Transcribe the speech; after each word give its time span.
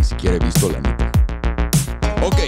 ni 0.00 0.04
siquiera 0.04 0.36
he 0.36 0.38
visto 0.38 0.70
la 0.70 0.80
neta. 0.80 1.12
Ok, 2.24 2.38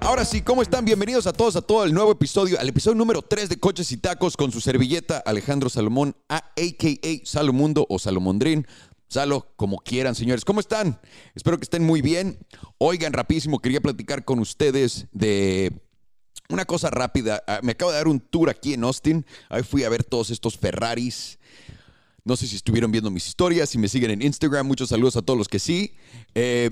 ahora 0.00 0.24
sí, 0.24 0.42
¿cómo 0.42 0.62
están? 0.62 0.84
Bienvenidos 0.84 1.28
a 1.28 1.32
todos 1.32 1.54
a 1.54 1.62
todo 1.62 1.84
el 1.84 1.94
nuevo 1.94 2.10
episodio, 2.10 2.58
al 2.58 2.68
episodio 2.68 2.96
número 2.96 3.22
3 3.22 3.48
de 3.50 3.56
Coches 3.56 3.92
y 3.92 3.98
Tacos 3.98 4.36
con 4.36 4.50
su 4.50 4.60
servilleta 4.60 5.18
Alejandro 5.18 5.68
Salomón, 5.68 6.16
a.k.a. 6.28 7.24
Salomundo 7.24 7.86
o 7.88 8.00
Salomondrín. 8.00 8.66
Salo, 9.06 9.52
como 9.54 9.78
quieran, 9.78 10.16
señores. 10.16 10.44
¿Cómo 10.44 10.58
están? 10.58 11.00
Espero 11.36 11.56
que 11.56 11.62
estén 11.62 11.84
muy 11.84 12.02
bien. 12.02 12.36
Oigan, 12.78 13.12
rapidísimo, 13.12 13.60
quería 13.60 13.80
platicar 13.80 14.24
con 14.24 14.40
ustedes 14.40 15.06
de 15.12 15.84
una 16.48 16.64
cosa 16.64 16.90
rápida. 16.90 17.44
Ah, 17.46 17.60
Me 17.62 17.72
acabo 17.72 17.92
de 17.92 17.98
dar 17.98 18.08
un 18.08 18.18
tour 18.18 18.50
aquí 18.50 18.74
en 18.74 18.82
Austin. 18.82 19.24
Ahí 19.50 19.62
fui 19.62 19.84
a 19.84 19.88
ver 19.88 20.02
todos 20.02 20.30
estos 20.30 20.58
Ferraris. 20.58 21.38
No 22.24 22.36
sé 22.36 22.46
si 22.46 22.56
estuvieron 22.56 22.92
viendo 22.92 23.10
mis 23.10 23.26
historias, 23.26 23.70
si 23.70 23.78
me 23.78 23.88
siguen 23.88 24.12
en 24.12 24.22
Instagram. 24.22 24.66
Muchos 24.66 24.90
saludos 24.90 25.16
a 25.16 25.22
todos 25.22 25.38
los 25.38 25.48
que 25.48 25.58
sí. 25.58 25.94
Eh, 26.34 26.70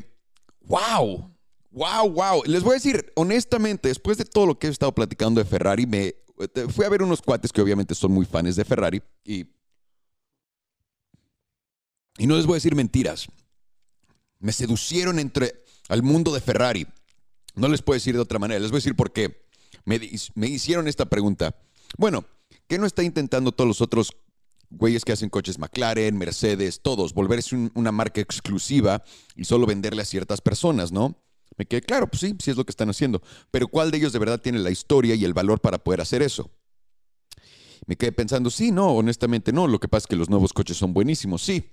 ¡Wow! 0.62 1.30
¡Wow, 1.73 2.11
wow! 2.11 2.43
Les 2.46 2.63
voy 2.63 2.73
a 2.73 2.75
decir, 2.75 3.13
honestamente, 3.17 3.89
después 3.89 4.18
de 4.18 4.25
todo 4.25 4.46
lo 4.46 4.59
que 4.59 4.68
he 4.68 4.71
estado 4.71 4.95
platicando 4.95 5.40
de 5.40 5.49
Ferrari, 5.49 5.86
me 5.86 6.14
fui 6.68 6.85
a 6.85 6.89
ver 6.89 7.03
unos 7.03 7.21
cuates 7.21 7.53
que 7.53 7.61
obviamente 7.61 7.95
son 7.95 8.13
muy 8.13 8.25
fans 8.25 8.57
de 8.57 8.64
Ferrari 8.64 9.03
y, 9.25 9.46
y 12.18 12.26
no 12.26 12.37
les 12.37 12.46
voy 12.46 12.54
a 12.54 12.57
decir 12.57 12.75
mentiras. 12.75 13.26
Me 14.39 14.53
seducieron 14.53 15.18
entre 15.18 15.64
al 15.89 16.03
mundo 16.03 16.32
de 16.32 16.40
Ferrari. 16.40 16.87
No 17.54 17.68
les 17.68 17.82
puedo 17.82 17.96
decir 17.96 18.14
de 18.14 18.21
otra 18.21 18.39
manera. 18.39 18.61
Les 18.61 18.71
voy 18.71 18.79
a 18.79 18.82
decir 18.82 18.96
por 18.96 19.12
qué. 19.12 19.46
Me, 19.85 20.01
me 20.35 20.46
hicieron 20.48 20.89
esta 20.89 21.07
pregunta. 21.07 21.57
Bueno, 21.98 22.25
¿qué 22.68 22.79
no 22.79 22.87
está 22.87 23.03
intentando 23.03 23.53
todos 23.53 23.68
los 23.68 23.81
otros 23.81 24.17
güeyes 24.71 25.05
que 25.05 25.13
hacen 25.13 25.29
coches 25.29 25.59
McLaren, 25.59 26.17
Mercedes, 26.17 26.81
todos, 26.81 27.13
volverse 27.13 27.55
un- 27.57 27.71
una 27.75 27.93
marca 27.93 28.21
exclusiva 28.21 29.03
y 29.37 29.45
solo 29.45 29.67
venderle 29.67 30.03
a 30.03 30.05
ciertas 30.05 30.41
personas, 30.41 30.93
¿no? 30.93 31.17
Me 31.57 31.67
quedé 31.67 31.83
claro, 31.83 32.06
pues 32.09 32.20
sí, 32.20 32.34
sí 32.43 32.51
es 32.53 32.56
lo 32.56 32.65
que 32.65 32.70
están 32.70 32.89
haciendo. 32.89 33.20
Pero 33.51 33.69
¿cuál 33.69 33.91
de 33.91 33.98
ellos 33.98 34.12
de 34.12 34.19
verdad 34.21 34.41
tiene 34.41 34.59
la 34.61 34.71
historia 34.71 35.15
y 35.15 35.25
el 35.25 35.35
valor 35.35 35.61
para 35.61 35.79
poder 35.79 36.01
hacer 36.01 36.23
eso? 36.23 36.51
Me 37.87 37.97
quedé 37.97 38.12
pensando, 38.12 38.51
sí, 38.51 38.71
no, 38.71 38.89
honestamente 38.93 39.53
no. 39.53 39.67
Lo 39.67 39.81
que 39.81 39.89
pasa 39.89 40.05
es 40.05 40.07
que 40.07 40.17
los 40.17 40.31
nuevos 40.31 40.53
coches 40.53 40.77
son 40.77 40.93
buenísimos, 40.95 41.43
sí. 41.43 41.65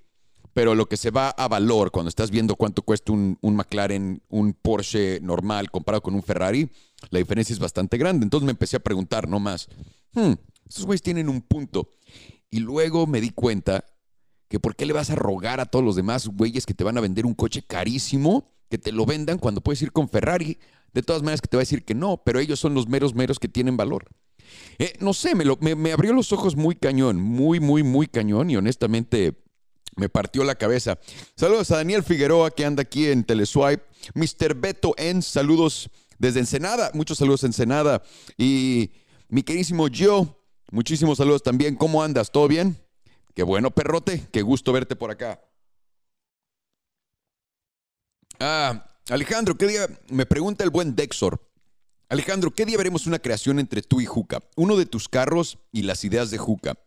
Pero 0.53 0.73
lo 0.73 0.87
que 0.87 0.97
se 0.97 1.11
va 1.11 1.29
a 1.29 1.47
valor 1.47 1.91
cuando 1.91 2.09
estás 2.09 2.31
viendo 2.31 2.55
cuánto 2.55 2.81
cuesta 2.81 3.11
un, 3.11 3.37
McLaren, 3.41 4.23
un 4.29 4.53
Porsche 4.53 5.19
normal 5.21 5.69
comparado 5.69 6.01
con 6.01 6.15
un 6.15 6.23
Ferrari, 6.23 6.69
la 7.11 7.19
diferencia 7.19 7.53
es 7.53 7.59
bastante 7.59 7.97
grande. 7.97 8.23
Entonces 8.23 8.45
me 8.45 8.51
empecé 8.51 8.77
a 8.77 8.79
preguntar, 8.79 9.27
no 9.27 9.39
más, 9.39 9.67
hmm, 10.13 10.33
estos 10.67 10.85
güeyes 10.85 11.03
tienen 11.03 11.29
un 11.29 11.41
punto. 11.41 11.93
Y 12.49 12.59
luego 12.59 13.07
me 13.07 13.21
di 13.21 13.29
cuenta 13.31 13.85
que 14.47 14.59
por 14.59 14.75
qué 14.75 14.85
le 14.85 14.93
vas 14.93 15.09
a 15.09 15.15
rogar 15.15 15.59
a 15.59 15.65
todos 15.65 15.83
los 15.83 15.95
demás 15.95 16.27
güeyes 16.27 16.65
que 16.65 16.73
te 16.73 16.83
van 16.83 16.97
a 16.97 17.01
vender 17.01 17.25
un 17.25 17.33
coche 17.33 17.61
carísimo, 17.61 18.49
que 18.69 18.77
te 18.77 18.91
lo 18.91 19.05
vendan 19.05 19.37
cuando 19.39 19.61
puedes 19.61 19.81
ir 19.81 19.91
con 19.91 20.07
Ferrari. 20.09 20.57
De 20.93 21.03
todas 21.03 21.21
maneras 21.21 21.41
que 21.41 21.47
te 21.49 21.57
va 21.57 21.61
a 21.61 21.63
decir 21.67 21.83
que 21.83 21.93
no, 21.93 22.23
pero 22.25 22.39
ellos 22.39 22.59
son 22.59 22.73
los 22.73 22.87
meros 22.87 23.13
meros 23.13 23.39
que 23.39 23.49
tienen 23.49 23.75
valor. 23.77 24.07
Eh, 24.79 24.93
no 25.01 25.13
sé, 25.13 25.35
me, 25.35 25.43
me- 25.75 25.91
abrió 25.91 26.13
los 26.13 26.31
ojos 26.31 26.55
muy 26.55 26.75
cañón, 26.75 27.19
muy, 27.19 27.59
muy, 27.59 27.83
muy 27.83 28.07
cañón 28.07 28.49
y 28.49 28.55
honestamente 28.55 29.43
me 29.97 30.07
partió 30.07 30.43
la 30.45 30.55
cabeza. 30.55 30.97
Saludos 31.35 31.69
a 31.71 31.77
Daniel 31.77 32.03
Figueroa 32.03 32.51
que 32.51 32.63
anda 32.65 32.83
aquí 32.83 33.07
en 33.07 33.25
Teleswipe. 33.25 33.83
Mr. 34.15 34.55
Beto 34.55 34.93
En, 34.97 35.21
saludos 35.21 35.89
desde 36.17 36.39
Ensenada. 36.39 36.91
Muchos 36.93 37.17
saludos 37.17 37.43
Ensenada. 37.43 38.01
Y 38.37 38.91
mi 39.27 39.43
querísimo 39.43 39.87
Joe, 39.93 40.27
muchísimos 40.71 41.17
saludos 41.17 41.43
también. 41.43 41.75
¿Cómo 41.75 42.03
andas? 42.03 42.31
¿Todo 42.31 42.47
bien? 42.47 42.77
Qué 43.33 43.43
bueno, 43.43 43.71
perrote. 43.71 44.27
Qué 44.31 44.41
gusto 44.41 44.73
verte 44.73 44.95
por 44.95 45.11
acá. 45.11 45.41
Ah, 48.39 48.87
Alejandro, 49.09 49.57
¿qué 49.57 49.67
día? 49.67 49.87
Me 50.09 50.25
pregunta 50.25 50.63
el 50.63 50.69
buen 50.69 50.95
Dexor. 50.95 51.41
Alejandro, 52.09 52.51
¿qué 52.51 52.65
día 52.65 52.77
veremos 52.77 53.05
una 53.05 53.19
creación 53.19 53.59
entre 53.59 53.81
tú 53.81 53.99
y 53.99 54.05
Juca? 54.05 54.41
Uno 54.55 54.77
de 54.77 54.85
tus 54.85 55.09
carros 55.09 55.57
y 55.71 55.83
las 55.83 56.03
ideas 56.03 56.31
de 56.31 56.37
Juca. 56.37 56.77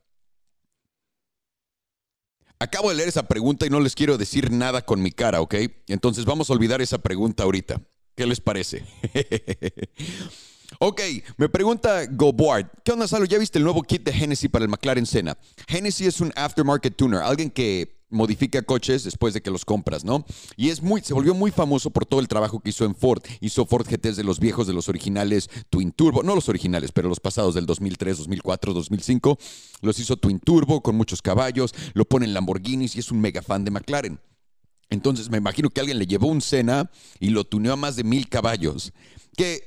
Acabo 2.59 2.91
de 2.91 2.97
leer 2.97 3.09
esa 3.09 3.27
pregunta 3.27 3.67
y 3.67 3.71
no 3.71 3.81
les 3.81 3.95
quiero 3.95 4.19
decir 4.19 4.51
nada 4.51 4.85
con 4.85 5.01
mi 5.03 5.13
cara, 5.13 5.41
¿ok? 5.41 5.55
Entonces 5.87 6.25
vamos 6.25 6.51
a 6.51 6.53
olvidar 6.53 6.83
esa 6.83 6.99
pregunta 6.99 7.43
ahorita. 7.43 7.81
¿Qué 8.15 8.27
les 8.27 8.41
parece? 8.41 8.85
ok, 10.79 11.01
me 11.37 11.49
pregunta 11.49 12.07
GoBoard. 12.07 12.71
¿Qué 12.85 12.93
onda, 12.93 13.09
Salo? 13.09 13.25
¿Ya 13.25 13.39
viste 13.39 13.59
el 13.59 13.65
nuevo 13.65 13.83
kit 13.83 14.05
de 14.05 14.13
Hennessy 14.13 14.49
para 14.49 14.65
el 14.65 14.71
McLaren 14.71 15.07
Senna? 15.07 15.37
Hennessy 15.69 16.07
es 16.07 16.21
un 16.21 16.33
aftermarket 16.37 16.97
tuner, 16.97 17.21
alguien 17.21 17.51
que 17.51 18.01
modifica 18.11 18.63
coches 18.63 19.05
después 19.05 19.35
de 19.35 19.41
que 19.41 19.51
los 19.51 19.65
compras, 19.65 20.05
¿no? 20.05 20.25
Y 20.57 20.71
es 20.71 20.83
muy, 20.83 21.01
se 21.01 21.15
volvió 21.15 21.35
muy 21.35 21.51
famoso 21.51 21.91
por 21.91 22.05
todo 22.05 22.21
el 22.21 22.29
trabajo 22.29 22.61
que 22.61 22.71
hizo 22.71 22.85
en 22.85 22.95
Ford. 22.95 23.23
Hizo 23.41 23.65
Ford 23.67 23.87
GTs 23.89 24.17
de 24.17 24.25
los 24.25 24.41
viejos, 24.41 24.67
de 24.67 24.73
los 24.73 24.89
originales 24.89 25.49
Twin 25.71 25.93
Turbo, 25.93 26.23
no 26.23 26.35
los 26.35 26.49
originales, 26.49 26.93
pero 26.93 27.09
los 27.09 27.21
pasados 27.21 27.55
del 27.55 27.67
2003, 27.67 28.19
2004, 28.19 28.75
2005. 28.75 29.39
Los 29.81 29.99
hizo 29.99 30.17
Twin 30.17 30.41
Turbo 30.41 30.83
con 30.83 30.97
muchos 30.97 31.23
caballos, 31.23 31.75
lo 31.95 32.05
pone 32.05 32.27
en 32.27 32.35
Lamborghinis 32.35 32.97
y 32.97 32.99
es 32.99 33.11
un 33.11 33.21
mega 33.21 33.43
fan 33.43 33.65
de 33.65 33.71
McLaren. 33.71 34.21
Entonces 34.91 35.31
me 35.31 35.39
imagino 35.39 35.71
que 35.71 35.81
alguien 35.81 35.99
le 35.99 36.07
llevó 36.07 36.27
un 36.27 36.41
Senna 36.41 36.91
y 37.21 37.31
lo 37.31 37.45
tuneó 37.45 37.73
a 37.73 37.77
más 37.77 37.95
de 37.95 38.03
mil 38.03 38.29
caballos. 38.29 38.93
Que, 39.37 39.65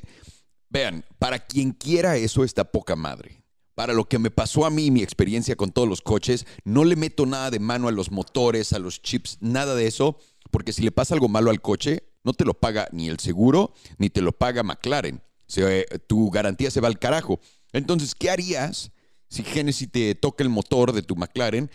vean, 0.74 1.06
para 1.20 1.40
quien 1.40 1.72
quiera 1.72 2.18
eso 2.18 2.44
está 2.44 2.66
poca 2.66 2.96
madre. 2.96 3.44
Para 3.76 3.94
lo 3.94 4.06
que 4.06 4.20
me 4.20 4.32
pasó 4.32 4.66
a 4.66 4.70
mí, 4.70 4.92
mi 4.92 5.02
experiencia 5.02 5.56
con 5.56 5.72
todos 5.72 5.88
los 5.88 6.02
coches, 6.02 6.46
no 6.64 6.84
le 6.84 6.96
meto 6.96 7.26
nada 7.26 7.50
de 7.52 7.60
mano 7.60 7.88
a 7.88 7.92
los 7.92 8.12
motores, 8.12 8.74
a 8.74 8.80
los 8.80 9.02
chips, 9.02 9.38
nada 9.40 9.76
de 9.76 9.88
eso, 9.88 10.18
porque 10.52 10.74
si 10.74 10.84
le 10.84 10.92
pasa 10.92 11.14
algo 11.14 11.30
malo 11.30 11.50
al 11.50 11.62
coche, 11.62 12.04
no 12.24 12.34
te 12.34 12.44
lo 12.44 12.56
paga 12.56 12.88
ni 12.92 13.08
el 13.08 13.20
seguro, 13.20 13.74
ni 13.98 14.10
te 14.10 14.22
lo 14.22 14.32
paga 14.32 14.64
McLaren. 14.64 15.22
Eh, 15.56 15.86
tu 16.08 16.30
garantía 16.32 16.72
se 16.72 16.82
va 16.82 16.88
al 16.88 17.00
carajo. 17.00 17.40
Entonces, 17.72 18.16
¿qué 18.16 18.30
harías 18.30 18.92
si 19.30 19.44
Genesis 19.44 19.92
te 19.92 20.16
toca 20.16 20.44
el 20.44 20.50
motor 20.50 20.92
de 20.92 21.02
tu 21.02 21.16
McLaren 21.16 21.70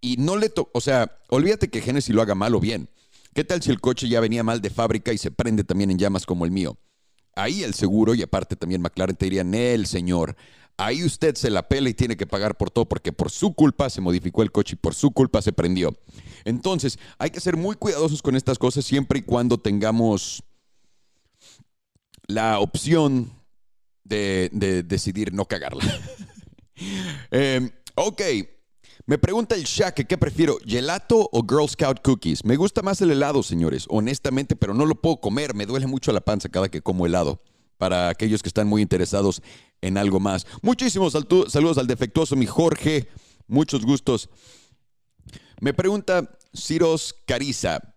y 0.00 0.16
no 0.16 0.36
le 0.36 0.48
toca, 0.48 0.70
o 0.74 0.80
sea, 0.80 1.18
olvídate 1.28 1.68
que 1.68 1.80
Genesis 1.80 2.14
lo 2.14 2.22
haga 2.22 2.34
mal 2.34 2.54
o 2.54 2.60
bien. 2.60 2.88
¿Qué 3.34 3.44
tal 3.44 3.62
si 3.62 3.70
el 3.70 3.80
coche 3.80 4.08
ya 4.08 4.20
venía 4.20 4.42
mal 4.42 4.60
de 4.60 4.70
fábrica 4.70 5.12
y 5.12 5.18
se 5.18 5.30
prende 5.30 5.64
también 5.64 5.90
en 5.90 5.98
llamas 5.98 6.26
como 6.26 6.44
el 6.44 6.50
mío? 6.50 6.78
Ahí 7.40 7.62
el 7.62 7.74
seguro 7.74 8.14
y 8.14 8.22
aparte 8.22 8.56
también 8.56 8.82
McLaren 8.82 9.16
te 9.16 9.26
dirían, 9.26 9.54
el 9.54 9.86
señor, 9.86 10.36
ahí 10.76 11.04
usted 11.04 11.34
se 11.36 11.50
la 11.50 11.68
pela 11.68 11.88
y 11.88 11.94
tiene 11.94 12.16
que 12.16 12.26
pagar 12.26 12.56
por 12.56 12.70
todo 12.70 12.86
porque 12.86 13.12
por 13.12 13.30
su 13.30 13.54
culpa 13.54 13.88
se 13.88 14.00
modificó 14.00 14.42
el 14.42 14.52
coche 14.52 14.74
y 14.74 14.76
por 14.76 14.94
su 14.94 15.10
culpa 15.10 15.40
se 15.40 15.52
prendió. 15.52 15.96
Entonces, 16.44 16.98
hay 17.18 17.30
que 17.30 17.40
ser 17.40 17.56
muy 17.56 17.76
cuidadosos 17.76 18.22
con 18.22 18.36
estas 18.36 18.58
cosas 18.58 18.84
siempre 18.84 19.20
y 19.20 19.22
cuando 19.22 19.58
tengamos 19.58 20.42
la 22.26 22.60
opción 22.60 23.32
de, 24.04 24.50
de 24.52 24.82
decidir 24.82 25.32
no 25.32 25.44
cagarla. 25.44 25.84
Eh, 27.30 27.70
ok. 27.94 28.22
Me 29.10 29.18
pregunta 29.18 29.56
el 29.56 29.64
Shaq, 29.64 30.06
¿qué 30.06 30.16
prefiero, 30.16 30.58
gelato 30.64 31.28
o 31.32 31.42
Girl 31.42 31.68
Scout 31.68 32.00
cookies? 32.00 32.44
Me 32.44 32.54
gusta 32.54 32.80
más 32.80 33.00
el 33.00 33.10
helado, 33.10 33.42
señores, 33.42 33.86
honestamente, 33.88 34.54
pero 34.54 34.72
no 34.72 34.86
lo 34.86 34.94
puedo 34.94 35.16
comer. 35.16 35.52
Me 35.52 35.66
duele 35.66 35.88
mucho 35.88 36.12
la 36.12 36.20
panza 36.20 36.48
cada 36.48 36.68
que 36.68 36.80
como 36.80 37.06
helado. 37.06 37.40
Para 37.76 38.08
aquellos 38.08 38.40
que 38.40 38.48
están 38.48 38.68
muy 38.68 38.82
interesados 38.82 39.42
en 39.80 39.98
algo 39.98 40.20
más. 40.20 40.46
Muchísimos 40.62 41.12
saludos 41.12 41.78
al 41.78 41.88
defectuoso, 41.88 42.36
mi 42.36 42.46
Jorge. 42.46 43.08
Muchos 43.48 43.84
gustos. 43.84 44.28
Me 45.60 45.74
pregunta 45.74 46.38
Ciros 46.54 47.12
Cariza. 47.26 47.89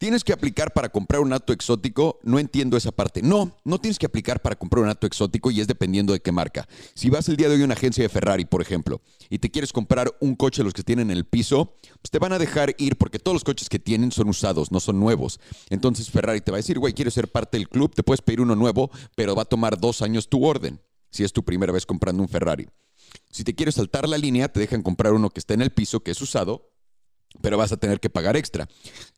¿Tienes 0.00 0.24
que 0.24 0.32
aplicar 0.32 0.72
para 0.72 0.88
comprar 0.88 1.20
un 1.20 1.30
auto 1.30 1.52
exótico? 1.52 2.20
No 2.22 2.38
entiendo 2.38 2.78
esa 2.78 2.90
parte. 2.90 3.20
No, 3.20 3.54
no 3.64 3.78
tienes 3.78 3.98
que 3.98 4.06
aplicar 4.06 4.40
para 4.40 4.56
comprar 4.56 4.82
un 4.82 4.88
auto 4.88 5.06
exótico 5.06 5.50
y 5.50 5.60
es 5.60 5.66
dependiendo 5.66 6.14
de 6.14 6.20
qué 6.20 6.32
marca. 6.32 6.66
Si 6.94 7.10
vas 7.10 7.28
el 7.28 7.36
día 7.36 7.50
de 7.50 7.56
hoy 7.56 7.60
a 7.60 7.64
una 7.66 7.74
agencia 7.74 8.02
de 8.02 8.08
Ferrari, 8.08 8.46
por 8.46 8.62
ejemplo, 8.62 9.02
y 9.28 9.40
te 9.40 9.50
quieres 9.50 9.74
comprar 9.74 10.10
un 10.20 10.36
coche 10.36 10.62
de 10.62 10.64
los 10.64 10.72
que 10.72 10.82
tienen 10.82 11.10
en 11.10 11.18
el 11.18 11.26
piso, 11.26 11.74
pues 12.00 12.10
te 12.10 12.18
van 12.18 12.32
a 12.32 12.38
dejar 12.38 12.74
ir 12.78 12.96
porque 12.96 13.18
todos 13.18 13.34
los 13.34 13.44
coches 13.44 13.68
que 13.68 13.78
tienen 13.78 14.10
son 14.10 14.30
usados, 14.30 14.72
no 14.72 14.80
son 14.80 14.98
nuevos. 14.98 15.38
Entonces 15.68 16.08
Ferrari 16.08 16.40
te 16.40 16.50
va 16.50 16.56
a 16.56 16.64
decir, 16.64 16.78
güey, 16.78 16.94
quieres 16.94 17.12
ser 17.12 17.30
parte 17.30 17.58
del 17.58 17.68
club, 17.68 17.94
te 17.94 18.02
puedes 18.02 18.22
pedir 18.22 18.40
uno 18.40 18.56
nuevo, 18.56 18.90
pero 19.16 19.34
va 19.34 19.42
a 19.42 19.44
tomar 19.44 19.78
dos 19.78 20.00
años 20.00 20.30
tu 20.30 20.46
orden, 20.46 20.80
si 21.10 21.24
es 21.24 21.34
tu 21.34 21.44
primera 21.44 21.74
vez 21.74 21.84
comprando 21.84 22.22
un 22.22 22.28
Ferrari. 22.30 22.66
Si 23.30 23.44
te 23.44 23.54
quieres 23.54 23.74
saltar 23.74 24.08
la 24.08 24.16
línea, 24.16 24.48
te 24.48 24.60
dejan 24.60 24.82
comprar 24.82 25.12
uno 25.12 25.28
que 25.28 25.40
está 25.40 25.52
en 25.52 25.60
el 25.60 25.72
piso, 25.72 26.00
que 26.00 26.12
es 26.12 26.22
usado, 26.22 26.69
pero 27.40 27.56
vas 27.58 27.72
a 27.72 27.76
tener 27.76 28.00
que 28.00 28.10
pagar 28.10 28.36
extra. 28.36 28.68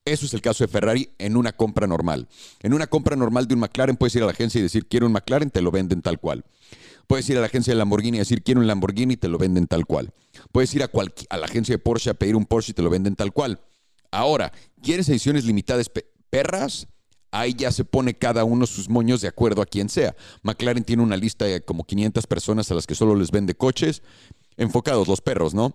Eso 0.04 0.26
es 0.26 0.34
el 0.34 0.40
caso 0.42 0.64
de 0.64 0.68
Ferrari 0.68 1.10
en 1.18 1.36
una 1.36 1.52
compra 1.52 1.86
normal. 1.86 2.28
En 2.62 2.74
una 2.74 2.86
compra 2.86 3.16
normal 3.16 3.46
de 3.48 3.54
un 3.54 3.60
McLaren 3.60 3.96
puedes 3.96 4.14
ir 4.16 4.22
a 4.22 4.26
la 4.26 4.32
agencia 4.32 4.58
y 4.58 4.62
decir 4.62 4.86
quiero 4.86 5.06
un 5.06 5.12
McLaren, 5.12 5.50
te 5.50 5.62
lo 5.62 5.70
venden 5.70 6.02
tal 6.02 6.18
cual. 6.20 6.44
Puedes 7.06 7.28
ir 7.30 7.36
a 7.36 7.40
la 7.40 7.46
agencia 7.46 7.72
de 7.72 7.78
Lamborghini 7.78 8.16
y 8.18 8.20
decir 8.20 8.42
quiero 8.42 8.60
un 8.60 8.66
Lamborghini 8.66 9.16
te 9.16 9.28
lo 9.28 9.38
venden 9.38 9.66
tal 9.66 9.86
cual. 9.86 10.12
Puedes 10.52 10.74
ir 10.74 10.82
a, 10.82 10.90
a 11.30 11.36
la 11.36 11.46
agencia 11.46 11.74
de 11.74 11.78
Porsche 11.78 12.10
a 12.10 12.14
pedir 12.14 12.36
un 12.36 12.46
Porsche 12.46 12.70
y 12.72 12.74
te 12.74 12.82
lo 12.82 12.90
venden 12.90 13.16
tal 13.16 13.32
cual. 13.32 13.60
Ahora, 14.10 14.52
¿quieres 14.82 15.08
ediciones 15.08 15.44
limitadas 15.44 15.88
pe- 15.88 16.06
perras? 16.30 16.86
Ahí 17.34 17.54
ya 17.54 17.72
se 17.72 17.84
pone 17.84 18.12
cada 18.14 18.44
uno 18.44 18.66
sus 18.66 18.90
moños 18.90 19.22
de 19.22 19.28
acuerdo 19.28 19.62
a 19.62 19.66
quien 19.66 19.88
sea. 19.88 20.14
McLaren 20.42 20.84
tiene 20.84 21.02
una 21.02 21.16
lista 21.16 21.46
de 21.46 21.62
como 21.62 21.84
500 21.84 22.26
personas 22.26 22.70
a 22.70 22.74
las 22.74 22.86
que 22.86 22.94
solo 22.94 23.14
les 23.14 23.30
vende 23.30 23.54
coches, 23.54 24.02
enfocados 24.58 25.08
los 25.08 25.22
perros, 25.22 25.54
¿no? 25.54 25.74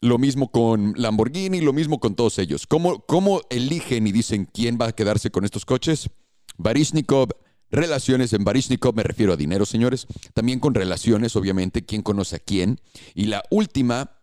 Lo 0.00 0.18
mismo 0.18 0.50
con 0.50 0.94
Lamborghini, 0.96 1.60
lo 1.60 1.72
mismo 1.72 1.98
con 1.98 2.14
todos 2.14 2.38
ellos. 2.38 2.66
¿Cómo, 2.66 3.00
cómo 3.06 3.40
eligen 3.48 4.06
y 4.06 4.12
dicen 4.12 4.48
quién 4.52 4.78
va 4.80 4.88
a 4.88 4.92
quedarse 4.92 5.30
con 5.30 5.44
estos 5.44 5.64
coches? 5.64 6.10
Barishnikov, 6.58 7.28
relaciones 7.70 8.32
en 8.32 8.44
Barishnikov, 8.44 8.94
me 8.94 9.02
refiero 9.02 9.32
a 9.32 9.36
dinero, 9.36 9.64
señores. 9.64 10.06
También 10.34 10.60
con 10.60 10.74
relaciones, 10.74 11.36
obviamente, 11.36 11.84
quién 11.84 12.02
conoce 12.02 12.36
a 12.36 12.38
quién. 12.40 12.80
Y 13.14 13.26
la 13.26 13.42
última, 13.50 14.20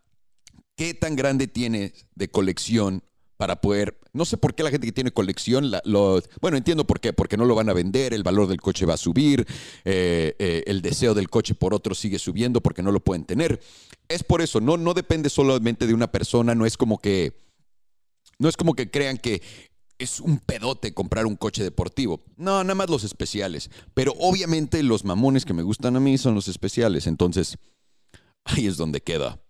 ¿qué 0.76 0.94
tan 0.94 1.16
grande 1.16 1.48
tienes 1.48 2.06
de 2.14 2.28
colección 2.28 3.02
para 3.42 3.60
poder, 3.60 3.98
no 4.12 4.24
sé 4.24 4.36
por 4.36 4.54
qué 4.54 4.62
la 4.62 4.70
gente 4.70 4.86
que 4.86 4.92
tiene 4.92 5.10
colección, 5.10 5.72
lo, 5.84 6.22
bueno, 6.40 6.56
entiendo 6.56 6.86
por 6.86 7.00
qué, 7.00 7.12
porque 7.12 7.36
no 7.36 7.44
lo 7.44 7.56
van 7.56 7.68
a 7.68 7.72
vender, 7.72 8.14
el 8.14 8.22
valor 8.22 8.46
del 8.46 8.60
coche 8.60 8.86
va 8.86 8.94
a 8.94 8.96
subir, 8.96 9.44
eh, 9.84 10.36
eh, 10.38 10.62
el 10.68 10.80
deseo 10.80 11.12
del 11.12 11.28
coche 11.28 11.56
por 11.56 11.74
otro 11.74 11.92
sigue 11.96 12.20
subiendo 12.20 12.60
porque 12.60 12.84
no 12.84 12.92
lo 12.92 13.00
pueden 13.00 13.24
tener. 13.24 13.60
Es 14.12 14.22
por 14.24 14.42
eso, 14.42 14.60
no, 14.60 14.76
no 14.76 14.94
depende 14.94 15.30
solamente 15.30 15.86
de 15.86 15.94
una 15.94 16.10
persona, 16.10 16.54
no 16.54 16.66
es 16.66 16.76
como 16.76 16.98
que, 16.98 17.36
no 18.38 18.48
es 18.48 18.56
como 18.56 18.74
que 18.74 18.90
crean 18.90 19.18
que 19.18 19.42
es 19.98 20.20
un 20.20 20.38
pedote 20.38 20.94
comprar 20.94 21.26
un 21.26 21.36
coche 21.36 21.62
deportivo. 21.62 22.22
No, 22.36 22.62
nada 22.64 22.74
más 22.74 22.90
los 22.90 23.04
especiales. 23.04 23.70
Pero 23.94 24.14
obviamente 24.18 24.82
los 24.82 25.04
mamones 25.04 25.44
que 25.44 25.54
me 25.54 25.62
gustan 25.62 25.96
a 25.96 26.00
mí 26.00 26.18
son 26.18 26.34
los 26.34 26.48
especiales. 26.48 27.06
Entonces, 27.06 27.56
ahí 28.44 28.66
es 28.66 28.76
donde 28.76 29.00
queda. 29.00 29.40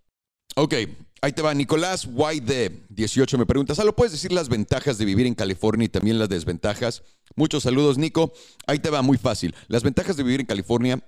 Ok, 0.55 0.75
Ahí 1.23 1.31
te 1.31 1.41
va, 1.41 1.53
Nicolás 1.53 2.05
YD18 2.09 3.37
me 3.37 3.45
pregunta, 3.45 3.73
¿solo 3.73 3.95
puedes 3.95 4.11
decir 4.11 4.33
las 4.33 4.49
ventajas 4.49 4.97
de 4.97 5.05
vivir 5.05 5.25
en 5.25 5.35
California 5.35 5.85
y 5.85 5.87
también 5.87 6.19
las 6.19 6.27
desventajas? 6.27 7.01
Muchos 7.37 7.63
saludos, 7.63 7.97
Nico. 7.97 8.33
Ahí 8.67 8.79
te 8.79 8.89
va, 8.89 9.01
muy 9.01 9.17
fácil. 9.17 9.55
Las 9.69 9.83
ventajas 9.83 10.17
de 10.17 10.23
vivir 10.23 10.41
en 10.41 10.47
California, 10.47 10.99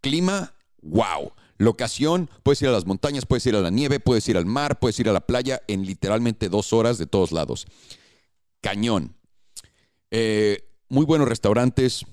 clima, 0.00 0.54
wow. 0.80 1.32
Locación, 1.58 2.28
puedes 2.42 2.62
ir 2.62 2.68
a 2.68 2.72
las 2.72 2.86
montañas, 2.86 3.26
puedes 3.26 3.46
ir 3.46 3.54
a 3.54 3.60
la 3.60 3.70
nieve, 3.70 4.00
puedes 4.00 4.28
ir 4.28 4.36
al 4.36 4.46
mar, 4.46 4.78
puedes 4.78 4.98
ir 5.00 5.08
a 5.08 5.12
la 5.12 5.20
playa 5.20 5.62
en 5.68 5.84
literalmente 5.86 6.48
dos 6.48 6.72
horas 6.72 6.98
de 6.98 7.06
todos 7.06 7.32
lados. 7.32 7.66
Cañón. 8.60 9.16
Eh, 10.10 10.68
muy 10.88 11.06
buenos 11.06 11.26
restaurantes, 11.26 12.04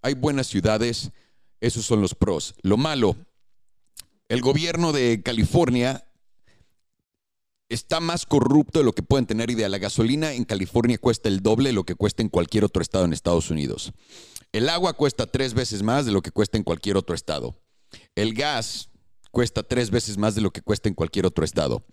hay 0.00 0.14
buenas 0.14 0.46
ciudades, 0.46 1.10
esos 1.60 1.84
son 1.84 2.00
los 2.00 2.14
pros. 2.14 2.54
Lo 2.62 2.76
malo, 2.76 3.16
el 4.28 4.40
gobierno 4.42 4.92
de 4.92 5.22
California 5.24 6.04
está 7.68 8.00
más 8.00 8.26
corrupto 8.26 8.78
de 8.78 8.84
lo 8.84 8.92
que 8.92 9.02
pueden 9.02 9.26
tener 9.26 9.50
idea. 9.50 9.68
La 9.68 9.78
gasolina 9.78 10.32
en 10.32 10.44
California 10.44 10.98
cuesta 10.98 11.28
el 11.28 11.42
doble 11.42 11.70
de 11.70 11.74
lo 11.74 11.84
que 11.84 11.94
cuesta 11.94 12.22
en 12.22 12.28
cualquier 12.28 12.64
otro 12.64 12.82
estado 12.82 13.04
en 13.04 13.12
Estados 13.12 13.50
Unidos. 13.50 13.92
El 14.52 14.68
agua 14.68 14.94
cuesta 14.94 15.26
tres 15.26 15.54
veces 15.54 15.82
más 15.82 16.06
de 16.06 16.12
lo 16.12 16.22
que 16.22 16.30
cuesta 16.30 16.56
en 16.56 16.64
cualquier 16.64 16.96
otro 16.96 17.14
estado. 17.14 17.56
El 18.18 18.34
gas 18.34 18.90
cuesta 19.30 19.62
tres 19.62 19.92
veces 19.92 20.18
más 20.18 20.34
de 20.34 20.40
lo 20.40 20.50
que 20.50 20.60
cuesta 20.60 20.88
en 20.88 20.96
cualquier 20.96 21.24
otro 21.24 21.44
estado. 21.44 21.86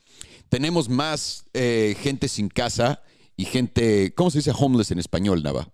Tenemos 0.50 0.90
más 0.90 1.46
eh, 1.54 1.96
gente 2.02 2.28
sin 2.30 2.50
casa 2.50 3.04
y 3.38 3.46
gente, 3.46 4.12
¿cómo 4.16 4.32
se 4.32 4.40
dice 4.40 4.52
homeless 4.58 4.90
en 4.90 4.98
español, 4.98 5.44
Nava? 5.44 5.72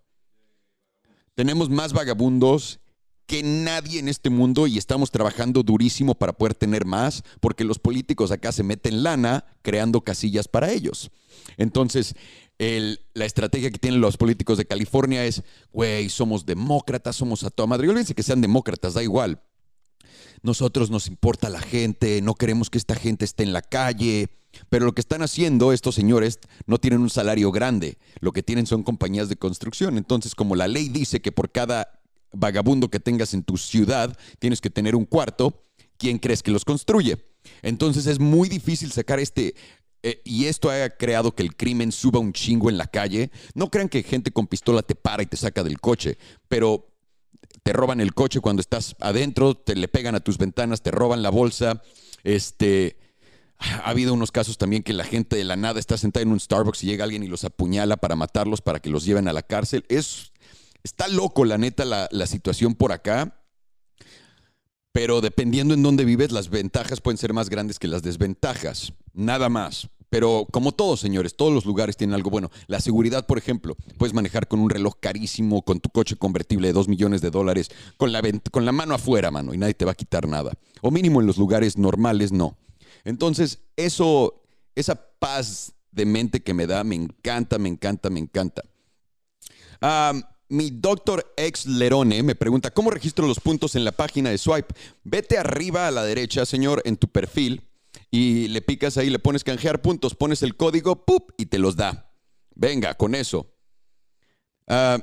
Tenemos 1.36 1.70
más 1.70 1.94
vagabundos 1.94 2.82
que 3.28 3.44
nadie 3.44 4.00
en 4.00 4.10
este 4.10 4.30
mundo 4.30 4.68
y 4.68 4.78
estamos 4.78 5.10
trabajando 5.10 5.64
durísimo 5.64 6.16
para 6.16 6.34
poder 6.34 6.54
tener 6.54 6.84
más, 6.84 7.24
porque 7.40 7.64
los 7.64 7.80
políticos 7.80 8.30
acá 8.32 8.52
se 8.52 8.64
meten 8.64 9.04
lana 9.04 9.46
creando 9.62 10.02
casillas 10.02 10.50
para 10.50 10.70
ellos. 10.70 11.12
Entonces, 11.56 12.14
la 12.60 13.26
estrategia 13.26 13.72
que 13.72 13.80
tienen 13.80 14.02
los 14.02 14.18
políticos 14.18 14.58
de 14.58 14.66
California 14.66 15.24
es, 15.24 15.44
güey, 15.72 16.10
somos 16.10 16.46
demócratas, 16.46 17.16
somos 17.16 17.46
a 17.46 17.52
toda 17.52 17.68
madre. 17.68 17.88
Y 17.88 17.90
olvídense 17.90 18.16
que 18.16 18.22
sean 18.22 18.42
demócratas, 18.42 18.96
da 18.96 19.02
igual. 19.02 19.42
Nosotros 20.44 20.90
nos 20.90 21.08
importa 21.08 21.50
la 21.50 21.62
gente, 21.62 22.22
no 22.22 22.36
queremos 22.36 22.70
que 22.70 22.78
esta 22.78 22.96
gente 22.96 23.26
esté 23.26 23.44
en 23.44 23.54
la 23.54 23.62
calle. 23.62 24.30
Pero 24.70 24.86
lo 24.86 24.94
que 24.94 25.02
están 25.02 25.22
haciendo 25.22 25.72
estos 25.72 25.96
señores 25.96 26.40
no 26.66 26.78
tienen 26.78 27.00
un 27.00 27.10
salario 27.10 27.52
grande, 27.52 27.98
lo 28.20 28.32
que 28.32 28.44
tienen 28.44 28.66
son 28.66 28.84
compañías 28.84 29.30
de 29.30 29.38
construcción. 29.38 29.98
Entonces, 29.98 30.36
como 30.36 30.56
la 30.56 30.68
ley 30.68 30.90
dice 30.90 31.22
que 31.22 31.32
por 31.32 31.52
cada 31.52 32.02
vagabundo 32.34 32.90
que 32.90 33.00
tengas 33.00 33.34
en 33.34 33.44
tu 33.44 33.58
ciudad, 33.58 34.18
tienes 34.40 34.62
que 34.62 34.70
tener 34.70 34.96
un 34.96 35.06
cuarto, 35.06 35.64
¿quién 35.98 36.18
crees 36.18 36.44
que 36.44 36.52
los 36.52 36.66
construye? 36.66 37.18
Entonces 37.62 38.08
es 38.08 38.20
muy 38.20 38.50
difícil 38.50 38.92
sacar 38.92 39.20
este... 39.20 39.56
Eh, 40.04 40.20
y 40.26 40.46
esto 40.46 40.72
ha 40.72 40.90
creado 40.90 41.36
que 41.36 41.44
el 41.44 41.56
crimen 41.56 41.92
suba 41.92 42.20
un 42.20 42.34
chingo 42.34 42.72
en 42.72 42.78
la 42.80 42.88
calle. 42.88 43.30
No 43.54 43.70
crean 43.70 43.88
que 43.88 44.02
gente 44.02 44.32
con 44.32 44.48
pistola 44.48 44.82
te 44.82 44.96
para 44.96 45.22
y 45.22 45.28
te 45.28 45.38
saca 45.38 45.64
del 45.64 45.80
coche, 45.80 46.18
pero 46.48 46.91
te 47.64 47.74
roban 47.74 48.02
el 48.02 48.14
coche 48.14 48.40
cuando 48.40 48.62
estás 48.62 48.96
adentro, 49.00 49.56
te 49.56 49.76
le 49.76 49.88
pegan 49.88 50.16
a 50.16 50.20
tus 50.20 50.38
ventanas, 50.38 50.82
te 50.82 50.92
roban 50.92 51.22
la 51.22 51.30
bolsa. 51.30 51.82
Este, 52.24 52.98
ha 53.58 53.90
habido 53.90 54.14
unos 54.14 54.32
casos 54.32 54.58
también 54.58 54.84
que 54.84 54.94
la 54.94 55.04
gente 55.04 55.36
de 55.36 55.44
la 55.44 55.56
nada 55.56 55.80
está 55.80 55.98
sentada 55.98 56.24
en 56.24 56.32
un 56.32 56.40
Starbucks 56.40 56.84
y 56.84 56.88
llega 56.88 57.04
alguien 57.04 57.24
y 57.24 57.28
los 57.28 57.44
apuñala 57.44 57.98
para 57.98 58.16
matarlos, 58.16 58.62
para 58.62 58.80
que 58.80 58.90
los 58.90 59.06
lleven 59.06 59.28
a 59.28 59.34
la 59.34 59.44
cárcel. 59.44 59.86
Es 59.90 60.32
Está 60.84 61.08
loco, 61.08 61.46
la 61.46 61.58
neta, 61.58 61.86
la, 61.86 62.28
situación 62.28 62.76
por 62.76 62.92
acá. 62.92 63.38
Pero 64.92 65.22
dependiendo 65.22 65.74
en 65.74 65.84
dónde 65.84 66.06
vives, 66.06 66.32
las 66.32 66.50
ventajas 66.50 67.02
pueden 67.02 67.18
ser 67.18 67.34
más 67.34 67.50
grandes 67.50 67.80
que 67.80 67.88
las 67.88 68.04
desventajas. 68.04 68.94
Nada 69.14 69.48
más. 69.48 69.90
Pero 70.12 70.46
como 70.52 70.74
todos, 70.74 71.00
señores, 71.00 71.38
todos 71.38 71.54
los 71.54 71.66
lugares 71.66 71.96
tienen 71.96 72.14
algo 72.14 72.30
bueno. 72.30 72.52
La 72.68 72.82
seguridad, 72.82 73.26
por 73.26 73.38
ejemplo, 73.38 73.78
puedes 73.98 74.14
manejar 74.14 74.50
con 74.50 74.60
un 74.60 74.70
reloj 74.70 74.96
carísimo, 75.00 75.62
con 75.62 75.80
tu 75.80 75.90
coche 75.90 76.18
convertible 76.18 76.68
de 76.68 76.74
2 76.74 76.90
millones 76.90 77.22
de 77.22 77.30
dólares, 77.30 77.70
con 77.96 78.12
la, 78.12 78.22
con 78.52 78.66
la 78.66 78.74
mano 78.74 78.94
afuera, 78.94 79.32
mano, 79.32 79.54
y 79.54 79.58
nadie 79.58 79.74
te 79.74 79.86
va 79.86 79.94
a 79.94 79.96
quitar 79.96 80.28
nada. 80.28 80.52
O 80.82 80.92
mínimo 80.92 81.22
en 81.22 81.28
los 81.28 81.38
lugares 81.38 81.78
normales, 81.78 82.34
no. 82.34 82.58
Entonces, 83.06 83.60
eso, 83.78 84.44
esa 84.76 84.96
paz 84.96 85.72
de 85.92 86.06
mente 86.06 86.44
que 86.44 86.54
me 86.54 86.68
da, 86.68 86.84
me 86.84 86.96
encanta, 86.96 87.58
me 87.58 87.70
encanta, 87.70 88.10
me 88.10 88.20
encanta. 88.20 88.64
Mi 90.50 90.72
doctor 90.72 91.34
ex 91.38 91.66
Lerone 91.66 92.22
me 92.22 92.36
pregunta, 92.36 92.72
¿cómo 92.72 92.92
registro 92.92 93.26
los 93.26 93.40
puntos 93.40 93.78
en 93.78 93.86
la 93.86 93.94
página 93.94 94.30
de 94.30 94.38
Swipe? 94.38 94.76
Vete 95.06 95.38
arriba 95.38 95.88
a 95.88 95.92
la 95.92 96.04
derecha, 96.04 96.46
señor, 96.46 96.82
en 96.84 96.98
tu 96.98 97.08
perfil 97.08 97.71
y 98.12 98.50
le 98.50 98.62
picas 98.62 98.98
ahí, 98.98 99.10
le 99.10 99.20
pones 99.20 99.44
canjear 99.46 99.82
puntos, 99.82 100.16
pones 100.16 100.44
el 100.44 100.58
código, 100.58 101.06
¡pup! 101.06 101.32
y 101.38 101.46
te 101.46 101.58
los 101.58 101.78
da. 101.78 102.14
Venga, 102.54 102.94
con 102.96 103.16
eso. 103.16 103.56
Ah, 104.68 105.00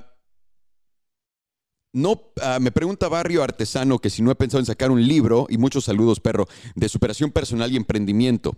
no, 1.94 2.32
ah, 2.42 2.58
me 2.60 2.70
pregunta 2.70 3.08
Barrio 3.08 3.42
Artesano 3.42 3.98
que 3.98 4.10
si 4.10 4.22
no 4.22 4.30
he 4.30 4.34
pensado 4.34 4.60
en 4.60 4.66
sacar 4.66 4.90
un 4.90 5.06
libro, 5.06 5.46
y 5.48 5.56
muchos 5.56 5.84
saludos, 5.84 6.20
perro, 6.20 6.46
de 6.74 6.88
superación 6.88 7.32
personal 7.32 7.72
y 7.72 7.76
emprendimiento. 7.76 8.56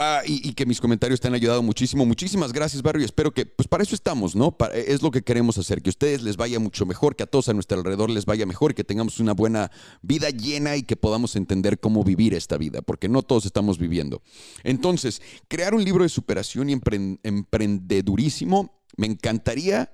Ah, 0.00 0.22
y, 0.24 0.52
que 0.52 0.64
mis 0.64 0.80
comentarios 0.80 1.18
te 1.18 1.26
han 1.26 1.34
ayudado 1.34 1.60
muchísimo. 1.60 2.06
Muchísimas 2.06 2.52
gracias, 2.52 2.82
Barrio. 2.82 3.04
Espero 3.04 3.34
que, 3.34 3.46
pues 3.46 3.66
para 3.66 3.82
eso 3.82 3.96
estamos, 3.96 4.36
¿no? 4.36 4.56
es 4.72 5.02
lo 5.02 5.10
que 5.10 5.22
queremos 5.22 5.58
hacer, 5.58 5.82
que 5.82 5.88
a 5.88 5.90
ustedes 5.90 6.22
les 6.22 6.36
vaya 6.36 6.60
mucho 6.60 6.86
mejor, 6.86 7.16
que 7.16 7.24
a 7.24 7.26
todos 7.26 7.48
a 7.48 7.52
nuestro 7.52 7.78
alrededor 7.78 8.08
les 8.08 8.24
vaya 8.24 8.46
mejor, 8.46 8.76
que 8.76 8.84
tengamos 8.84 9.18
una 9.18 9.32
buena 9.32 9.72
vida 10.00 10.30
llena 10.30 10.76
y 10.76 10.84
que 10.84 10.94
podamos 10.94 11.34
entender 11.34 11.80
cómo 11.80 12.04
vivir 12.04 12.34
esta 12.34 12.56
vida, 12.56 12.80
porque 12.80 13.08
no 13.08 13.22
todos 13.22 13.44
estamos 13.44 13.78
viviendo. 13.78 14.22
Entonces, 14.62 15.20
crear 15.48 15.74
un 15.74 15.82
libro 15.82 16.04
de 16.04 16.10
superación 16.10 16.70
y 16.70 16.80
emprendedurísimo, 17.24 18.80
me 18.96 19.08
encantaría 19.08 19.92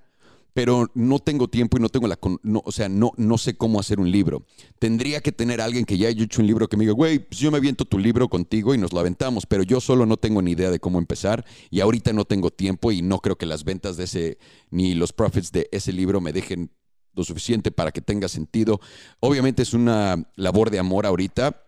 pero 0.54 0.90
no 0.94 1.18
tengo 1.18 1.49
tiempo 1.49 1.76
y 1.76 1.80
no 1.80 1.88
tengo 1.88 2.06
la, 2.06 2.16
o 2.64 2.73
sea, 2.73 2.88
no, 2.88 3.12
no 3.16 3.37
sé 3.38 3.56
cómo 3.56 3.80
hacer 3.80 3.99
un 3.99 4.11
libro. 4.11 4.46
Tendría 4.78 5.20
que 5.20 5.32
tener 5.32 5.61
alguien 5.61 5.84
que 5.84 5.99
ya 5.99 6.08
haya 6.08 6.23
hecho 6.23 6.40
un 6.40 6.46
libro 6.46 6.68
que 6.68 6.76
me 6.76 6.84
diga, 6.84 6.94
güey, 6.94 7.18
pues 7.18 7.40
yo 7.40 7.50
me 7.50 7.58
aviento 7.58 7.84
tu 7.84 7.99
libro 7.99 8.28
contigo 8.28 8.73
y 8.73 8.78
nos 8.78 8.92
lo 8.92 9.00
aventamos, 9.00 9.46
pero 9.46 9.64
yo 9.64 9.80
solo 9.80 10.06
no 10.06 10.16
tengo 10.16 10.40
ni 10.40 10.52
idea 10.52 10.70
de 10.70 10.78
cómo 10.78 10.99
empezar 10.99 11.44
y 11.70 11.80
ahorita 11.80 12.12
no 12.12 12.25
tengo 12.25 12.50
tiempo 12.50 12.92
y 12.92 13.02
no 13.02 13.18
creo 13.18 13.37
que 13.37 13.46
las 13.46 13.64
ventas 13.64 13.96
de 13.96 14.04
ese, 14.04 14.38
ni 14.70 14.94
los 14.94 15.12
profits 15.12 15.50
de 15.50 15.68
ese 15.73 15.92
libro 15.92 16.20
me 16.20 16.32
dejen 16.32 16.70
lo 17.14 17.25
suficiente 17.25 17.73
para 17.73 17.90
que 17.90 18.00
tenga 18.00 18.28
sentido. 18.28 18.80
Obviamente 19.18 19.62
es 19.62 19.75
una 19.75 20.30
labor 20.37 20.70
de 20.70 20.78
amor 20.78 21.04
ahorita. 21.04 21.61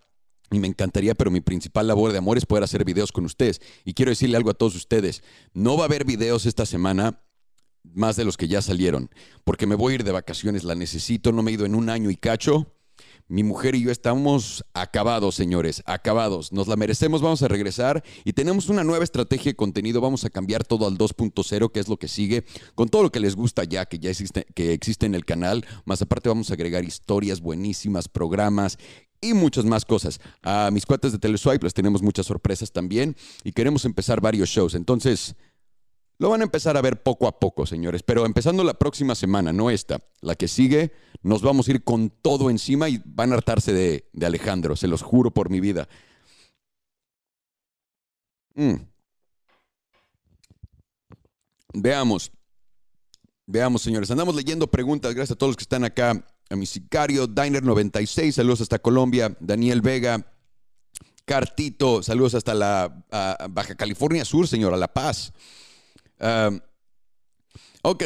Y 0.52 0.60
me 0.60 0.68
encantaría, 0.68 1.16
pero 1.16 1.32
mi 1.32 1.40
principal 1.40 1.88
labor 1.88 2.12
de 2.12 2.18
amor 2.18 2.38
es 2.38 2.46
poder 2.46 2.62
hacer 2.62 2.84
videos 2.84 3.10
con 3.10 3.24
ustedes. 3.24 3.60
Y 3.84 3.94
quiero 3.94 4.10
decirle 4.10 4.36
algo 4.36 4.50
a 4.50 4.54
todos 4.54 4.76
ustedes. 4.76 5.24
No 5.54 5.76
va 5.76 5.82
a 5.82 5.86
haber 5.86 6.04
videos 6.04 6.46
esta 6.46 6.64
semana 6.66 7.20
más 7.94 8.16
de 8.16 8.24
los 8.24 8.36
que 8.36 8.48
ya 8.48 8.62
salieron, 8.62 9.10
porque 9.44 9.66
me 9.66 9.74
voy 9.74 9.92
a 9.92 9.94
ir 9.96 10.04
de 10.04 10.12
vacaciones, 10.12 10.64
la 10.64 10.74
necesito, 10.74 11.32
no 11.32 11.42
me 11.42 11.50
he 11.50 11.54
ido 11.54 11.66
en 11.66 11.74
un 11.74 11.90
año 11.90 12.10
y 12.10 12.16
cacho. 12.16 12.72
Mi 13.28 13.42
mujer 13.42 13.74
y 13.74 13.82
yo 13.82 13.90
estamos 13.90 14.64
acabados, 14.72 15.34
señores, 15.34 15.82
acabados. 15.84 16.52
Nos 16.52 16.68
la 16.68 16.76
merecemos, 16.76 17.22
vamos 17.22 17.42
a 17.42 17.48
regresar 17.48 18.04
y 18.24 18.34
tenemos 18.34 18.68
una 18.68 18.84
nueva 18.84 19.02
estrategia 19.02 19.50
de 19.50 19.56
contenido. 19.56 20.00
Vamos 20.00 20.24
a 20.24 20.30
cambiar 20.30 20.62
todo 20.62 20.86
al 20.86 20.96
2.0, 20.96 21.72
que 21.72 21.80
es 21.80 21.88
lo 21.88 21.96
que 21.96 22.06
sigue, 22.06 22.44
con 22.76 22.88
todo 22.88 23.02
lo 23.02 23.10
que 23.10 23.18
les 23.18 23.34
gusta 23.34 23.64
ya, 23.64 23.84
que 23.86 23.98
ya 23.98 24.10
existe, 24.10 24.46
que 24.54 24.72
existe 24.72 25.06
en 25.06 25.16
el 25.16 25.24
canal. 25.24 25.66
Más 25.84 26.00
aparte 26.02 26.28
vamos 26.28 26.50
a 26.50 26.54
agregar 26.54 26.84
historias 26.84 27.40
buenísimas, 27.40 28.06
programas 28.08 28.78
y 29.20 29.34
muchas 29.34 29.64
más 29.64 29.84
cosas. 29.84 30.20
A 30.42 30.70
mis 30.72 30.86
cuates 30.86 31.10
de 31.10 31.18
Teleswipe 31.18 31.64
les 31.64 31.74
tenemos 31.74 32.02
muchas 32.02 32.26
sorpresas 32.26 32.70
también 32.70 33.16
y 33.42 33.50
queremos 33.50 33.84
empezar 33.84 34.20
varios 34.20 34.48
shows. 34.48 34.74
Entonces, 34.74 35.34
lo 36.18 36.30
van 36.30 36.40
a 36.40 36.44
empezar 36.44 36.76
a 36.76 36.82
ver 36.82 37.02
poco 37.02 37.26
a 37.26 37.38
poco, 37.38 37.66
señores, 37.66 38.02
pero 38.02 38.24
empezando 38.24 38.64
la 38.64 38.74
próxima 38.74 39.14
semana, 39.14 39.52
no 39.52 39.70
esta, 39.70 40.00
la 40.20 40.34
que 40.34 40.48
sigue, 40.48 40.92
nos 41.22 41.42
vamos 41.42 41.68
a 41.68 41.72
ir 41.72 41.84
con 41.84 42.10
todo 42.10 42.50
encima 42.50 42.88
y 42.88 43.02
van 43.04 43.32
a 43.32 43.34
hartarse 43.34 43.72
de, 43.72 44.08
de 44.12 44.26
Alejandro, 44.26 44.76
se 44.76 44.88
los 44.88 45.02
juro 45.02 45.30
por 45.30 45.50
mi 45.50 45.60
vida. 45.60 45.88
Mm. 48.54 48.76
Veamos. 51.74 52.32
Veamos, 53.46 53.82
señores. 53.82 54.10
Andamos 54.10 54.34
leyendo 54.34 54.66
preguntas. 54.66 55.14
Gracias 55.14 55.36
a 55.36 55.38
todos 55.38 55.50
los 55.50 55.56
que 55.56 55.64
están 55.64 55.84
acá. 55.84 56.26
A 56.48 56.56
mi 56.56 56.64
sicario, 56.64 57.28
Diner96, 57.28 58.32
saludos 58.32 58.60
hasta 58.60 58.78
Colombia. 58.78 59.36
Daniel 59.40 59.82
Vega, 59.82 60.32
Cartito, 61.24 62.04
saludos 62.04 62.34
hasta 62.34 62.54
la 62.54 63.04
Baja 63.50 63.74
California 63.74 64.24
Sur, 64.24 64.46
señora, 64.46 64.76
La 64.76 64.92
Paz. 64.92 65.32
Ok, 67.82 68.04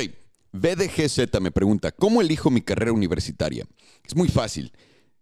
BDGZ 0.52 1.40
me 1.40 1.50
pregunta, 1.50 1.93
¿cómo 1.93 2.21
elijo 2.21 2.50
mi 2.50 2.61
carrera 2.61 2.93
universitaria? 2.93 3.67
Es 4.05 4.17
muy 4.17 4.29
fácil. 4.29 4.73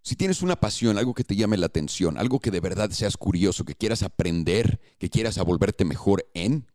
Si 0.03 0.17
tienes 0.17 0.43
una 0.43 0.57
pasión, 0.57 0.97
algo 0.97 1.13
que 1.13 1.25
te 1.25 1.37
llame 1.37 1.59
la 1.59 1.67
atención, 1.67 2.17
algo 2.17 2.41
que 2.41 2.51
de 2.51 2.61
verdad 2.61 2.91
seas 2.91 3.17
curioso, 3.17 3.65
que 3.65 3.75
quieras 3.75 4.03
aprender, 4.03 4.81
que 4.99 5.11
quieras 5.11 5.37
volverte 5.39 5.85
mejor 5.85 6.27
en, 6.33 6.67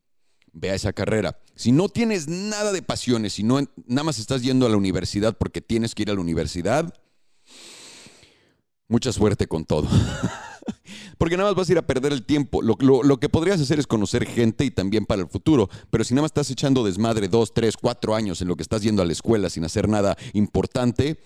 vea 0.52 0.76
esa 0.76 0.94
carrera. 0.94 1.40
Si 1.56 1.72
no 1.72 1.90
tienes 1.90 2.28
nada 2.28 2.72
de 2.72 2.84
pasiones, 2.84 3.34
si 3.34 3.44
no 3.44 3.60
nada 3.88 4.04
más 4.04 4.20
estás 4.20 4.44
yendo 4.44 4.66
a 4.68 4.70
la 4.70 4.78
universidad 4.78 5.36
porque 5.38 5.62
tienes 5.62 5.96
que 5.96 6.04
ir 6.04 6.12
a 6.12 6.14
la 6.14 6.22
universidad, 6.22 6.94
mucha 8.88 9.12
suerte 9.12 9.48
con 9.48 9.66
todo. 9.66 9.90
porque 11.18 11.38
nada 11.38 11.50
más 11.50 11.56
vas 11.58 11.70
a 11.70 11.72
ir 11.72 11.78
a 11.78 11.86
perder 11.86 12.14
el 12.14 12.24
tiempo. 12.26 12.62
Lo, 12.62 13.18
que 13.18 13.30
podrías 13.30 13.60
hacer 13.60 13.80
es 13.80 13.88
conocer 13.88 14.26
gente 14.26 14.66
y 14.66 14.72
también 14.72 15.06
para 15.06 15.22
el 15.22 15.28
futuro. 15.28 15.70
Pero 15.90 16.04
si 16.04 16.14
nada 16.14 16.24
más 16.24 16.30
estás 16.30 16.50
echando 16.52 16.84
desmadre 16.84 17.28
dos, 17.28 17.54
tres, 17.54 17.78
cuatro 17.78 18.16
años 18.16 18.42
en 18.42 18.48
lo 18.48 18.56
que 18.56 18.64
estás 18.64 18.82
yendo 18.82 19.02
a 19.02 19.06
la 19.06 19.14
escuela 19.14 19.50
sin 19.50 19.66
hacer 19.66 19.88
nada 19.88 20.18
importante, 20.34 21.20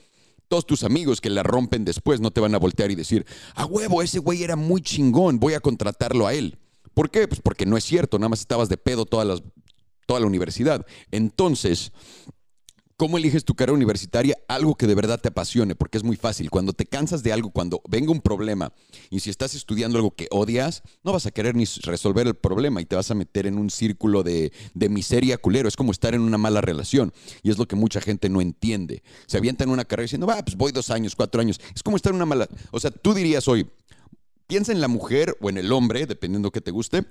todos 0.48 0.65
tus 0.65 0.84
amigos 0.84 1.22
que 1.22 1.29
la 1.29 1.44
rompen 1.44 1.86
después 1.86 2.20
no 2.20 2.32
te 2.32 2.41
van 2.41 2.56
a 2.56 2.60
voltear 2.60 2.91
y 2.91 2.96
decir, 2.96 3.25
a 3.56 3.65
huevo, 3.65 4.01
ese 4.01 4.20
güey 4.20 4.44
era 4.44 4.56
muy 4.56 4.82
chingón, 4.82 5.39
voy 5.39 5.53
a 5.53 5.60
contratarlo 5.60 6.27
a 6.27 6.34
él. 6.34 6.58
¿Por 6.94 7.10
qué? 7.12 7.27
Pues 7.27 7.41
porque 7.41 7.65
no 7.65 7.77
es 7.77 7.84
cierto, 7.84 8.17
nada 8.17 8.29
más 8.29 8.39
estabas 8.39 8.70
de 8.70 8.77
pedo 8.77 9.06
toda 9.06 9.25
la 9.25 10.25
universidad. 10.25 10.86
Entonces, 11.12 11.91
¿Cómo 13.00 13.20
eliges 13.20 13.46
tu 13.46 13.54
carrera 13.54 13.75
universitaria? 13.75 14.36
Algo 14.48 14.74
que 14.74 14.88
de 14.88 14.96
verdad 14.96 15.20
te 15.22 15.27
apasione, 15.27 15.75
porque 15.75 16.00
es 16.00 16.04
muy 16.04 16.16
fácil. 16.16 16.50
Cuando 16.50 16.74
te 16.74 16.88
cansas 16.88 17.22
de 17.22 17.32
algo, 17.32 17.51
cuando 17.51 17.80
venga 17.88 18.12
un 18.12 18.22
problema, 18.22 18.74
y 19.12 19.20
si 19.20 19.30
estás 19.30 19.54
estudiando 19.54 20.00
algo 20.00 20.16
que 20.16 20.27
odias, 20.32 20.82
no 21.04 21.13
vas 21.13 21.27
a 21.27 21.32
querer 21.32 21.56
ni 21.56 21.66
resolver 21.84 22.25
el 22.25 22.34
problema 22.34 22.82
y 22.82 22.86
te 22.86 22.96
vas 22.96 23.12
a 23.12 23.13
meter 23.13 23.46
en 23.46 23.60
un 23.60 23.70
círculo 23.70 24.24
de, 24.24 24.51
de 24.74 24.89
miseria 24.89 25.38
culero. 25.38 25.68
Es 25.68 25.75
como 25.75 25.92
estar 25.92 26.16
en 26.16 26.22
una 26.22 26.39
mala 26.39 26.60
relación. 26.60 27.13
Y 27.44 27.51
es 27.51 27.60
lo 27.60 27.68
que 27.68 27.75
mucha 27.75 28.01
gente 28.01 28.30
no 28.30 28.42
entiende. 28.42 29.04
Se 29.27 29.38
avienta 29.38 29.63
en 29.63 29.70
una 29.70 29.86
carrera 29.86 30.06
diciendo, 30.06 30.25
va, 30.25 30.44
pues 30.44 30.58
voy 30.58 30.72
dos 30.72 30.89
años, 30.89 31.16
cuatro 31.16 31.39
años. 31.39 31.62
Es 31.75 31.84
como 31.84 31.98
estar 31.98 32.10
en 32.10 32.16
una 32.16 32.25
mala... 32.25 32.50
O 32.72 32.80
sea, 32.80 32.89
tú 32.89 33.13
dirías 33.13 33.48
hoy, 33.48 33.68
Piensa 34.48 34.72
en 34.72 34.80
la 34.80 34.88
mujer 34.88 35.38
o 35.42 35.50
en 35.50 35.58
el 35.58 35.74
hombre, 35.74 36.06
dependiendo 36.06 36.51
que 36.51 36.62
te 36.62 36.72
guste, 36.72 37.04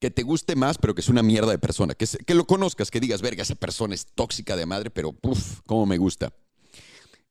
que 0.00 0.10
te 0.10 0.22
guste 0.22 0.54
más, 0.56 0.78
pero 0.78 0.94
que 0.94 1.00
es 1.00 1.08
una 1.08 1.22
mierda 1.22 1.50
de 1.50 1.58
persona. 1.58 1.94
Que, 1.94 2.06
que 2.06 2.34
lo 2.34 2.46
conozcas, 2.46 2.90
que 2.90 3.00
digas, 3.00 3.22
verga, 3.22 3.42
esa 3.42 3.54
persona 3.54 3.94
es 3.94 4.06
tóxica 4.06 4.56
de 4.56 4.66
madre, 4.66 4.90
pero 4.90 5.12
puff, 5.12 5.60
cómo 5.66 5.86
me 5.86 5.98
gusta. 5.98 6.32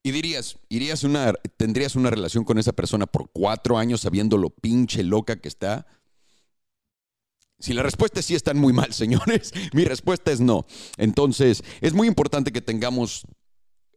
Y 0.04 0.12
dirías, 0.12 0.58
irías 0.70 1.04
una, 1.04 1.34
tendrías 1.58 1.96
una 1.96 2.10
relación 2.10 2.44
con 2.44 2.58
esa 2.58 2.74
persona 2.74 3.08
por 3.08 3.30
cuatro 3.32 3.78
años 3.78 4.02
sabiendo 4.02 4.38
lo 4.38 4.50
pinche 4.50 5.04
loca 5.04 5.38
que 5.38 5.48
está. 5.48 5.86
Si 7.60 7.74
la 7.74 7.84
respuesta 7.84 8.20
es 8.20 8.26
sí, 8.26 8.36
están 8.36 8.58
muy 8.58 8.74
mal, 8.74 8.94
señores. 8.94 9.54
Mi 9.74 9.84
respuesta 9.86 10.32
es 10.32 10.40
no. 10.40 10.66
Entonces, 10.98 11.64
es 11.82 11.94
muy 11.94 12.08
importante 12.08 12.52
que 12.52 12.62
tengamos 12.62 13.26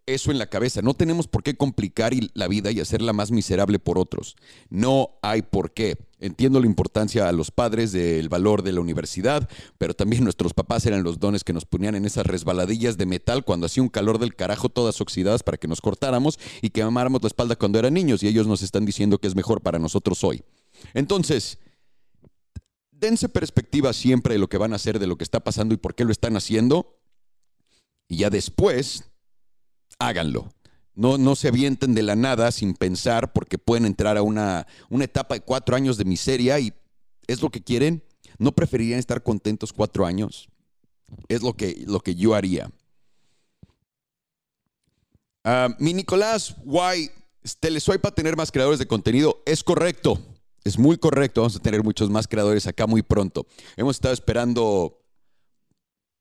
eso 0.06 0.30
en 0.30 0.38
la 0.38 0.48
cabeza. 0.48 0.82
No 0.82 0.94
tenemos 0.94 1.28
por 1.28 1.42
qué 1.42 1.56
complicar 1.56 2.12
la 2.34 2.48
vida 2.48 2.70
y 2.70 2.80
hacerla 2.80 3.12
más 3.12 3.30
miserable 3.30 3.78
por 3.78 3.98
otros. 3.98 4.36
No 4.68 5.18
hay 5.22 5.42
por 5.42 5.72
qué. 5.72 6.09
Entiendo 6.20 6.60
la 6.60 6.66
importancia 6.66 7.28
a 7.28 7.32
los 7.32 7.50
padres 7.50 7.92
del 7.92 8.28
valor 8.28 8.62
de 8.62 8.72
la 8.72 8.82
universidad, 8.82 9.48
pero 9.78 9.94
también 9.94 10.22
nuestros 10.22 10.52
papás 10.52 10.84
eran 10.84 11.02
los 11.02 11.18
dones 11.18 11.44
que 11.44 11.54
nos 11.54 11.64
ponían 11.64 11.94
en 11.94 12.04
esas 12.04 12.26
resbaladillas 12.26 12.98
de 12.98 13.06
metal 13.06 13.42
cuando 13.42 13.64
hacía 13.64 13.82
un 13.82 13.88
calor 13.88 14.18
del 14.18 14.36
carajo 14.36 14.68
todas 14.68 15.00
oxidadas 15.00 15.42
para 15.42 15.56
que 15.56 15.66
nos 15.66 15.80
cortáramos 15.80 16.38
y 16.60 16.70
que 16.70 16.82
amáramos 16.82 17.22
la 17.22 17.28
espalda 17.28 17.56
cuando 17.56 17.78
eran 17.78 17.94
niños 17.94 18.22
y 18.22 18.28
ellos 18.28 18.46
nos 18.46 18.60
están 18.60 18.84
diciendo 18.84 19.16
que 19.18 19.28
es 19.28 19.34
mejor 19.34 19.62
para 19.62 19.78
nosotros 19.78 20.22
hoy. 20.22 20.42
Entonces, 20.92 21.58
dense 22.90 23.30
perspectiva 23.30 23.94
siempre 23.94 24.34
de 24.34 24.40
lo 24.40 24.48
que 24.50 24.58
van 24.58 24.74
a 24.74 24.76
hacer, 24.76 24.98
de 24.98 25.06
lo 25.06 25.16
que 25.16 25.24
está 25.24 25.40
pasando 25.40 25.74
y 25.74 25.78
por 25.78 25.94
qué 25.94 26.04
lo 26.04 26.12
están 26.12 26.36
haciendo. 26.36 27.00
Y 28.08 28.18
ya 28.18 28.28
después 28.28 29.10
háganlo. 29.98 30.52
No, 30.94 31.18
no 31.18 31.36
se 31.36 31.48
avienten 31.48 31.94
de 31.94 32.02
la 32.02 32.16
nada 32.16 32.50
sin 32.52 32.74
pensar 32.74 33.32
porque 33.32 33.58
pueden 33.58 33.86
entrar 33.86 34.16
a 34.16 34.22
una, 34.22 34.66
una 34.88 35.04
etapa 35.04 35.34
de 35.34 35.40
cuatro 35.40 35.76
años 35.76 35.96
de 35.96 36.04
miseria 36.04 36.58
y 36.58 36.72
es 37.26 37.40
lo 37.42 37.50
que 37.50 37.62
quieren. 37.62 38.02
¿No 38.38 38.52
preferirían 38.52 38.98
estar 38.98 39.22
contentos 39.22 39.72
cuatro 39.72 40.06
años? 40.06 40.48
Es 41.28 41.42
lo 41.42 41.54
que, 41.54 41.84
lo 41.86 42.00
que 42.00 42.14
yo 42.14 42.34
haría. 42.34 42.70
Ah, 45.44 45.74
mi 45.78 45.94
Nicolás, 45.94 46.56
why 46.64 47.10
Telesoy 47.58 47.98
para 47.98 48.14
tener 48.14 48.36
más 48.36 48.52
creadores 48.52 48.78
de 48.78 48.86
contenido. 48.86 49.42
Es 49.46 49.64
correcto, 49.64 50.18
es 50.64 50.78
muy 50.78 50.98
correcto. 50.98 51.40
Vamos 51.40 51.56
a 51.56 51.60
tener 51.60 51.82
muchos 51.82 52.10
más 52.10 52.28
creadores 52.28 52.66
acá 52.66 52.86
muy 52.86 53.02
pronto. 53.02 53.46
Hemos 53.76 53.96
estado 53.96 54.14
esperando 54.14 55.02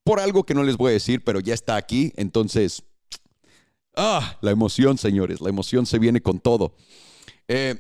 por 0.04 0.20
algo 0.20 0.46
que 0.46 0.54
no 0.54 0.64
les 0.64 0.78
voy 0.78 0.92
a 0.92 0.94
decir, 0.94 1.24
pero 1.24 1.40
ya 1.40 1.54
está 1.54 1.76
aquí. 1.76 2.14
Entonces, 2.16 2.84
Ah, 4.02 4.38
la 4.40 4.52
emoción, 4.52 4.98
señores, 4.98 5.42
la 5.42 5.50
emoción 5.50 5.86
se 5.86 6.00
viene 6.00 6.22
con 6.22 6.40
todo. 6.40 6.74
Eh, 7.50 7.76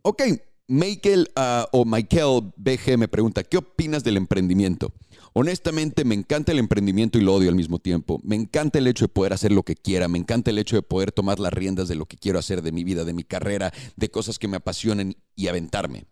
ok, 0.00 0.22
Michael 0.68 1.30
ah, 1.36 1.68
o 1.70 1.84
Michael 1.84 2.54
BG 2.56 2.96
me 2.96 3.08
pregunta, 3.08 3.42
¿qué 3.42 3.58
opinas 3.58 4.04
del 4.04 4.16
emprendimiento? 4.16 4.94
Honestamente, 5.34 6.02
me 6.06 6.14
encanta 6.14 6.52
el 6.52 6.60
emprendimiento 6.60 7.18
y 7.18 7.20
lo 7.20 7.34
odio 7.34 7.50
al 7.50 7.56
mismo 7.56 7.78
tiempo. 7.78 8.20
Me 8.24 8.36
encanta 8.36 8.78
el 8.78 8.86
hecho 8.86 9.04
de 9.04 9.12
poder 9.12 9.34
hacer 9.34 9.52
lo 9.52 9.64
que 9.64 9.76
quiera, 9.76 10.08
me 10.08 10.16
encanta 10.16 10.50
el 10.50 10.56
hecho 10.56 10.76
de 10.76 10.82
poder 10.82 11.12
tomar 11.12 11.38
las 11.40 11.52
riendas 11.52 11.86
de 11.86 11.96
lo 11.96 12.06
que 12.06 12.16
quiero 12.16 12.38
hacer, 12.38 12.62
de 12.62 12.72
mi 12.72 12.84
vida, 12.84 13.04
de 13.04 13.12
mi 13.12 13.24
carrera, 13.24 13.70
de 13.96 14.10
cosas 14.10 14.38
que 14.38 14.48
me 14.48 14.56
apasionen 14.56 15.14
y 15.36 15.48
aventarme. 15.48 16.06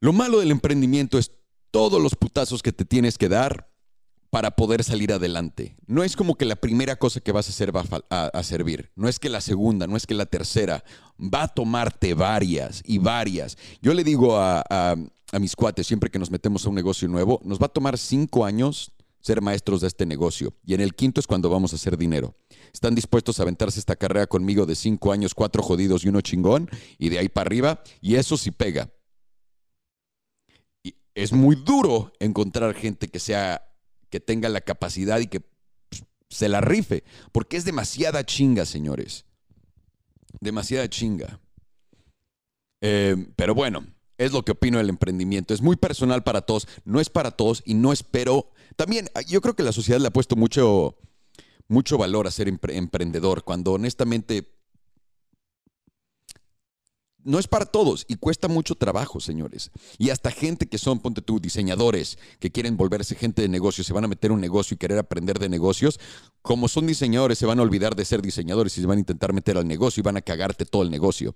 Lo 0.00 0.14
malo 0.14 0.40
del 0.40 0.52
emprendimiento 0.52 1.18
es 1.18 1.32
todos 1.70 2.00
los 2.00 2.14
putazos 2.14 2.62
que 2.62 2.72
te 2.72 2.86
tienes 2.86 3.18
que 3.18 3.28
dar 3.28 3.73
para 4.34 4.50
poder 4.50 4.82
salir 4.82 5.12
adelante. 5.12 5.76
No 5.86 6.02
es 6.02 6.16
como 6.16 6.34
que 6.34 6.44
la 6.44 6.56
primera 6.56 6.96
cosa 6.96 7.20
que 7.20 7.30
vas 7.30 7.46
a 7.46 7.50
hacer 7.50 7.70
va 7.72 7.84
a, 8.10 8.42
servir, 8.42 8.90
no 8.96 9.08
es 9.08 9.20
que 9.20 9.28
la 9.28 9.40
segunda, 9.40 9.86
no 9.86 9.96
es 9.96 10.08
que 10.08 10.14
la 10.14 10.26
tercera, 10.26 10.82
va 11.20 11.44
a 11.44 11.46
tomarte 11.46 12.14
varias 12.14 12.82
y 12.84 12.98
varias. 12.98 13.56
Yo 13.80 13.94
le 13.94 14.02
digo 14.02 14.36
a, 14.36 14.64
a 14.68 15.38
mis 15.38 15.54
cuates, 15.54 15.86
siempre 15.86 16.10
que 16.10 16.18
nos 16.18 16.32
metemos 16.32 16.66
a 16.66 16.68
un 16.68 16.74
negocio 16.74 17.06
nuevo, 17.06 17.40
nos 17.44 17.60
va 17.60 17.66
a 17.66 17.68
tomar 17.68 17.96
cinco 17.96 18.44
años 18.44 18.90
ser 19.20 19.40
maestros 19.40 19.82
de 19.82 19.86
este 19.86 20.04
negocio. 20.04 20.52
Y 20.66 20.74
en 20.74 20.80
el 20.80 20.96
quinto 20.96 21.20
es 21.20 21.28
cuando 21.28 21.48
vamos 21.48 21.72
a 21.72 21.76
hacer 21.76 21.96
dinero. 21.96 22.34
¿Están 22.72 22.96
dispuestos 22.96 23.38
a 23.38 23.44
aventarse 23.44 23.78
esta 23.78 23.94
carrera 23.94 24.26
conmigo 24.26 24.66
de 24.66 24.74
cinco 24.74 25.12
años, 25.12 25.32
cuatro 25.32 25.62
jodidos 25.62 26.04
y 26.04 26.08
uno 26.08 26.20
chingón? 26.22 26.68
Y 26.98 27.10
de 27.10 27.20
ahí 27.20 27.28
para 27.28 27.46
arriba. 27.46 27.84
Y 28.00 28.16
eso 28.16 28.36
sí 28.36 28.50
pega. 28.50 28.90
Y 30.82 30.96
es 31.14 31.32
muy 31.32 31.54
duro 31.54 32.12
encontrar 32.18 32.74
gente 32.74 33.06
que 33.06 33.20
sea 33.20 33.62
que 34.14 34.20
tenga 34.20 34.48
la 34.48 34.60
capacidad 34.60 35.18
y 35.18 35.26
que 35.26 35.40
pues, 35.40 36.04
se 36.30 36.48
la 36.48 36.60
rife, 36.60 37.02
porque 37.32 37.56
es 37.56 37.64
demasiada 37.64 38.24
chinga, 38.24 38.64
señores. 38.64 39.24
Demasiada 40.38 40.88
chinga. 40.88 41.40
Eh, 42.80 43.16
pero 43.34 43.56
bueno, 43.56 43.84
es 44.16 44.30
lo 44.30 44.44
que 44.44 44.52
opino 44.52 44.78
del 44.78 44.88
emprendimiento. 44.88 45.52
Es 45.52 45.62
muy 45.62 45.74
personal 45.74 46.22
para 46.22 46.42
todos, 46.42 46.68
no 46.84 47.00
es 47.00 47.10
para 47.10 47.32
todos 47.32 47.64
y 47.66 47.74
no 47.74 47.92
espero. 47.92 48.52
También 48.76 49.08
yo 49.26 49.40
creo 49.40 49.56
que 49.56 49.64
la 49.64 49.72
sociedad 49.72 49.98
le 49.98 50.06
ha 50.06 50.12
puesto 50.12 50.36
mucho, 50.36 50.96
mucho 51.66 51.98
valor 51.98 52.28
a 52.28 52.30
ser 52.30 52.46
emprendedor, 52.46 53.42
cuando 53.42 53.72
honestamente 53.72 54.48
no 57.24 57.38
es 57.38 57.48
para 57.48 57.64
todos 57.64 58.04
y 58.06 58.16
cuesta 58.16 58.48
mucho 58.48 58.74
trabajo, 58.74 59.18
señores. 59.18 59.70
Y 59.98 60.10
hasta 60.10 60.30
gente 60.30 60.66
que 60.66 60.78
son, 60.78 61.00
ponte 61.00 61.22
tú, 61.22 61.40
diseñadores, 61.40 62.18
que 62.38 62.52
quieren 62.52 62.76
volverse 62.76 63.14
gente 63.14 63.42
de 63.42 63.48
negocios, 63.48 63.86
se 63.86 63.92
van 63.92 64.04
a 64.04 64.08
meter 64.08 64.30
un 64.30 64.40
negocio 64.40 64.74
y 64.74 64.78
querer 64.78 64.98
aprender 64.98 65.38
de 65.38 65.48
negocios, 65.48 65.98
como 66.42 66.68
son 66.68 66.86
diseñadores, 66.86 67.38
se 67.38 67.46
van 67.46 67.58
a 67.58 67.62
olvidar 67.62 67.96
de 67.96 68.04
ser 68.04 68.22
diseñadores 68.22 68.76
y 68.78 68.82
se 68.82 68.86
van 68.86 68.98
a 68.98 69.00
intentar 69.00 69.32
meter 69.32 69.56
al 69.56 69.66
negocio 69.66 70.00
y 70.00 70.04
van 70.04 70.16
a 70.16 70.22
cagarte 70.22 70.66
todo 70.66 70.82
el 70.82 70.90
negocio. 70.90 71.34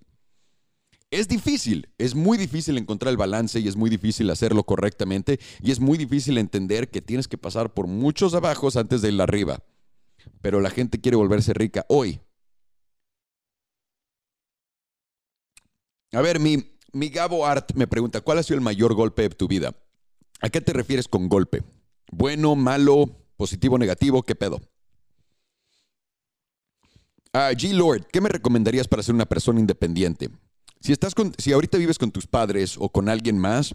Es 1.11 1.27
difícil, 1.27 1.89
es 1.97 2.15
muy 2.15 2.37
difícil 2.37 2.77
encontrar 2.77 3.11
el 3.11 3.17
balance 3.17 3.59
y 3.61 3.67
es 3.67 3.77
muy 3.77 3.89
difícil 3.89 4.29
hacerlo 4.29 4.65
correctamente 4.65 5.41
y 5.63 5.71
es 5.71 5.81
muy 5.81 5.97
difícil 5.97 6.37
entender 6.37 6.91
que 6.91 7.01
tienes 7.01 7.29
que 7.29 7.39
pasar 7.39 7.73
por 7.73 7.87
muchos 7.87 8.35
abajos 8.35 8.77
antes 8.77 9.01
de 9.01 9.11
ir 9.11 9.23
arriba. 9.23 9.63
Pero 10.43 10.61
la 10.61 10.69
gente 10.69 11.01
quiere 11.01 11.17
volverse 11.17 11.55
rica 11.55 11.87
hoy, 11.89 12.21
A 16.13 16.23
ver, 16.23 16.41
mi, 16.41 16.73
mi 16.93 17.09
Gabo 17.11 17.47
Art 17.47 17.73
me 17.75 17.87
pregunta, 17.87 18.21
¿cuál 18.21 18.39
ha 18.39 18.43
sido 18.43 18.57
el 18.57 18.65
mayor 18.65 18.95
golpe 18.95 19.23
de 19.23 19.31
tu 19.31 19.47
vida? 19.47 19.75
¿A 20.41 20.49
qué 20.49 20.61
te 20.61 20.73
refieres 20.73 21.09
con 21.09 21.29
golpe? 21.29 21.63
¿Bueno, 22.11 22.57
malo, 22.57 23.11
positivo, 23.37 23.79
negativo? 23.79 24.23
¿Qué 24.23 24.35
pedo? 24.35 24.61
Ah, 27.33 27.51
G. 27.53 27.73
Lord, 27.73 28.07
¿qué 28.11 28.21
me 28.21 28.31
recomendarías 28.31 28.89
para 28.89 29.03
ser 29.03 29.15
una 29.15 29.27
persona 29.27 29.61
independiente? 29.61 30.31
Si, 30.81 30.93
estás 30.93 31.15
con, 31.15 31.35
si 31.37 31.53
ahorita 31.53 31.77
vives 31.77 31.99
con 31.99 32.11
tus 32.11 32.27
padres 32.27 32.77
o 32.79 32.89
con 32.89 33.09
alguien 33.09 33.39
más 33.39 33.75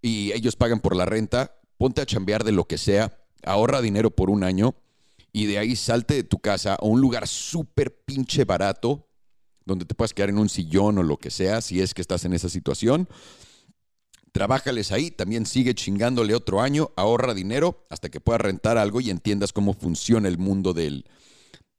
y 0.00 0.32
ellos 0.32 0.56
pagan 0.56 0.80
por 0.80 0.96
la 0.96 1.04
renta, 1.04 1.58
ponte 1.76 2.00
a 2.00 2.06
chambear 2.06 2.44
de 2.44 2.52
lo 2.52 2.64
que 2.64 2.78
sea, 2.78 3.18
ahorra 3.44 3.82
dinero 3.82 4.10
por 4.10 4.30
un 4.30 4.44
año 4.44 4.74
y 5.32 5.46
de 5.46 5.58
ahí 5.58 5.76
salte 5.76 6.14
de 6.14 6.24
tu 6.24 6.38
casa 6.38 6.74
a 6.74 6.84
un 6.84 7.00
lugar 7.00 7.28
súper 7.28 8.02
pinche 8.04 8.44
barato 8.44 9.05
donde 9.66 9.84
te 9.84 9.94
puedas 9.94 10.14
quedar 10.14 10.30
en 10.30 10.38
un 10.38 10.48
sillón 10.48 10.96
o 10.96 11.02
lo 11.02 11.18
que 11.18 11.30
sea, 11.30 11.60
si 11.60 11.82
es 11.82 11.92
que 11.92 12.00
estás 12.00 12.24
en 12.24 12.32
esa 12.32 12.48
situación. 12.48 13.08
Trabájales 14.32 14.92
ahí, 14.92 15.10
también 15.10 15.44
sigue 15.44 15.74
chingándole 15.74 16.34
otro 16.34 16.60
año, 16.60 16.92
ahorra 16.96 17.34
dinero 17.34 17.86
hasta 17.90 18.08
que 18.08 18.20
puedas 18.20 18.40
rentar 18.40 18.78
algo 18.78 19.00
y 19.00 19.10
entiendas 19.10 19.52
cómo 19.52 19.74
funciona 19.74 20.28
el 20.28 20.38
mundo 20.38 20.72
del, 20.72 21.04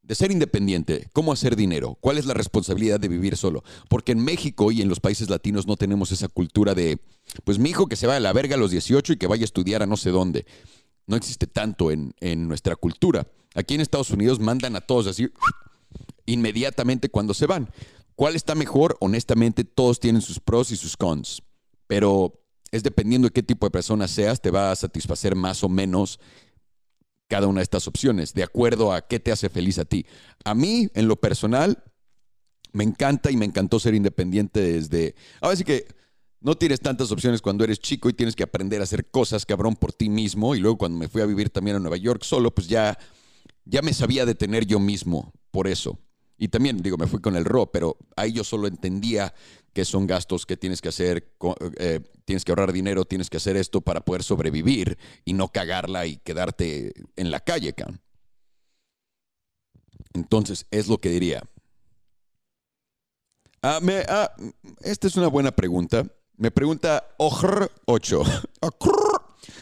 de 0.02 0.14
ser 0.14 0.30
independiente, 0.30 1.08
cómo 1.12 1.32
hacer 1.32 1.56
dinero, 1.56 1.96
cuál 2.00 2.18
es 2.18 2.26
la 2.26 2.34
responsabilidad 2.34 3.00
de 3.00 3.08
vivir 3.08 3.36
solo. 3.36 3.62
Porque 3.88 4.12
en 4.12 4.24
México 4.24 4.70
y 4.70 4.82
en 4.82 4.88
los 4.88 5.00
países 5.00 5.30
latinos 5.30 5.66
no 5.66 5.76
tenemos 5.76 6.12
esa 6.12 6.28
cultura 6.28 6.74
de, 6.74 6.98
pues 7.44 7.58
mi 7.58 7.70
hijo 7.70 7.86
que 7.86 7.96
se 7.96 8.06
va 8.06 8.16
a 8.16 8.20
la 8.20 8.32
verga 8.32 8.56
a 8.56 8.58
los 8.58 8.70
18 8.70 9.12
y 9.12 9.16
que 9.16 9.26
vaya 9.26 9.42
a 9.42 9.44
estudiar 9.44 9.82
a 9.82 9.86
no 9.86 9.96
sé 9.96 10.10
dónde. 10.10 10.44
No 11.06 11.16
existe 11.16 11.46
tanto 11.46 11.90
en, 11.90 12.14
en 12.20 12.48
nuestra 12.48 12.76
cultura. 12.76 13.26
Aquí 13.54 13.74
en 13.74 13.80
Estados 13.80 14.10
Unidos 14.10 14.40
mandan 14.40 14.76
a 14.76 14.80
todos 14.80 15.06
así 15.06 15.28
inmediatamente 16.28 17.08
cuando 17.08 17.34
se 17.34 17.46
van. 17.46 17.70
¿Cuál 18.14 18.36
está 18.36 18.54
mejor? 18.54 18.96
Honestamente, 19.00 19.64
todos 19.64 20.00
tienen 20.00 20.22
sus 20.22 20.40
pros 20.40 20.70
y 20.70 20.76
sus 20.76 20.96
cons, 20.96 21.42
pero 21.86 22.44
es 22.70 22.82
dependiendo 22.82 23.28
de 23.28 23.32
qué 23.32 23.42
tipo 23.42 23.66
de 23.66 23.70
persona 23.70 24.08
seas, 24.08 24.40
te 24.40 24.50
va 24.50 24.70
a 24.70 24.76
satisfacer 24.76 25.34
más 25.34 25.64
o 25.64 25.68
menos 25.68 26.20
cada 27.28 27.46
una 27.46 27.60
de 27.60 27.64
estas 27.64 27.86
opciones, 27.86 28.34
de 28.34 28.42
acuerdo 28.42 28.92
a 28.92 29.06
qué 29.06 29.20
te 29.20 29.30
hace 29.30 29.48
feliz 29.48 29.78
a 29.78 29.84
ti. 29.84 30.06
A 30.44 30.54
mí, 30.54 30.88
en 30.94 31.08
lo 31.08 31.16
personal, 31.16 31.84
me 32.72 32.84
encanta 32.84 33.30
y 33.30 33.36
me 33.36 33.44
encantó 33.44 33.78
ser 33.78 33.94
independiente 33.94 34.60
desde... 34.60 35.14
Ahora 35.40 35.56
sí 35.56 35.64
que 35.64 35.86
no 36.40 36.56
tienes 36.56 36.80
tantas 36.80 37.10
opciones 37.10 37.42
cuando 37.42 37.64
eres 37.64 37.80
chico 37.80 38.08
y 38.08 38.14
tienes 38.14 38.34
que 38.34 38.42
aprender 38.42 38.80
a 38.80 38.84
hacer 38.84 39.10
cosas, 39.10 39.44
cabrón, 39.44 39.76
por 39.76 39.92
ti 39.92 40.08
mismo. 40.08 40.54
Y 40.54 40.60
luego 40.60 40.78
cuando 40.78 40.98
me 40.98 41.08
fui 41.08 41.20
a 41.22 41.26
vivir 41.26 41.50
también 41.50 41.76
a 41.76 41.80
Nueva 41.80 41.96
York 41.96 42.22
solo, 42.24 42.54
pues 42.54 42.68
ya, 42.68 42.98
ya 43.64 43.82
me 43.82 43.92
sabía 43.92 44.24
detener 44.24 44.66
yo 44.66 44.78
mismo 44.78 45.32
por 45.50 45.66
eso. 45.66 45.98
Y 46.38 46.48
también, 46.48 46.80
digo, 46.82 46.96
me 46.96 47.08
fui 47.08 47.20
con 47.20 47.36
el 47.36 47.44
RO, 47.44 47.70
pero 47.70 47.96
ahí 48.16 48.32
yo 48.32 48.44
solo 48.44 48.68
entendía 48.68 49.34
que 49.72 49.84
son 49.84 50.06
gastos 50.06 50.46
que 50.46 50.56
tienes 50.56 50.80
que 50.80 50.88
hacer, 50.88 51.32
eh, 51.78 52.00
tienes 52.24 52.44
que 52.44 52.52
ahorrar 52.52 52.72
dinero, 52.72 53.04
tienes 53.04 53.28
que 53.28 53.36
hacer 53.36 53.56
esto 53.56 53.80
para 53.80 54.00
poder 54.00 54.22
sobrevivir 54.22 54.98
y 55.24 55.32
no 55.32 55.48
cagarla 55.48 56.06
y 56.06 56.16
quedarte 56.18 56.92
en 57.16 57.30
la 57.30 57.40
calle, 57.40 57.72
can. 57.72 58.00
Entonces, 60.14 60.66
es 60.70 60.88
lo 60.88 60.98
que 60.98 61.10
diría. 61.10 61.42
Ah, 63.62 63.80
ah, 64.08 64.34
esta 64.82 65.06
es 65.08 65.16
una 65.16 65.28
buena 65.28 65.50
pregunta. 65.50 66.04
Me 66.36 66.50
pregunta 66.50 67.16
Ojr8. 67.18 68.48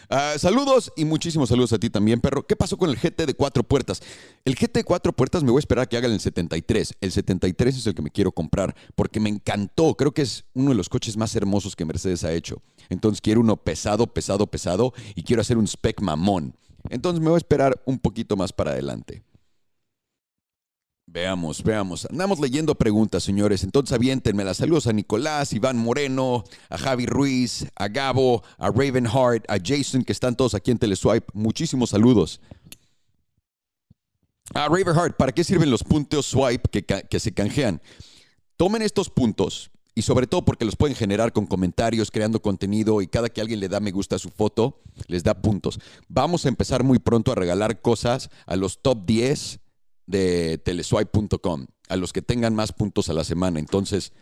Ah, 0.09 0.35
saludos 0.39 0.93
y 0.97 1.05
muchísimos 1.05 1.49
saludos 1.49 1.73
a 1.73 1.79
ti 1.79 1.91
también, 1.91 2.21
perro. 2.21 2.47
¿Qué 2.47 2.55
pasó 2.55 2.77
con 2.77 2.91
el 2.91 2.97
GT 2.97 3.27
de 3.27 3.35
cuatro 3.35 3.65
puertas? 3.65 4.01
El 4.45 4.55
GT 4.55 4.75
de 4.75 4.85
cuatro 4.85 5.13
puertas 5.13 5.43
me 5.43 5.51
voy 5.51 5.59
a 5.59 5.61
esperar 5.61 5.83
a 5.85 5.87
que 5.87 5.97
hagan 5.97 6.13
el 6.13 6.21
73. 6.21 6.95
El 7.01 7.11
73 7.11 7.77
es 7.77 7.87
el 7.87 7.95
que 7.95 8.03
me 8.03 8.11
quiero 8.11 8.31
comprar 8.31 8.77
porque 8.95 9.19
me 9.19 9.29
encantó. 9.29 9.97
Creo 9.97 10.13
que 10.13 10.23
es 10.23 10.45
uno 10.55 10.71
de 10.71 10.77
los 10.77 10.89
coches 10.89 11.17
más 11.17 11.35
hermosos 11.35 11.75
que 11.75 11.85
Mercedes 11.85 12.23
ha 12.23 12.33
hecho. 12.33 12.63
Entonces 12.89 13.21
quiero 13.21 13.41
uno 13.41 13.57
pesado, 13.57 14.07
pesado, 14.07 14.47
pesado 14.47 14.93
y 15.17 15.25
quiero 15.25 15.43
hacer 15.43 15.59
un 15.59 15.67
spec 15.67 16.01
mamón. 16.01 16.55
Entonces 16.89 17.21
me 17.21 17.29
voy 17.29 17.35
a 17.35 17.39
esperar 17.39 17.83
un 17.85 17.99
poquito 17.99 18.37
más 18.37 18.53
para 18.53 18.71
adelante. 18.71 19.25
Veamos, 21.17 21.63
veamos. 21.63 22.07
Andamos 22.11 22.41
leyendo 22.41 22.75
preguntas, 22.75 23.23
señores. 23.23 23.65
Entonces 23.65 23.95
aviéntenme 23.95 24.45
las 24.45 24.59
saludos 24.59 24.87
a 24.87 24.93
Nicolás, 24.93 25.55
Iván 25.55 25.79
Moreno, 25.79 26.45
a 26.69 26.77
Javi 26.77 27.07
Ruiz, 27.07 27.65
a 27.75 27.89
Gabo, 27.89 28.43
a 28.59 28.69
Ravenheart, 28.69 29.51
a 29.51 29.57
Jason, 29.57 30.05
que 30.05 30.13
están 30.13 30.37
todos 30.37 30.53
aquí 30.53 30.73
en 30.73 30.79
Teleswipe. 30.79 31.29
Muchísimos 31.33 31.89
saludos. 31.89 32.43
A 34.53 34.69
Ravenheart, 34.69 35.17
¿para 35.17 35.33
qué 35.33 35.43
sirven 35.43 35.71
los 35.71 35.83
puntos 35.83 36.27
swipe 36.27 36.69
que, 36.69 36.85
que 36.85 37.19
se 37.19 37.33
canjean? 37.33 37.81
Tomen 38.59 38.83
estos 38.83 39.09
puntos 39.09 39.71
y 39.95 40.03
sobre 40.03 40.27
todo 40.27 40.45
porque 40.45 40.67
los 40.67 40.77
pueden 40.77 40.95
generar 40.95 41.33
con 41.33 41.47
comentarios, 41.47 42.11
creando 42.11 42.43
contenido 42.43 43.01
y 43.01 43.07
cada 43.07 43.31
que 43.31 43.41
alguien 43.41 43.61
le 43.61 43.71
da 43.71 43.81
me 43.81 43.91
gusta 43.91 44.17
a 44.17 44.19
su 44.19 44.29
foto, 44.29 44.83
les 45.07 45.25
da 45.25 45.33
puntos. 45.41 45.81
Vamos 46.09 46.45
a 46.45 46.51
empezar 46.51 46.85
muy 46.85 46.99
pronto 46.99 47.33
a 47.33 47.37
regalar 47.37 47.81
cosas 47.81 48.29
a 48.45 48.55
los 48.57 48.83
top 48.83 49.07
10 49.07 49.61
de 50.07 50.59
teleswipe.com, 50.59 51.67
a 51.89 51.97
los 51.97 52.13
que 52.13 52.23
tengan 52.23 52.55
más 52.55 52.73
puntos 52.73 53.09
a 53.09 53.13
la 53.13 53.25
semana. 53.25 53.59
Entonces, 53.59 54.13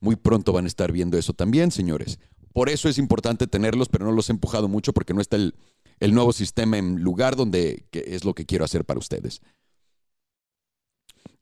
muy 0.00 0.16
pronto 0.16 0.52
van 0.52 0.64
a 0.64 0.68
estar 0.68 0.92
viendo 0.92 1.16
eso 1.16 1.32
también, 1.32 1.70
señores. 1.70 2.18
Por 2.52 2.68
eso 2.68 2.88
es 2.88 2.98
importante 2.98 3.46
tenerlos, 3.46 3.88
pero 3.88 4.04
no 4.04 4.12
los 4.12 4.28
he 4.28 4.32
empujado 4.32 4.68
mucho 4.68 4.92
porque 4.92 5.14
no 5.14 5.20
está 5.20 5.36
el, 5.36 5.54
nuevo 6.00 6.32
sistema 6.32 6.76
en 6.76 7.02
lugar 7.02 7.36
donde 7.36 7.86
es 7.92 8.24
lo 8.24 8.34
que 8.34 8.44
quiero 8.44 8.64
hacer 8.64 8.84
para 8.84 8.98
ustedes. 8.98 9.40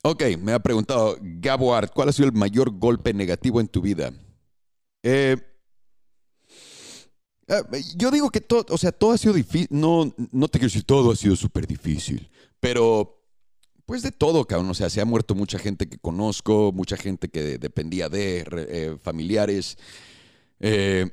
Ok, 0.03 0.23
me 0.39 0.53
ha 0.53 0.61
preguntado 0.61 1.17
Gabo 1.21 1.75
Art, 1.75 1.93
¿cuál 1.93 2.09
ha 2.09 2.13
sido 2.13 2.29
el 2.29 2.35
mayor 2.35 2.71
golpe 2.71 3.13
negativo 3.13 3.61
en 3.61 3.69
tu 3.69 3.81
vida? 3.81 4.13
Eh, 5.03 5.37
eh, 7.49 7.83
yo 7.97 8.11
digo 8.11 8.31
que 8.31 8.41
todo, 8.41 8.67
o 8.69 8.79
sea, 8.79 8.93
todo 8.93 9.13
ha 9.13 9.19
sido 9.19 9.35
difícil. 9.35 9.69
No, 9.71 10.15
no 10.31 10.49
te 10.49 10.59
quiero 10.59 10.71
decir 10.71 10.85
todo 10.85 11.11
ha 11.11 11.17
sido 11.17 11.35
súper 11.35 11.67
difícil, 11.67 12.31
pero 12.61 13.20
pues 13.91 14.03
de 14.03 14.13
todo, 14.13 14.45
cabrón. 14.45 14.71
O 14.71 14.75
sea, 14.75 14.89
se 14.89 15.01
ha 15.01 15.05
muerto 15.05 15.35
mucha 15.35 15.59
gente 15.59 15.89
que 15.89 15.99
conozco, 15.99 16.71
mucha 16.73 16.97
gente 16.97 17.29
que 17.29 17.59
dependía 17.59 18.09
de 18.09 18.47
eh, 18.49 18.97
familiares. 19.03 19.79
Eh, 20.61 21.11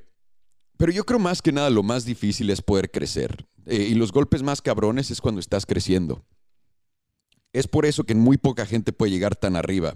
pero 0.77 0.91
yo 0.91 1.03
creo 1.03 1.17
más 1.17 1.41
que 1.41 1.51
nada 1.51 1.71
lo 1.71 1.81
más 1.81 2.05
difícil 2.05 2.51
es 2.51 2.61
poder 2.61 2.91
crecer. 2.91 3.47
Eh, 3.65 3.87
y 3.89 3.95
los 3.95 4.11
golpes 4.11 4.43
más 4.43 4.61
cabrones 4.61 5.09
es 5.09 5.21
cuando 5.21 5.39
estás 5.39 5.65
creciendo. 5.65 6.23
Es 7.51 7.67
por 7.67 7.87
eso 7.87 8.03
que 8.03 8.13
muy 8.13 8.37
poca 8.37 8.63
gente 8.67 8.93
puede 8.93 9.11
llegar 9.11 9.35
tan 9.35 9.55
arriba. 9.55 9.95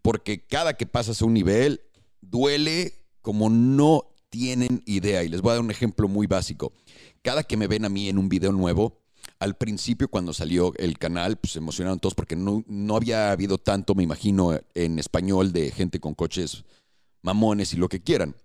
Porque 0.00 0.46
cada 0.46 0.74
que 0.74 0.86
pasas 0.86 1.20
a 1.22 1.24
un 1.24 1.34
nivel, 1.34 1.80
duele 2.20 2.94
como 3.22 3.50
no 3.50 4.04
tienen 4.28 4.84
idea. 4.86 5.24
Y 5.24 5.30
les 5.30 5.42
voy 5.42 5.50
a 5.50 5.54
dar 5.54 5.64
un 5.64 5.72
ejemplo 5.72 6.06
muy 6.06 6.28
básico. 6.28 6.72
Cada 7.22 7.42
que 7.42 7.56
me 7.56 7.66
ven 7.66 7.84
a 7.84 7.88
mí 7.88 8.08
en 8.08 8.18
un 8.18 8.28
video 8.28 8.52
nuevo, 8.52 8.99
al 9.40 9.56
principio 9.56 10.08
cuando 10.08 10.34
salió 10.34 10.72
el 10.76 10.98
canal, 10.98 11.38
pues 11.38 11.54
se 11.54 11.58
emocionaron 11.58 11.98
todos 11.98 12.14
porque 12.14 12.36
no, 12.36 12.62
no 12.68 12.94
había 12.94 13.32
habido 13.32 13.56
tanto, 13.56 13.94
me 13.94 14.02
imagino, 14.02 14.58
en 14.74 14.98
español 14.98 15.52
de 15.52 15.70
gente 15.70 15.98
con 15.98 16.14
coches 16.14 16.64
mamones 17.22 17.72
y 17.72 17.78
lo 17.78 17.88
que 17.88 18.02
quieran. 18.02 18.36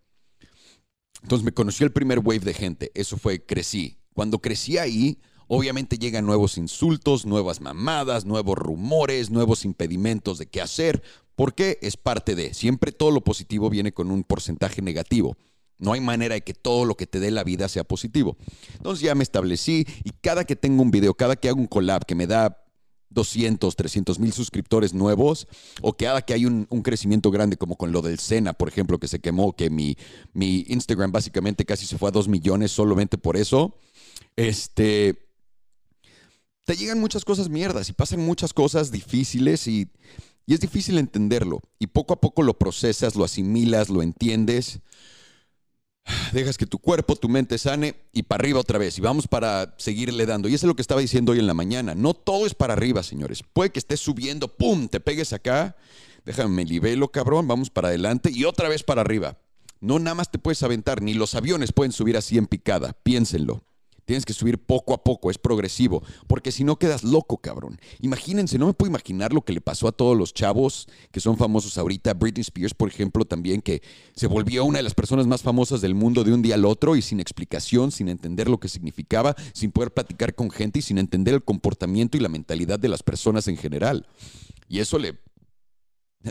Entonces 1.22 1.44
me 1.44 1.52
conoció 1.52 1.86
el 1.86 1.92
primer 1.92 2.20
wave 2.20 2.40
de 2.40 2.54
gente, 2.54 2.92
eso 2.96 3.18
fue, 3.18 3.46
crecí. 3.46 3.98
Cuando 4.14 4.40
crecí 4.40 4.78
ahí, 4.78 5.20
obviamente 5.48 5.98
llegan 5.98 6.26
nuevos 6.26 6.58
insultos, 6.58 7.26
nuevas 7.26 7.60
mamadas, 7.60 8.24
nuevos 8.24 8.58
rumores, 8.58 9.30
nuevos 9.30 9.66
impedimentos 9.66 10.38
de 10.38 10.46
qué 10.46 10.62
hacer, 10.62 11.04
porque 11.36 11.78
es 11.82 11.98
parte 11.98 12.36
de, 12.36 12.54
siempre 12.54 12.94
todo 12.94 13.12
lo 13.12 13.22
positivo 13.22 13.70
viene 13.70 13.92
con 13.92 14.12
un 14.12 14.24
porcentaje 14.24 14.82
negativo. 14.82 15.36
No 15.78 15.94
hay 15.94 16.02
manera 16.02 16.36
de 16.36 16.42
que 16.42 16.54
todo 16.54 16.86
lo 16.86 16.96
que 16.96 17.08
te 17.08 17.20
dé 17.20 17.32
la 17.32 17.44
vida 17.44 17.68
sea 17.68 17.84
positivo. 17.84 18.38
Entonces 18.74 19.04
ya 19.04 19.16
me 19.16 19.24
establecí 19.24 19.86
y 20.04 20.12
cada 20.22 20.46
que 20.46 20.56
tengo 20.56 20.82
un 20.82 20.92
video, 20.92 21.14
cada 21.14 21.36
que 21.36 21.50
hago 21.50 21.60
un 21.60 21.68
collab 21.68 22.06
que 22.06 22.16
me 22.16 22.28
da 22.28 22.66
200, 23.10 23.76
300 23.76 24.20
mil 24.20 24.34
suscriptores 24.34 24.94
nuevos, 24.94 25.48
o 25.82 25.94
cada 25.94 26.22
que 26.22 26.34
hay 26.34 26.46
un, 26.46 26.66
crecimiento 26.84 27.32
grande, 27.32 27.58
como 27.58 27.78
con 27.78 27.92
lo 27.92 28.02
del 28.02 28.20
Sena, 28.20 28.54
por 28.54 28.68
ejemplo, 28.68 29.00
que 29.00 29.08
se 29.08 29.20
quemó, 29.20 29.56
que 29.56 29.70
mi, 29.70 29.96
Instagram 30.36 31.12
básicamente 31.12 31.66
casi 31.66 31.86
se 31.86 31.98
fue 31.98 32.10
a 32.10 32.12
2 32.12 32.28
millones 32.28 32.72
solamente 32.72 33.18
por 33.18 33.38
eso, 33.38 33.78
este, 34.36 35.30
te 36.66 36.76
llegan 36.76 37.00
muchas 37.00 37.26
cosas 37.26 37.50
mierdas 37.50 37.90
y 37.90 37.94
pasan 37.94 38.20
muchas 38.20 38.54
cosas 38.54 38.92
difíciles 38.92 39.68
y 39.68 39.88
es 40.48 40.60
difícil 40.60 40.98
entenderlo. 40.98 41.62
Y 41.80 41.88
poco 41.88 42.14
a 42.14 42.22
poco 42.22 42.44
lo 42.44 42.58
procesas, 42.58 43.16
lo 43.16 43.24
asimilas, 43.24 43.90
lo 43.90 44.02
entiendes 44.02 44.82
dejas 46.32 46.58
que 46.58 46.66
tu 46.66 46.80
cuerpo, 46.80 47.16
tu 47.16 47.30
mente 47.30 47.58
sane 47.58 47.96
y 48.14 48.24
para 48.24 48.42
arriba 48.42 48.60
otra 48.60 48.78
vez. 48.78 48.98
Y 48.98 49.02
vamos 49.02 49.28
para 49.28 49.74
seguirle 49.78 50.26
dando. 50.26 50.48
Y 50.48 50.54
eso 50.54 50.66
es 50.66 50.68
lo 50.68 50.76
que 50.76 50.82
estaba 50.82 51.02
diciendo 51.02 51.32
hoy 51.32 51.40
en 51.40 51.48
la 51.48 51.54
mañana. 51.54 51.96
No 51.96 52.14
todo 52.14 52.46
es 52.46 52.54
para 52.54 52.74
arriba, 52.74 53.04
señores. 53.04 53.44
Puede 53.54 53.72
que 53.72 53.80
estés 53.80 54.00
subiendo, 54.00 54.48
¡pum! 54.48 54.88
Te 54.88 55.00
pegues 55.00 55.34
acá. 55.34 55.76
Déjame, 56.26 56.50
me 56.50 56.66
libelo, 56.66 57.10
cabrón. 57.10 57.48
Vamos 57.48 57.70
para 57.70 57.90
adelante 57.90 58.32
y 58.32 58.46
otra 58.46 58.70
vez 58.70 58.84
para 58.84 59.02
arriba. 59.02 59.38
No 59.82 60.00
nada 60.00 60.16
más 60.16 60.32
te 60.32 60.40
puedes 60.40 60.64
aventar, 60.64 61.02
ni 61.02 61.14
los 61.14 61.36
aviones 61.36 61.72
pueden 61.72 61.92
subir 61.92 62.18
así 62.18 62.38
en 62.38 62.48
picada. 62.48 62.94
Piénsenlo. 63.04 63.64
Tienes 64.06 64.26
que 64.26 64.34
subir 64.34 64.60
poco 64.60 64.94
a 64.94 65.04
poco, 65.04 65.32
es 65.32 65.38
progresivo, 65.38 66.04
porque 66.28 66.52
si 66.52 66.64
no 66.64 66.78
quedas 66.78 67.04
loco, 67.04 67.38
cabrón. 67.38 67.80
Imagínense, 68.00 68.58
no 68.58 68.68
me 68.68 68.74
puedo 68.74 68.90
imaginar 68.90 69.34
lo 69.34 69.42
que 69.42 69.54
le 69.54 69.62
pasó 69.62 69.88
a 69.88 69.92
todos 69.92 70.16
los 70.16 70.34
chavos 70.34 70.88
que 71.12 71.20
son 71.20 71.38
famosos 71.38 71.78
ahorita. 71.78 72.14
Britney 72.14 72.42
Spears, 72.42 72.74
por 72.74 72.90
ejemplo, 72.90 73.26
también, 73.26 73.62
que 73.62 73.82
se 74.16 74.28
volvió 74.28 74.64
una 74.66 74.80
de 74.80 74.84
las 74.84 74.94
personas 74.94 75.28
más 75.28 75.42
famosas 75.42 75.82
del 75.82 75.96
mundo 75.96 76.24
de 76.24 76.34
un 76.34 76.42
día 76.42 76.56
al 76.56 76.66
otro 76.66 76.96
y 76.96 77.02
sin 77.02 77.20
explicación, 77.20 77.92
sin 77.92 78.08
entender 78.08 78.50
lo 78.50 78.60
que 78.60 78.70
significaba, 78.70 79.36
sin 79.54 79.72
poder 79.72 79.92
platicar 79.92 80.36
con 80.36 80.52
gente 80.52 80.80
y 80.80 80.82
sin 80.82 80.98
entender 80.98 81.34
el 81.34 81.44
comportamiento 81.44 82.18
y 82.18 82.22
la 82.22 82.30
mentalidad 82.30 82.80
de 82.80 82.90
las 82.90 83.04
personas 83.04 83.48
en 83.48 83.58
general. 83.58 84.08
Y 84.68 84.80
eso 84.80 85.00
le 85.00 85.20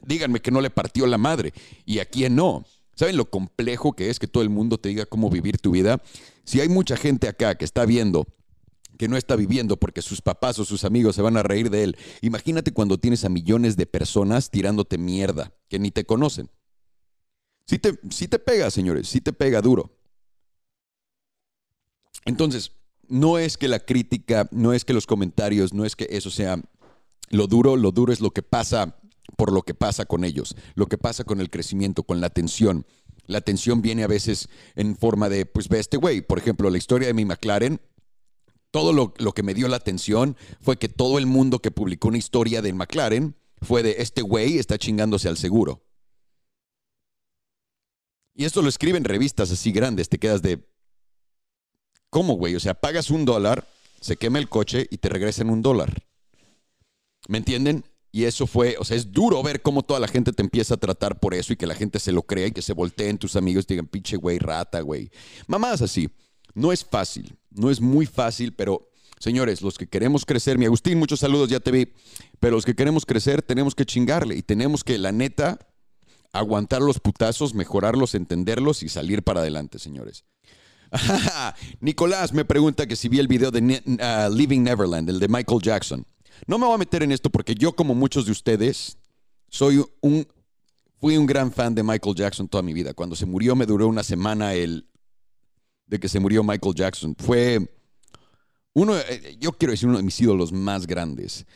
Díganme 0.03 0.41
que 0.41 0.51
no 0.51 0.61
le 0.61 0.71
partió 0.71 1.07
la 1.07 1.19
madre 1.19 1.53
y 1.85 2.01
a 2.01 2.05
quién 2.05 2.35
no. 2.35 2.65
¿Saben 2.95 3.17
lo 3.17 3.31
complejo 3.31 3.95
que 3.95 4.11
es 4.11 4.19
que 4.19 4.29
todo 4.29 4.43
el 4.43 4.51
mundo 4.51 4.79
te 4.79 4.89
diga 4.89 5.07
cómo 5.07 5.31
vivir 5.31 5.59
tu 5.59 5.73
vida? 5.73 6.03
Si 6.45 6.61
hay 6.61 6.69
mucha 6.69 6.97
gente 6.97 7.29
acá 7.29 7.57
que 7.57 7.65
está 7.65 7.85
viendo 7.85 8.27
que 8.97 9.09
no 9.09 9.17
está 9.17 9.37
viviendo 9.37 9.77
porque 9.77 10.03
sus 10.03 10.23
papás 10.23 10.59
o 10.59 10.65
sus 10.65 10.85
amigos 10.85 11.17
se 11.17 11.23
van 11.23 11.37
a 11.37 11.43
reír 11.43 11.71
de 11.71 11.85
él. 11.85 11.97
Imagínate 12.21 12.73
cuando 12.73 12.99
tienes 12.99 13.25
a 13.25 13.29
millones 13.29 13.77
de 13.77 13.87
personas 13.87 14.51
tirándote 14.51 14.99
mierda 14.99 15.53
que 15.69 15.79
ni 15.79 15.91
te 15.91 16.05
conocen. 16.05 16.51
Sí 17.67 17.79
te, 17.79 17.95
te 17.95 18.39
pega, 18.39 18.71
señores, 18.71 19.09
sí 19.09 19.21
te 19.21 19.33
pega 19.33 19.61
duro. 19.61 19.91
Entonces, 22.25 22.73
no 23.09 23.39
es 23.39 23.57
que 23.57 23.69
la 23.69 23.81
crítica, 23.81 24.49
no 24.51 24.73
es 24.73 24.85
que 24.85 24.93
los 24.93 25.07
comentarios, 25.07 25.73
no 25.73 25.85
es 25.85 25.97
que 25.97 26.07
eso 26.11 26.31
sea 26.31 26.63
lo 27.31 27.47
duro, 27.47 27.77
lo 27.77 27.91
duro 27.91 28.13
es 28.13 28.21
lo 28.21 28.31
que 28.31 28.43
pasa 28.43 28.97
por 29.37 29.53
lo 29.53 29.63
que 29.63 29.75
pasa 29.75 30.05
con 30.05 30.25
ellos, 30.25 30.57
lo 30.75 30.87
que 30.87 30.99
pasa 30.99 31.25
con 31.25 31.41
el 31.41 31.51
crecimiento, 31.51 32.03
con 32.03 32.21
la 32.21 32.27
atención. 32.27 32.87
La 33.27 33.39
atención 33.39 33.83
viene 33.83 34.05
a 34.05 34.09
veces 34.09 34.49
en 34.75 34.97
forma 34.97 35.29
de, 35.29 35.47
pues 35.47 35.69
ve 35.69 35.79
este 35.79 35.97
güey, 35.97 36.21
por 36.21 36.39
ejemplo, 36.39 36.71
la 36.71 36.79
historia 36.79 37.09
de 37.09 37.15
mi 37.15 37.25
McLaren, 37.25 37.81
todo 38.71 38.93
lo, 38.93 39.15
lo, 39.19 39.33
que 39.33 39.43
me 39.43 39.55
dio 39.55 39.69
la 39.69 39.77
atención 39.77 40.37
fue 40.61 40.79
que 40.79 40.89
todo 40.89 41.19
el 41.19 41.27
mundo 41.27 41.61
que 41.61 41.71
publicó 41.71 42.09
una 42.09 42.19
historia 42.19 42.61
del 42.61 42.75
McLaren 42.75 43.37
fue 43.63 43.83
de, 43.83 43.97
este 43.99 44.21
güey 44.21 44.59
está 44.59 44.79
chingándose 44.79 45.29
al 45.29 45.39
seguro. 45.39 45.85
Y 48.35 48.45
esto 48.45 48.63
lo 48.63 48.69
escriben 48.69 49.05
revistas 49.05 49.53
así 49.53 49.71
grandes, 49.71 50.09
te 50.09 50.19
quedas 50.19 50.43
de, 50.43 50.67
¿cómo 52.11 52.35
güey? 52.35 52.57
O 52.57 52.61
sea, 52.61 52.75
pagas 52.75 53.11
un 53.11 53.25
dólar, 53.25 53.67
se 54.01 54.17
quema 54.17 54.39
el 54.39 54.49
coche 54.49 54.89
y 54.91 54.99
te 54.99 55.09
regresan 55.09 55.51
un 55.51 55.63
dólar. 55.63 56.05
¿Me 57.29 57.39
entienden? 57.39 57.85
Y 58.15 58.27
eso 58.27 58.47
fue, 58.47 58.77
o 58.79 58.85
sea, 58.85 58.97
es 58.97 59.11
duro 59.11 59.43
ver 59.43 59.61
cómo 59.61 59.83
toda 59.83 59.99
la 59.99 60.07
gente 60.07 60.33
te 60.33 60.41
empieza 60.41 60.75
a 60.75 60.77
tratar 60.77 61.19
por 61.19 61.35
eso 61.35 61.53
y 61.53 61.57
que 61.57 61.67
la 61.67 61.75
gente 61.75 61.99
se 61.99 62.13
lo 62.13 62.23
crea 62.23 62.47
y 62.47 62.53
que 62.53 62.63
se 62.63 62.73
volteen 62.73 63.19
tus 63.19 63.35
amigos 63.35 63.65
y 63.65 63.75
digan, 63.75 63.89
pinche 63.89 64.17
güey, 64.17 64.39
rata, 64.39 64.83
güey. 64.83 65.11
Mamás 65.49 65.83
así. 65.83 66.09
No 66.55 66.71
es 66.71 66.85
fácil, 66.85 67.37
no 67.51 67.73
es 67.73 67.81
muy 67.81 68.07
fácil, 68.07 68.55
pero 68.55 68.89
señores, 69.19 69.63
los 69.63 69.77
que 69.77 69.89
queremos 69.89 70.25
crecer, 70.25 70.59
mi 70.59 70.65
Agustín, 70.65 70.97
muchos 70.97 71.19
saludos, 71.19 71.49
ya 71.49 71.59
te 71.59 71.73
vi, 71.73 71.93
pero 72.39 72.55
los 72.55 72.65
que 72.65 72.77
queremos 72.77 73.05
crecer 73.05 73.43
tenemos 73.43 73.75
que 73.75 73.85
chingarle 73.85 74.37
y 74.37 74.43
tenemos 74.43 74.85
que, 74.85 74.97
la 74.97 75.11
neta, 75.11 75.59
aguantar 76.33 76.83
los 76.83 77.01
putazos, 77.01 77.53
mejorarlos, 77.53 78.15
entenderlos 78.15 78.85
y 78.85 78.89
salir 78.89 79.25
para 79.25 79.41
adelante, 79.41 79.81
señores. 79.81 80.25
Nicolás 81.81 82.33
me 82.33 82.45
pregunta 82.45 82.87
que 82.87 82.95
si 82.95 83.09
vi 83.09 83.19
el 83.19 83.27
video 83.27 83.51
de 83.51 83.59
uh, 83.61 84.61
Neverland, 84.61 85.11
el 85.11 85.19
de 85.19 85.27
Michael 85.27 85.61
Jackson. 85.61 86.07
No 86.47 86.59
me 86.59 86.67
voy 86.67 86.75
a 86.75 86.79
meter 86.79 87.03
en 87.03 87.13
esto 87.13 87.31
porque 87.31 87.55
yo, 87.55 87.75
como 87.75 87.95
muchos 87.95 88.27
de 88.27 88.33
ustedes, 88.33 88.99
soy 89.49 89.85
un, 90.01 90.27
fui 91.01 91.17
un 91.17 91.27
gran 91.27 91.53
fan 91.53 91.75
de 91.75 91.83
Michael 91.83 92.15
Jackson 92.15 92.49
toda 92.49 92.63
mi 92.63 92.73
vida. 92.73 92.95
Cuando 92.95 93.17
se 93.17 93.27
murió 93.27 93.55
me 93.57 93.67
duró 93.67 93.89
una 93.89 94.03
semana 94.03 94.55
el 94.55 94.89
de 95.87 95.99
que 95.99 96.09
se 96.09 96.21
murió 96.21 96.43
Michael 96.43 96.75
Jackson. 96.75 97.15
Fue 97.19 97.71
uno, 98.73 98.97
eh, 98.97 99.37
yo 99.39 99.53
quiero 99.53 99.73
decir, 99.73 99.89
uno 99.89 99.99
de 99.99 100.05
mis 100.05 100.21
ídolos 100.21 100.53
más 100.53 100.87
grandes. 100.87 101.47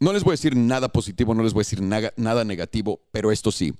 No 0.00 0.12
les 0.12 0.22
voy 0.22 0.32
a 0.32 0.34
decir 0.34 0.54
nada 0.54 0.90
positivo, 0.90 1.34
no 1.34 1.42
les 1.42 1.52
voy 1.52 1.60
a 1.60 1.66
decir 1.66 1.82
nada, 1.82 2.12
nada 2.16 2.44
negativo, 2.44 3.00
pero 3.10 3.32
esto 3.32 3.50
sí. 3.50 3.74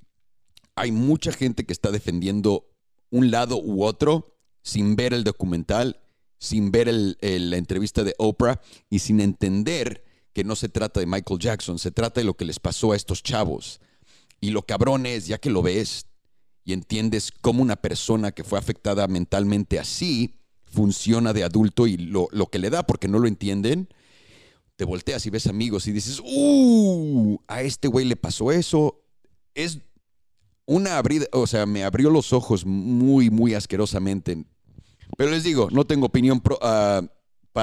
Hay 0.75 0.91
mucha 0.91 1.33
gente 1.33 1.65
que 1.65 1.73
está 1.73 1.91
defendiendo 1.91 2.69
un 3.11 3.31
lado 3.31 3.61
u 3.61 3.85
otro 3.85 4.37
sin 4.63 4.97
ver 4.97 5.13
el 5.13 5.25
documental, 5.25 6.01
sin 6.39 6.71
ver 6.71 6.89
la 6.89 7.57
entrevista 7.57 8.05
de 8.05 8.15
Oprah 8.19 8.61
y 8.89 9.01
sin 9.01 9.21
entender 9.21 10.05
que 10.33 10.45
no 10.45 10.57
se 10.57 10.69
trata 10.69 11.01
de 11.01 11.07
Michael 11.07 11.41
Jackson, 11.41 11.79
se 11.79 11.91
trata 11.91 12.21
de 12.21 12.25
lo 12.25 12.37
que 12.37 12.45
les 12.45 12.61
pasó 12.61 12.93
a 12.93 12.97
estos 12.97 13.23
chavos. 13.23 13.81
Y 14.41 14.51
lo 14.51 14.63
cabrón 14.63 15.07
es, 15.07 15.27
ya 15.27 15.39
que 15.39 15.51
lo 15.51 15.63
ves 15.63 16.07
y 16.65 16.73
entiendes 16.73 17.33
cómo 17.41 17.63
una 17.63 17.77
persona 17.77 18.31
que 18.31 18.45
fue 18.45 18.59
afectada 18.59 19.09
mentalmente 19.09 19.79
así 19.79 20.35
funciona 20.67 21.33
de 21.33 21.43
adulto 21.43 21.87
y 21.87 21.97
lo, 21.97 22.29
que 22.53 22.59
le 22.59 22.71
da, 22.71 22.87
porque 22.87 23.09
no 23.09 23.19
lo 23.19 23.27
entienden, 23.27 23.89
te 24.77 24.85
volteas 24.85 25.27
y 25.27 25.31
ves 25.31 25.47
amigos 25.47 25.89
y 25.89 25.93
dices, 25.93 26.21
¡uh! 26.23 27.39
A 27.49 27.63
este 27.63 27.89
güey 27.89 28.05
le 28.05 28.17
pasó 28.17 28.53
eso. 28.53 29.03
Es 29.55 29.81
una 30.67 30.99
abrida, 30.99 31.27
o 31.33 31.47
sea, 31.47 31.67
me 31.67 31.83
abrió 31.83 32.11
los 32.11 32.33
ojos 32.33 32.65
muy, 32.65 33.31
muy 33.31 33.55
asquerosamente. 33.55 34.45
Pero 35.17 35.31
les 35.31 35.45
digo, 35.45 35.69
no 35.71 35.87
tengo 35.87 36.07
opinión 36.07 36.41
pro, 36.41 36.59
uh, 36.63 37.07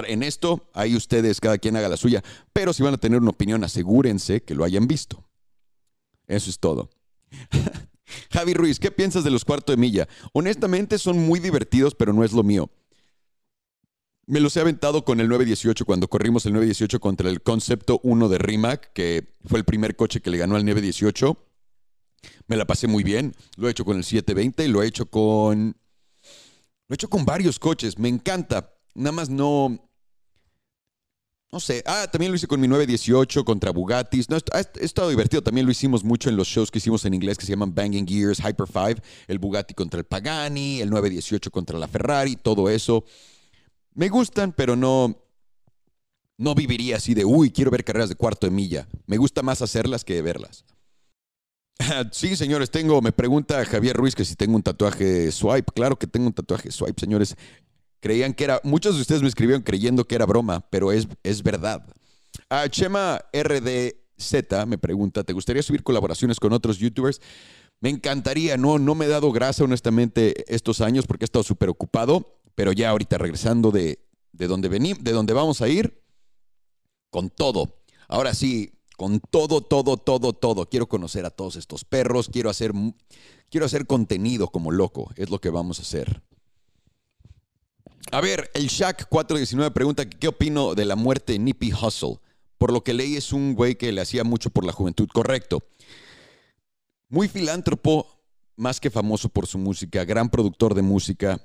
en 0.07 0.23
esto, 0.23 0.69
ahí 0.73 0.95
ustedes, 0.95 1.39
cada 1.39 1.57
quien 1.57 1.77
haga 1.77 1.87
la 1.87 1.97
suya. 1.97 2.23
Pero 2.51 2.73
si 2.73 2.83
van 2.83 2.93
a 2.93 2.97
tener 2.97 3.21
una 3.21 3.29
opinión, 3.29 3.63
asegúrense 3.63 4.43
que 4.43 4.55
lo 4.55 4.63
hayan 4.63 4.87
visto. 4.87 5.23
Eso 6.27 6.49
es 6.49 6.59
todo. 6.59 6.89
Javi 8.31 8.53
Ruiz, 8.53 8.79
¿qué 8.79 8.91
piensas 8.91 9.23
de 9.23 9.31
los 9.31 9.45
cuartos 9.45 9.75
de 9.75 9.79
milla? 9.79 10.07
Honestamente 10.33 10.99
son 10.99 11.19
muy 11.19 11.39
divertidos, 11.39 11.95
pero 11.95 12.13
no 12.13 12.23
es 12.23 12.33
lo 12.33 12.43
mío. 12.43 12.69
Me 14.27 14.39
los 14.39 14.57
he 14.57 14.61
aventado 14.61 15.05
con 15.05 15.19
el 15.19 15.27
918 15.27 15.85
cuando 15.85 16.07
corrimos 16.07 16.45
el 16.45 16.53
918 16.53 16.99
contra 16.99 17.29
el 17.29 17.41
Concepto 17.43 17.99
1 18.03 18.27
de 18.27 18.37
Rimac, 18.39 18.91
que 18.93 19.35
fue 19.45 19.59
el 19.59 19.65
primer 19.65 19.95
coche 19.95 20.19
que 20.19 20.31
le 20.31 20.39
ganó 20.39 20.55
al 20.55 20.65
918. 20.65 21.37
Me 22.47 22.57
la 22.57 22.65
pasé 22.65 22.87
muy 22.87 23.03
bien. 23.03 23.35
Lo 23.55 23.67
he 23.67 23.71
hecho 23.71 23.85
con 23.85 23.97
el 23.97 24.03
720 24.03 24.65
y 24.65 24.67
lo 24.67 24.81
he 24.81 24.87
hecho 24.87 25.05
con. 25.05 25.77
Lo 26.87 26.93
he 26.93 26.95
hecho 26.95 27.09
con 27.09 27.25
varios 27.25 27.59
coches. 27.59 27.97
Me 27.97 28.09
encanta. 28.09 28.73
Nada 28.93 29.11
más 29.11 29.29
no. 29.29 29.79
No 31.51 31.59
sé. 31.59 31.83
Ah, 31.85 32.07
también 32.11 32.31
lo 32.31 32.35
hice 32.35 32.47
con 32.47 32.59
mi 32.59 32.67
918 32.67 33.45
contra 33.45 33.71
Bugattis. 33.71 34.29
No, 34.29 34.35
ha 34.35 34.59
estado 34.59 35.09
divertido. 35.09 35.41
También 35.41 35.65
lo 35.65 35.71
hicimos 35.71 36.03
mucho 36.03 36.29
en 36.29 36.35
los 36.35 36.47
shows 36.47 36.69
que 36.69 36.79
hicimos 36.79 37.05
en 37.05 37.13
inglés 37.13 37.37
que 37.37 37.45
se 37.45 37.51
llaman 37.51 37.73
Banging 37.73 38.07
Gears, 38.07 38.39
Hyper 38.39 38.67
5. 38.67 39.01
El 39.27 39.39
Bugatti 39.39 39.73
contra 39.73 39.99
el 39.99 40.05
Pagani, 40.05 40.81
el 40.81 40.89
918 40.89 41.51
contra 41.51 41.79
la 41.79 41.87
Ferrari, 41.87 42.35
todo 42.35 42.69
eso. 42.69 43.03
Me 43.93 44.09
gustan, 44.09 44.51
pero 44.53 44.75
no. 44.75 45.21
No 46.37 46.53
viviría 46.53 46.97
así 46.97 47.13
de, 47.13 47.23
uy, 47.23 47.49
quiero 47.49 47.71
ver 47.71 47.85
carreras 47.85 48.09
de 48.09 48.15
cuarto 48.15 48.45
de 48.45 48.51
milla. 48.51 48.89
Me 49.07 49.15
gusta 49.15 49.41
más 49.41 49.61
hacerlas 49.61 50.03
que 50.03 50.21
verlas. 50.21 50.65
Sí, 52.11 52.35
señores, 52.35 52.71
tengo, 52.71 53.01
me 53.01 53.11
pregunta 53.11 53.63
Javier 53.65 53.95
Ruiz 53.95 54.15
que 54.15 54.25
si 54.25 54.35
tengo 54.35 54.55
un 54.55 54.63
tatuaje 54.63 55.31
swipe. 55.31 55.71
Claro 55.73 55.97
que 55.97 56.07
tengo 56.07 56.27
un 56.27 56.33
tatuaje 56.33 56.71
swipe, 56.71 56.99
señores. 56.99 57.35
Creían 57.99 58.33
que 58.33 58.43
era, 58.43 58.61
muchos 58.63 58.95
de 58.95 59.01
ustedes 59.01 59.21
me 59.21 59.27
escribieron 59.27 59.63
creyendo 59.63 60.05
que 60.05 60.15
era 60.15 60.25
broma, 60.25 60.65
pero 60.69 60.91
es, 60.91 61.07
es 61.23 61.41
verdad. 61.41 61.85
A 62.49 62.67
Chema 62.69 63.21
RDZ 63.33 64.67
me 64.67 64.77
pregunta, 64.77 65.23
¿te 65.23 65.33
gustaría 65.33 65.63
subir 65.63 65.83
colaboraciones 65.83 66.39
con 66.39 66.53
otros 66.53 66.77
youtubers? 66.77 67.21
Me 67.79 67.89
encantaría, 67.89 68.57
no, 68.57 68.77
no 68.77 68.95
me 68.95 69.05
he 69.05 69.09
dado 69.09 69.31
grasa 69.31 69.63
honestamente 69.63 70.45
estos 70.53 70.81
años 70.81 71.07
porque 71.07 71.23
he 71.23 71.27
estado 71.27 71.43
súper 71.43 71.69
ocupado, 71.69 72.39
pero 72.53 72.71
ya 72.71 72.89
ahorita 72.89 73.17
regresando 73.17 73.71
de, 73.71 73.99
de 74.31 74.47
donde 74.47 74.69
venimos, 74.69 75.03
de 75.03 75.11
donde 75.11 75.33
vamos 75.33 75.61
a 75.61 75.67
ir, 75.67 76.01
con 77.09 77.29
todo. 77.29 77.81
Ahora 78.07 78.33
sí, 78.33 78.74
con 78.95 79.19
todo, 79.19 79.61
todo, 79.61 79.97
todo, 79.97 80.33
todo. 80.33 80.69
Quiero 80.69 80.87
conocer 80.87 81.25
a 81.25 81.29
todos 81.29 81.55
estos 81.55 81.83
perros, 81.85 82.29
quiero 82.31 82.49
hacer, 82.49 82.71
quiero 83.49 83.65
hacer 83.65 83.85
contenido 83.85 84.47
como 84.47 84.71
loco, 84.71 85.11
es 85.15 85.29
lo 85.29 85.39
que 85.39 85.49
vamos 85.49 85.79
a 85.79 85.83
hacer. 85.83 86.21
A 88.11 88.21
ver, 88.21 88.51
el 88.53 88.67
Shaq 88.67 89.09
419 89.09 89.71
pregunta 89.71 90.07
qué 90.07 90.27
opino 90.27 90.75
de 90.75 90.85
la 90.85 90.95
muerte 90.95 91.33
de 91.33 91.39
Nippy 91.39 91.73
Hustle. 91.73 92.19
Por 92.57 92.71
lo 92.71 92.83
que 92.83 92.93
leí 92.93 93.17
es 93.17 93.33
un 93.33 93.55
güey 93.55 93.75
que 93.75 93.91
le 93.91 94.01
hacía 94.01 94.23
mucho 94.23 94.49
por 94.49 94.63
la 94.63 94.71
juventud, 94.71 95.09
correcto. 95.11 95.63
Muy 97.09 97.27
filántropo, 97.27 98.07
más 98.55 98.79
que 98.79 98.89
famoso 98.89 99.29
por 99.29 99.47
su 99.47 99.57
música, 99.57 100.05
gran 100.05 100.29
productor 100.29 100.73
de 100.73 100.81
música, 100.81 101.41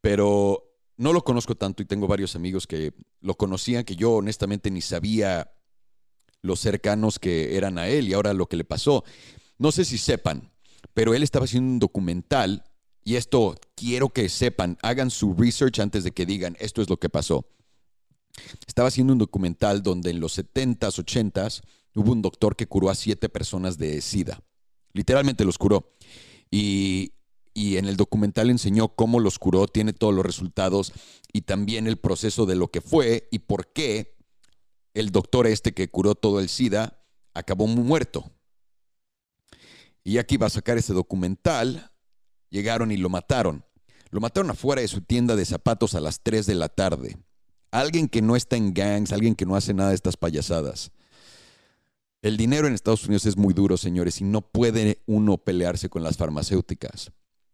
pero 0.00 0.72
no 0.96 1.12
lo 1.12 1.24
conozco 1.24 1.54
tanto 1.54 1.82
y 1.82 1.86
tengo 1.86 2.06
varios 2.06 2.36
amigos 2.36 2.66
que 2.66 2.94
lo 3.20 3.34
conocían, 3.34 3.84
que 3.84 3.96
yo 3.96 4.12
honestamente 4.12 4.70
ni 4.70 4.80
sabía 4.80 5.52
los 6.42 6.60
cercanos 6.60 7.18
que 7.18 7.56
eran 7.56 7.78
a 7.78 7.88
él 7.88 8.08
y 8.08 8.12
ahora 8.12 8.34
lo 8.34 8.46
que 8.46 8.56
le 8.56 8.64
pasó. 8.64 9.04
No 9.58 9.72
sé 9.72 9.84
si 9.84 9.96
sepan, 9.96 10.50
pero 10.92 11.14
él 11.14 11.22
estaba 11.22 11.44
haciendo 11.44 11.72
un 11.72 11.78
documental 11.78 12.64
y 13.04 13.16
esto 13.16 13.56
quiero 13.74 14.10
que 14.10 14.28
sepan, 14.28 14.78
hagan 14.82 15.10
su 15.10 15.34
research 15.34 15.78
antes 15.78 16.04
de 16.04 16.12
que 16.12 16.26
digan 16.26 16.56
esto 16.60 16.82
es 16.82 16.90
lo 16.90 16.98
que 16.98 17.08
pasó. 17.08 17.46
Estaba 18.66 18.88
haciendo 18.88 19.12
un 19.12 19.18
documental 19.18 19.82
donde 19.82 20.10
en 20.10 20.20
los 20.20 20.38
70s, 20.38 21.04
80s 21.04 21.62
hubo 21.94 22.12
un 22.12 22.22
doctor 22.22 22.56
que 22.56 22.66
curó 22.66 22.90
a 22.90 22.94
siete 22.94 23.28
personas 23.28 23.78
de 23.78 24.00
SIDA. 24.00 24.40
Literalmente 24.94 25.44
los 25.44 25.58
curó. 25.58 25.94
Y, 26.50 27.12
y 27.54 27.76
en 27.76 27.86
el 27.86 27.96
documental 27.96 28.50
enseñó 28.50 28.88
cómo 28.88 29.20
los 29.20 29.38
curó, 29.38 29.66
tiene 29.66 29.92
todos 29.92 30.14
los 30.14 30.24
resultados 30.24 30.92
y 31.32 31.42
también 31.42 31.86
el 31.86 31.98
proceso 31.98 32.46
de 32.46 32.56
lo 32.56 32.68
que 32.68 32.80
fue 32.80 33.28
y 33.30 33.40
por 33.40 33.72
qué 33.72 34.16
el 34.94 35.10
doctor 35.10 35.46
este 35.46 35.72
que 35.72 35.88
curó 35.88 36.14
todo 36.14 36.40
el 36.40 36.48
SIDA 36.48 37.02
acabó 37.34 37.66
muerto. 37.66 38.30
Y 40.04 40.18
aquí 40.18 40.36
va 40.36 40.48
a 40.48 40.50
sacar 40.50 40.78
ese 40.78 40.92
documental 40.92 41.92
llegaron 42.52 42.92
y 42.92 42.96
lo 42.96 43.08
mataron. 43.08 43.64
Lo 44.10 44.20
mataron 44.20 44.50
afuera 44.50 44.82
de 44.82 44.88
su 44.88 45.00
tienda 45.00 45.34
de 45.34 45.44
zapatos 45.44 45.94
a 45.94 46.00
las 46.00 46.20
3 46.22 46.46
de 46.46 46.54
la 46.54 46.68
tarde. 46.68 47.16
Alguien 47.72 48.08
que 48.08 48.20
no 48.22 48.36
está 48.36 48.56
en 48.56 48.74
gangs, 48.74 49.10
alguien 49.10 49.34
que 49.34 49.46
no 49.46 49.56
hace 49.56 49.72
nada 49.72 49.88
de 49.88 49.94
estas 49.94 50.18
payasadas. 50.18 50.92
El 52.20 52.36
dinero 52.36 52.68
en 52.68 52.74
Estados 52.74 53.06
Unidos 53.06 53.26
es 53.26 53.36
muy 53.36 53.54
duro, 53.54 53.76
señores, 53.76 54.20
y 54.20 54.24
no 54.24 54.42
puede 54.42 55.02
uno 55.06 55.38
pelearse 55.38 55.88
con 55.88 56.04
las 56.04 56.18
farmacéuticas. 56.18 57.10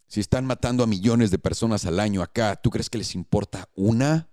Si 0.08 0.20
están 0.20 0.44
matando 0.44 0.82
a 0.82 0.86
millones 0.86 1.30
de 1.30 1.38
personas 1.38 1.86
al 1.86 2.00
año 2.00 2.22
acá, 2.22 2.56
¿tú 2.56 2.70
crees 2.70 2.90
que 2.90 2.98
les 2.98 3.14
importa 3.14 3.68
una? 3.74 4.28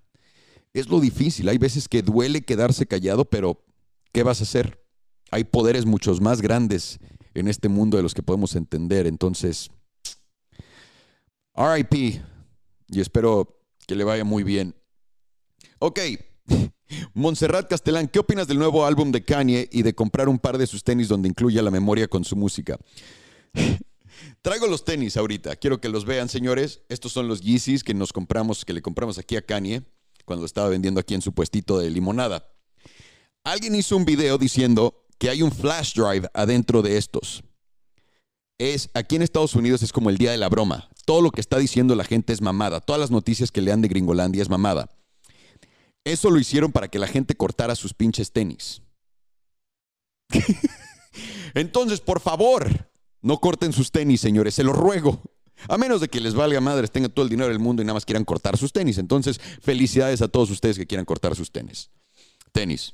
Es 0.76 0.90
lo 0.90 1.00
difícil. 1.00 1.48
Hay 1.48 1.58
veces 1.58 1.88
que 1.88 2.02
duele 2.02 2.42
quedarse 2.42 2.86
callado, 2.86 3.24
pero 3.24 3.64
¿qué 4.12 4.24
vas 4.24 4.42
a 4.42 4.44
hacer? 4.44 4.86
Hay 5.32 5.46
poderes 5.46 5.86
muchos 5.86 6.20
más 6.20 6.42
grandes 6.42 7.00
en 7.34 7.48
este 7.48 7.70
mundo 7.70 7.96
de 7.96 8.04
los 8.04 8.14
que 8.14 8.22
podemos 8.22 8.58
entender. 8.58 9.08
Entonces, 9.08 9.72
RIP, 11.56 12.22
y 12.90 13.00
espero 13.00 13.58
que 13.88 13.96
le 13.96 14.04
vaya 14.04 14.26
muy 14.26 14.44
bien. 14.44 14.76
Ok, 15.80 16.02
Montserrat 17.14 17.70
Castellán, 17.70 18.10
¿qué 18.10 18.20
opinas 18.20 18.46
del 18.46 18.60
nuevo 18.60 18.86
álbum 18.86 19.14
de 19.14 19.24
Kanye 19.24 19.70
y 19.72 19.82
de 19.82 19.96
comprar 19.96 20.28
un 20.28 20.40
par 20.40 20.58
de 20.58 20.68
sus 20.68 20.84
tenis 20.84 21.08
donde 21.08 21.30
incluya 21.30 21.62
la 21.62 21.72
memoria 21.72 22.10
con 22.10 22.26
su 22.26 22.36
música? 22.36 22.78
Traigo 24.42 24.68
los 24.68 24.84
tenis 24.84 25.16
ahorita, 25.16 25.56
quiero 25.56 25.80
que 25.80 25.88
los 25.88 26.04
vean, 26.04 26.28
señores. 26.28 26.82
Estos 26.90 27.14
son 27.14 27.30
los 27.30 27.40
Yeezys 27.40 27.82
que 27.82 27.94
nos 27.94 28.12
compramos, 28.12 28.66
que 28.66 28.74
le 28.74 28.82
compramos 28.82 29.18
aquí 29.18 29.38
a 29.38 29.42
Kanye 29.42 29.84
cuando 30.26 30.46
estaba 30.46 30.70
vendiendo 30.70 31.00
aquí 31.00 31.14
en 31.14 31.22
su 31.22 31.34
puestito 31.34 31.80
de 31.80 31.90
limonada. 31.90 32.52
Alguien 33.44 33.76
hizo 33.76 33.96
un 33.96 34.06
video 34.06 34.38
diciendo 34.38 35.06
que 35.18 35.30
hay 35.30 35.42
un 35.42 35.52
flash 35.52 35.94
drive 35.94 36.30
adentro 36.34 36.82
de 36.82 36.98
estos. 36.98 37.44
Es 38.58 38.90
aquí 38.94 39.16
en 39.16 39.22
Estados 39.22 39.56
Unidos 39.56 39.84
es 39.84 39.92
como 39.92 40.10
el 40.10 40.18
día 40.18 40.32
de 40.32 40.38
la 40.38 40.50
broma. 40.50 40.90
Todo 41.06 41.22
lo 41.22 41.32
que 41.32 41.42
está 41.42 41.58
diciendo 41.58 41.96
la 41.96 42.04
gente 42.04 42.34
es 42.34 42.42
mamada. 42.42 42.82
Todas 42.82 43.00
las 43.00 43.12
noticias 43.12 43.52
que 43.52 43.62
lean 43.62 43.82
de 43.82 43.88
Gringolandia 43.88 44.42
es 44.42 44.50
mamada. 44.50 44.90
Eso 46.04 46.30
lo 46.30 46.40
hicieron 46.40 46.72
para 46.72 46.88
que 46.88 47.00
la 47.00 47.08
gente 47.08 47.36
cortara 47.36 47.76
sus 47.76 47.94
pinches 47.94 48.32
tenis. 48.32 48.82
Entonces, 51.54 52.02
por 52.02 52.20
favor, 52.20 52.90
no 53.22 53.40
corten 53.40 53.74
sus 53.74 53.92
tenis, 53.92 54.22
señores, 54.22 54.56
se 54.56 54.64
los 54.64 54.76
ruego. 54.76 55.22
A 55.68 55.78
menos 55.78 56.02
de 56.02 56.08
que 56.08 56.20
les 56.20 56.34
valga 56.34 56.62
madres, 56.62 56.92
tengan 56.92 57.12
todo 57.12 57.24
el 57.24 57.30
dinero 57.30 57.50
del 57.50 57.60
mundo 57.60 57.82
y 57.82 57.86
nada 57.86 57.96
más 57.96 58.06
quieran 58.06 58.26
cortar 58.26 58.58
sus 58.58 58.74
tenis. 58.74 58.98
Entonces, 58.98 59.40
felicidades 59.62 60.22
a 60.22 60.28
todos 60.28 60.50
ustedes 60.50 60.78
que 60.78 60.86
quieran 60.86 61.06
cortar 61.06 61.36
sus 61.36 61.52
tenis. 61.52 61.90
Tenis. 62.52 62.94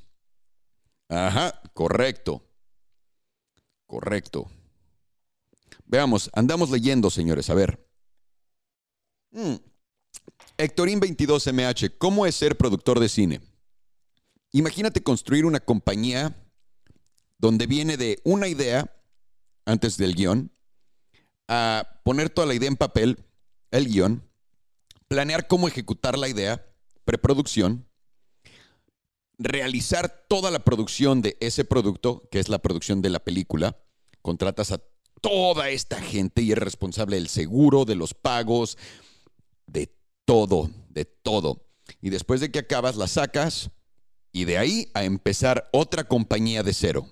Ajá, 1.09 1.61
correcto. 1.73 2.43
Correcto. 3.85 4.49
Veamos, 5.85 6.29
andamos 6.33 6.69
leyendo, 6.69 7.09
señores, 7.09 7.49
a 7.49 7.53
ver. 7.53 7.85
Mm. 9.31 9.55
Héctorín 10.57 11.01
22MH, 11.01 11.97
¿cómo 11.97 12.25
es 12.25 12.35
ser 12.35 12.57
productor 12.57 12.99
de 12.99 13.09
cine? 13.09 13.41
Imagínate 14.51 15.01
construir 15.01 15.45
una 15.45 15.59
compañía 15.59 16.35
donde 17.37 17.67
viene 17.67 17.97
de 17.97 18.19
una 18.23 18.47
idea 18.47 18.95
antes 19.65 19.97
del 19.97 20.15
guion, 20.15 20.51
a 21.53 21.99
poner 22.05 22.29
toda 22.29 22.47
la 22.47 22.53
idea 22.53 22.69
en 22.69 22.77
papel, 22.77 23.25
el 23.71 23.89
guion, 23.89 24.23
planear 25.09 25.47
cómo 25.47 25.67
ejecutar 25.67 26.17
la 26.17 26.29
idea, 26.29 26.65
preproducción, 27.03 27.85
realizar 29.37 30.25
toda 30.29 30.49
la 30.49 30.59
producción 30.59 31.21
de 31.21 31.35
ese 31.41 31.65
producto, 31.65 32.29
que 32.31 32.39
es 32.39 32.47
la 32.47 32.59
producción 32.59 33.01
de 33.01 33.09
la 33.09 33.19
película, 33.19 33.77
contratas 34.21 34.71
a 34.71 34.81
toda 35.19 35.69
esta 35.69 36.01
gente 36.01 36.41
y 36.41 36.53
eres 36.53 36.63
responsable 36.63 37.17
del 37.17 37.27
seguro, 37.27 37.83
de 37.83 37.95
los 37.95 38.13
pagos, 38.13 38.77
de 39.67 39.93
todo, 40.23 40.71
de 40.87 41.03
todo. 41.03 41.67
Y 41.99 42.11
después 42.11 42.39
de 42.39 42.49
que 42.49 42.59
acabas, 42.59 42.95
la 42.95 43.09
sacas 43.09 43.71
y 44.31 44.45
de 44.45 44.57
ahí 44.57 44.89
a 44.93 45.03
empezar 45.03 45.69
otra 45.73 46.05
compañía 46.05 46.63
de 46.63 46.73
cero. 46.73 47.09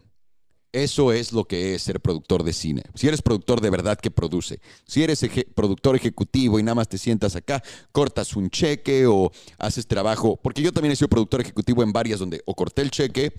Eso 0.72 1.12
es 1.12 1.32
lo 1.32 1.46
que 1.46 1.74
es 1.74 1.82
ser 1.82 2.00
productor 2.00 2.44
de 2.44 2.54
cine. 2.54 2.84
Si 2.94 3.08
eres 3.08 3.24
productor 3.24 3.60
de 3.60 3.72
verdad 3.72 3.98
que 4.00 4.12
produce. 4.12 4.60
Si 4.86 5.04
eres 5.04 5.26
productor 5.56 5.96
ejecutivo 5.96 6.60
y 6.60 6.64
nada 6.64 6.76
más 6.76 6.88
te 6.88 7.00
sientas 7.00 7.36
acá, 7.36 7.64
cortas 7.92 8.36
un 8.36 8.50
cheque 8.52 9.08
o 9.08 9.32
haces 9.58 9.88
trabajo. 9.88 10.40
Porque 10.42 10.62
yo 10.62 10.72
también 10.72 10.92
he 10.92 10.96
sido 10.96 11.08
productor 11.08 11.42
ejecutivo 11.42 11.82
en 11.82 11.92
varias 11.92 12.20
donde 12.20 12.42
o 12.46 12.54
corté 12.54 12.84
el 12.84 12.92
cheque 12.92 13.34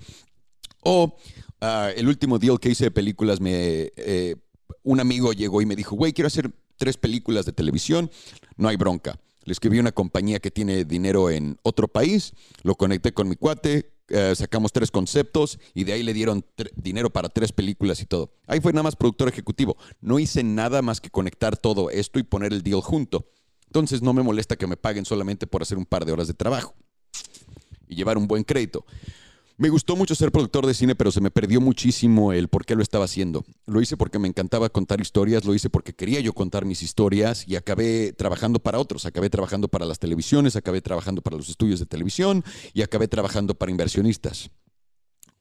o 0.82 1.16
ah, 1.60 1.90
el 1.94 2.08
último 2.08 2.38
deal 2.38 2.58
que 2.58 2.70
hice 2.70 2.84
de 2.84 2.90
películas, 2.90 3.40
me, 3.40 3.92
eh, 3.96 4.36
un 4.82 4.98
amigo 4.98 5.32
llegó 5.32 5.62
y 5.62 5.66
me 5.66 5.76
dijo, 5.76 5.94
güey, 5.94 6.12
quiero 6.12 6.26
hacer 6.26 6.50
tres 6.76 6.96
películas 6.96 7.46
de 7.46 7.52
televisión. 7.52 8.10
No 8.56 8.68
hay 8.68 8.76
bronca. 8.76 9.20
Le 9.44 9.52
escribí 9.52 9.78
a 9.78 9.80
una 9.80 9.92
compañía 9.92 10.40
que 10.40 10.50
tiene 10.50 10.84
dinero 10.84 11.30
en 11.30 11.58
otro 11.62 11.88
país, 11.88 12.34
lo 12.62 12.74
conecté 12.74 13.12
con 13.12 13.28
mi 13.28 13.36
cuate, 13.36 13.90
eh, 14.10 14.34
sacamos 14.34 14.72
tres 14.72 14.90
conceptos 14.90 15.58
y 15.72 15.84
de 15.84 15.92
ahí 15.92 16.02
le 16.02 16.12
dieron 16.12 16.44
dinero 16.74 17.10
para 17.10 17.28
tres 17.28 17.52
películas 17.52 18.00
y 18.02 18.06
todo. 18.06 18.32
Ahí 18.46 18.60
fue 18.60 18.72
nada 18.72 18.82
más 18.82 18.96
productor 18.96 19.28
ejecutivo. 19.28 19.76
No 20.00 20.18
hice 20.18 20.42
nada 20.42 20.82
más 20.82 21.00
que 21.00 21.10
conectar 21.10 21.56
todo 21.56 21.90
esto 21.90 22.18
y 22.18 22.24
poner 22.24 22.52
el 22.52 22.62
deal 22.62 22.80
junto. 22.80 23.30
Entonces 23.66 24.02
no 24.02 24.12
me 24.12 24.22
molesta 24.22 24.56
que 24.56 24.66
me 24.66 24.76
paguen 24.76 25.04
solamente 25.04 25.46
por 25.46 25.62
hacer 25.62 25.78
un 25.78 25.86
par 25.86 26.04
de 26.04 26.12
horas 26.12 26.26
de 26.26 26.34
trabajo 26.34 26.74
y 27.88 27.94
llevar 27.94 28.18
un 28.18 28.26
buen 28.26 28.42
crédito. 28.42 28.84
Me 29.60 29.68
gustó 29.68 29.94
mucho 29.94 30.14
ser 30.14 30.32
productor 30.32 30.64
de 30.64 30.72
cine, 30.72 30.94
pero 30.94 31.12
se 31.12 31.20
me 31.20 31.30
perdió 31.30 31.60
muchísimo 31.60 32.32
el 32.32 32.48
por 32.48 32.64
qué 32.64 32.74
lo 32.74 32.82
estaba 32.82 33.04
haciendo. 33.04 33.44
Lo 33.66 33.82
hice 33.82 33.98
porque 33.98 34.18
me 34.18 34.26
encantaba 34.26 34.70
contar 34.70 35.02
historias, 35.02 35.44
lo 35.44 35.54
hice 35.54 35.68
porque 35.68 35.92
quería 35.92 36.18
yo 36.20 36.32
contar 36.32 36.64
mis 36.64 36.82
historias 36.82 37.46
y 37.46 37.56
acabé 37.56 38.14
trabajando 38.14 38.58
para 38.58 38.78
otros. 38.78 39.04
Acabé 39.04 39.28
trabajando 39.28 39.68
para 39.68 39.84
las 39.84 39.98
televisiones, 39.98 40.56
acabé 40.56 40.80
trabajando 40.80 41.20
para 41.20 41.36
los 41.36 41.50
estudios 41.50 41.78
de 41.78 41.84
televisión 41.84 42.42
y 42.72 42.80
acabé 42.80 43.06
trabajando 43.06 43.54
para 43.54 43.70
inversionistas 43.70 44.50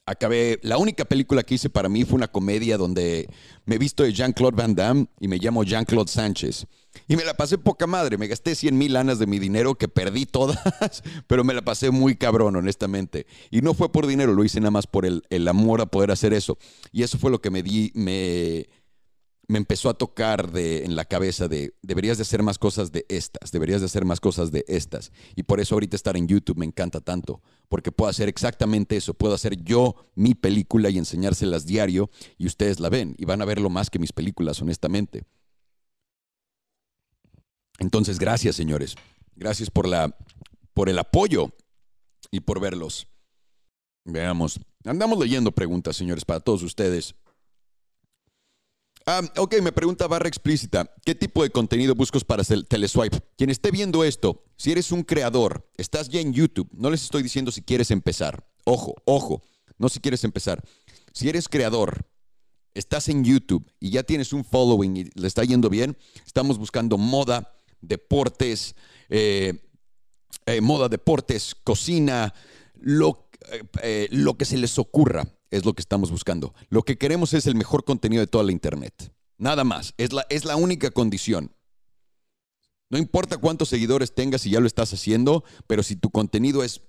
acabé, 0.10 0.60
la 0.64 0.78
única 0.78 1.06
película 1.06 1.44
que 1.44 1.56
hice 1.56 1.70
para 1.70 1.88
mí 1.88 2.04
fue 2.04 2.16
una 2.16 2.28
comedia 2.28 2.78
donde 2.78 3.30
me 3.66 3.78
visto 3.78 4.04
de 4.04 4.12
Jean-Claude 4.12 4.56
Van 4.56 4.74
Damme 4.74 5.08
y 5.20 5.28
me 5.28 5.38
llamo 5.38 5.64
Jean-Claude 5.64 6.10
Sánchez. 6.10 6.66
Y 7.08 7.16
me 7.16 7.24
la 7.24 7.36
pasé 7.36 7.60
poca 7.60 7.86
madre, 7.86 8.18
me 8.18 8.28
gasté 8.28 8.56
100 8.56 8.76
mil 8.76 8.94
lanas 8.94 9.20
de 9.20 9.28
mi 9.28 9.38
dinero 9.38 9.76
que 9.76 9.88
perdí 9.88 10.26
todas, 10.26 10.58
pero 11.28 11.44
me 11.44 11.54
la 11.54 11.62
pasé 11.62 11.92
muy 11.92 12.16
cabrón, 12.16 12.56
honestamente. 12.56 13.28
Y 13.52 13.62
no 13.62 13.76
fue 13.76 13.92
por 13.92 14.08
dinero, 14.08 14.34
lo 14.34 14.44
hice 14.44 14.60
nada 14.60 14.72
más 14.72 14.88
por 14.88 15.06
el, 15.06 15.24
el 15.30 15.48
amor 15.48 15.82
a 15.82 15.86
poder 15.86 16.10
hacer 16.10 16.34
eso. 16.34 16.58
Y 16.92 17.04
eso 17.04 17.20
fue 17.20 17.30
lo 17.30 17.42
que 17.42 17.52
me 17.52 17.62
di, 17.62 17.92
me, 17.94 18.68
me 19.50 19.58
empezó 19.58 19.90
a 19.90 19.96
tocar 19.96 20.52
de, 20.52 20.86
en 20.86 20.96
la 20.96 21.06
cabeza 21.06 21.48
de 21.48 21.74
deberías 21.82 22.20
de 22.20 22.22
hacer 22.22 22.44
más 22.44 22.60
cosas 22.60 22.92
de 22.92 23.08
estas, 23.10 23.52
deberías 23.52 23.82
de 23.82 23.88
hacer 23.88 24.06
más 24.06 24.20
cosas 24.20 24.52
de 24.52 24.64
estas. 24.68 25.12
Y 25.36 25.42
por 25.42 25.60
eso 25.60 25.74
ahorita 25.74 25.96
estar 25.96 26.16
en 26.16 26.28
YouTube 26.28 26.60
me 26.60 26.68
encanta 26.68 27.02
tanto, 27.02 27.42
porque 27.68 27.92
puedo 27.92 28.12
hacer 28.12 28.30
exactamente 28.30 28.96
eso, 28.96 29.16
puedo 29.16 29.34
hacer 29.34 29.64
yo 29.64 29.96
mi 30.14 30.36
película 30.36 30.92
y 30.92 31.00
enseñárselas 31.00 31.66
diario 31.66 32.12
y 32.38 32.46
ustedes 32.46 32.80
la 32.80 32.90
ven 32.90 33.16
y 33.18 33.26
van 33.26 33.42
a 33.42 33.46
verlo 33.46 33.72
más 33.72 33.90
que 33.90 33.98
mis 33.98 34.14
películas, 34.14 34.62
honestamente. 34.62 35.24
Entonces, 37.80 38.20
gracias, 38.20 38.56
señores. 38.56 38.96
Gracias 39.36 39.72
por 39.72 39.88
la 39.88 40.16
por 40.76 40.90
el 40.90 41.00
apoyo 41.00 41.52
y 42.30 42.42
por 42.42 42.60
verlos. 42.60 43.08
Veamos. 44.06 44.60
Andamos 44.86 45.18
leyendo 45.18 45.52
preguntas, 45.52 45.96
señores, 45.96 46.24
para 46.24 46.40
todos 46.40 46.62
ustedes. 46.62 47.16
Ah, 49.12 49.22
ok, 49.38 49.56
me 49.64 49.72
pregunta 49.72 50.06
barra 50.06 50.28
explícita, 50.28 50.94
¿qué 51.04 51.16
tipo 51.16 51.42
de 51.42 51.50
contenido 51.50 51.96
buscas 51.96 52.24
para 52.24 52.44
Teleswipe? 52.44 53.18
Quien 53.36 53.50
esté 53.50 53.72
viendo 53.72 54.04
esto, 54.04 54.44
si 54.56 54.72
eres 54.72 54.92
un 54.92 55.02
creador, 55.02 55.68
estás 55.78 56.10
ya 56.10 56.20
en 56.20 56.32
YouTube, 56.32 56.70
no 56.74 56.92
les 56.92 57.02
estoy 57.02 57.24
diciendo 57.24 57.52
si 57.52 57.64
quieres 57.64 57.90
empezar. 57.90 58.46
Ojo, 58.66 58.94
ojo, 59.06 59.42
no 59.80 59.90
si 59.90 60.00
quieres 60.00 60.24
empezar. 60.26 60.64
Si 61.12 61.28
eres 61.28 61.50
creador, 61.50 62.06
estás 62.76 63.10
en 63.10 63.24
YouTube 63.24 63.66
y 63.80 63.90
ya 63.90 64.04
tienes 64.04 64.32
un 64.32 64.46
following 64.46 64.96
y 64.96 65.04
le 65.16 65.28
está 65.28 65.44
yendo 65.44 65.72
bien, 65.72 65.98
estamos 66.24 66.60
buscando 66.60 67.00
moda, 67.00 67.58
deportes, 67.82 68.76
eh, 69.10 69.72
eh, 70.46 70.62
moda, 70.62 70.88
deportes, 70.88 71.56
cocina, 71.64 72.36
lo, 72.76 73.28
eh, 73.82 74.08
lo 74.12 74.38
que 74.38 74.46
se 74.46 74.58
les 74.58 74.78
ocurra 74.78 75.26
es 75.52 75.66
lo 75.66 75.74
que 75.74 75.82
estamos 75.82 76.12
buscando. 76.12 76.54
Lo 76.70 76.84
que 76.84 76.98
queremos 76.98 77.34
es 77.34 77.48
el 77.48 77.56
mejor 77.56 77.84
contenido 77.84 78.22
de 78.22 78.28
toda 78.28 78.44
la 78.44 78.52
Internet. 78.52 79.14
Nada 79.38 79.64
más. 79.64 79.94
Es 79.98 80.14
la, 80.14 80.26
es 80.30 80.46
la 80.46 80.56
única 80.56 80.92
condición. 80.92 81.52
No 82.90 82.98
importa 82.98 83.38
cuántos 83.38 83.70
seguidores 83.70 84.14
tengas 84.14 84.42
si 84.42 84.50
ya 84.50 84.60
lo 84.60 84.68
estás 84.68 84.94
haciendo, 84.94 85.44
pero 85.68 85.84
si 85.84 85.96
tu 85.96 86.10
contenido 86.10 86.64
es 86.64 86.82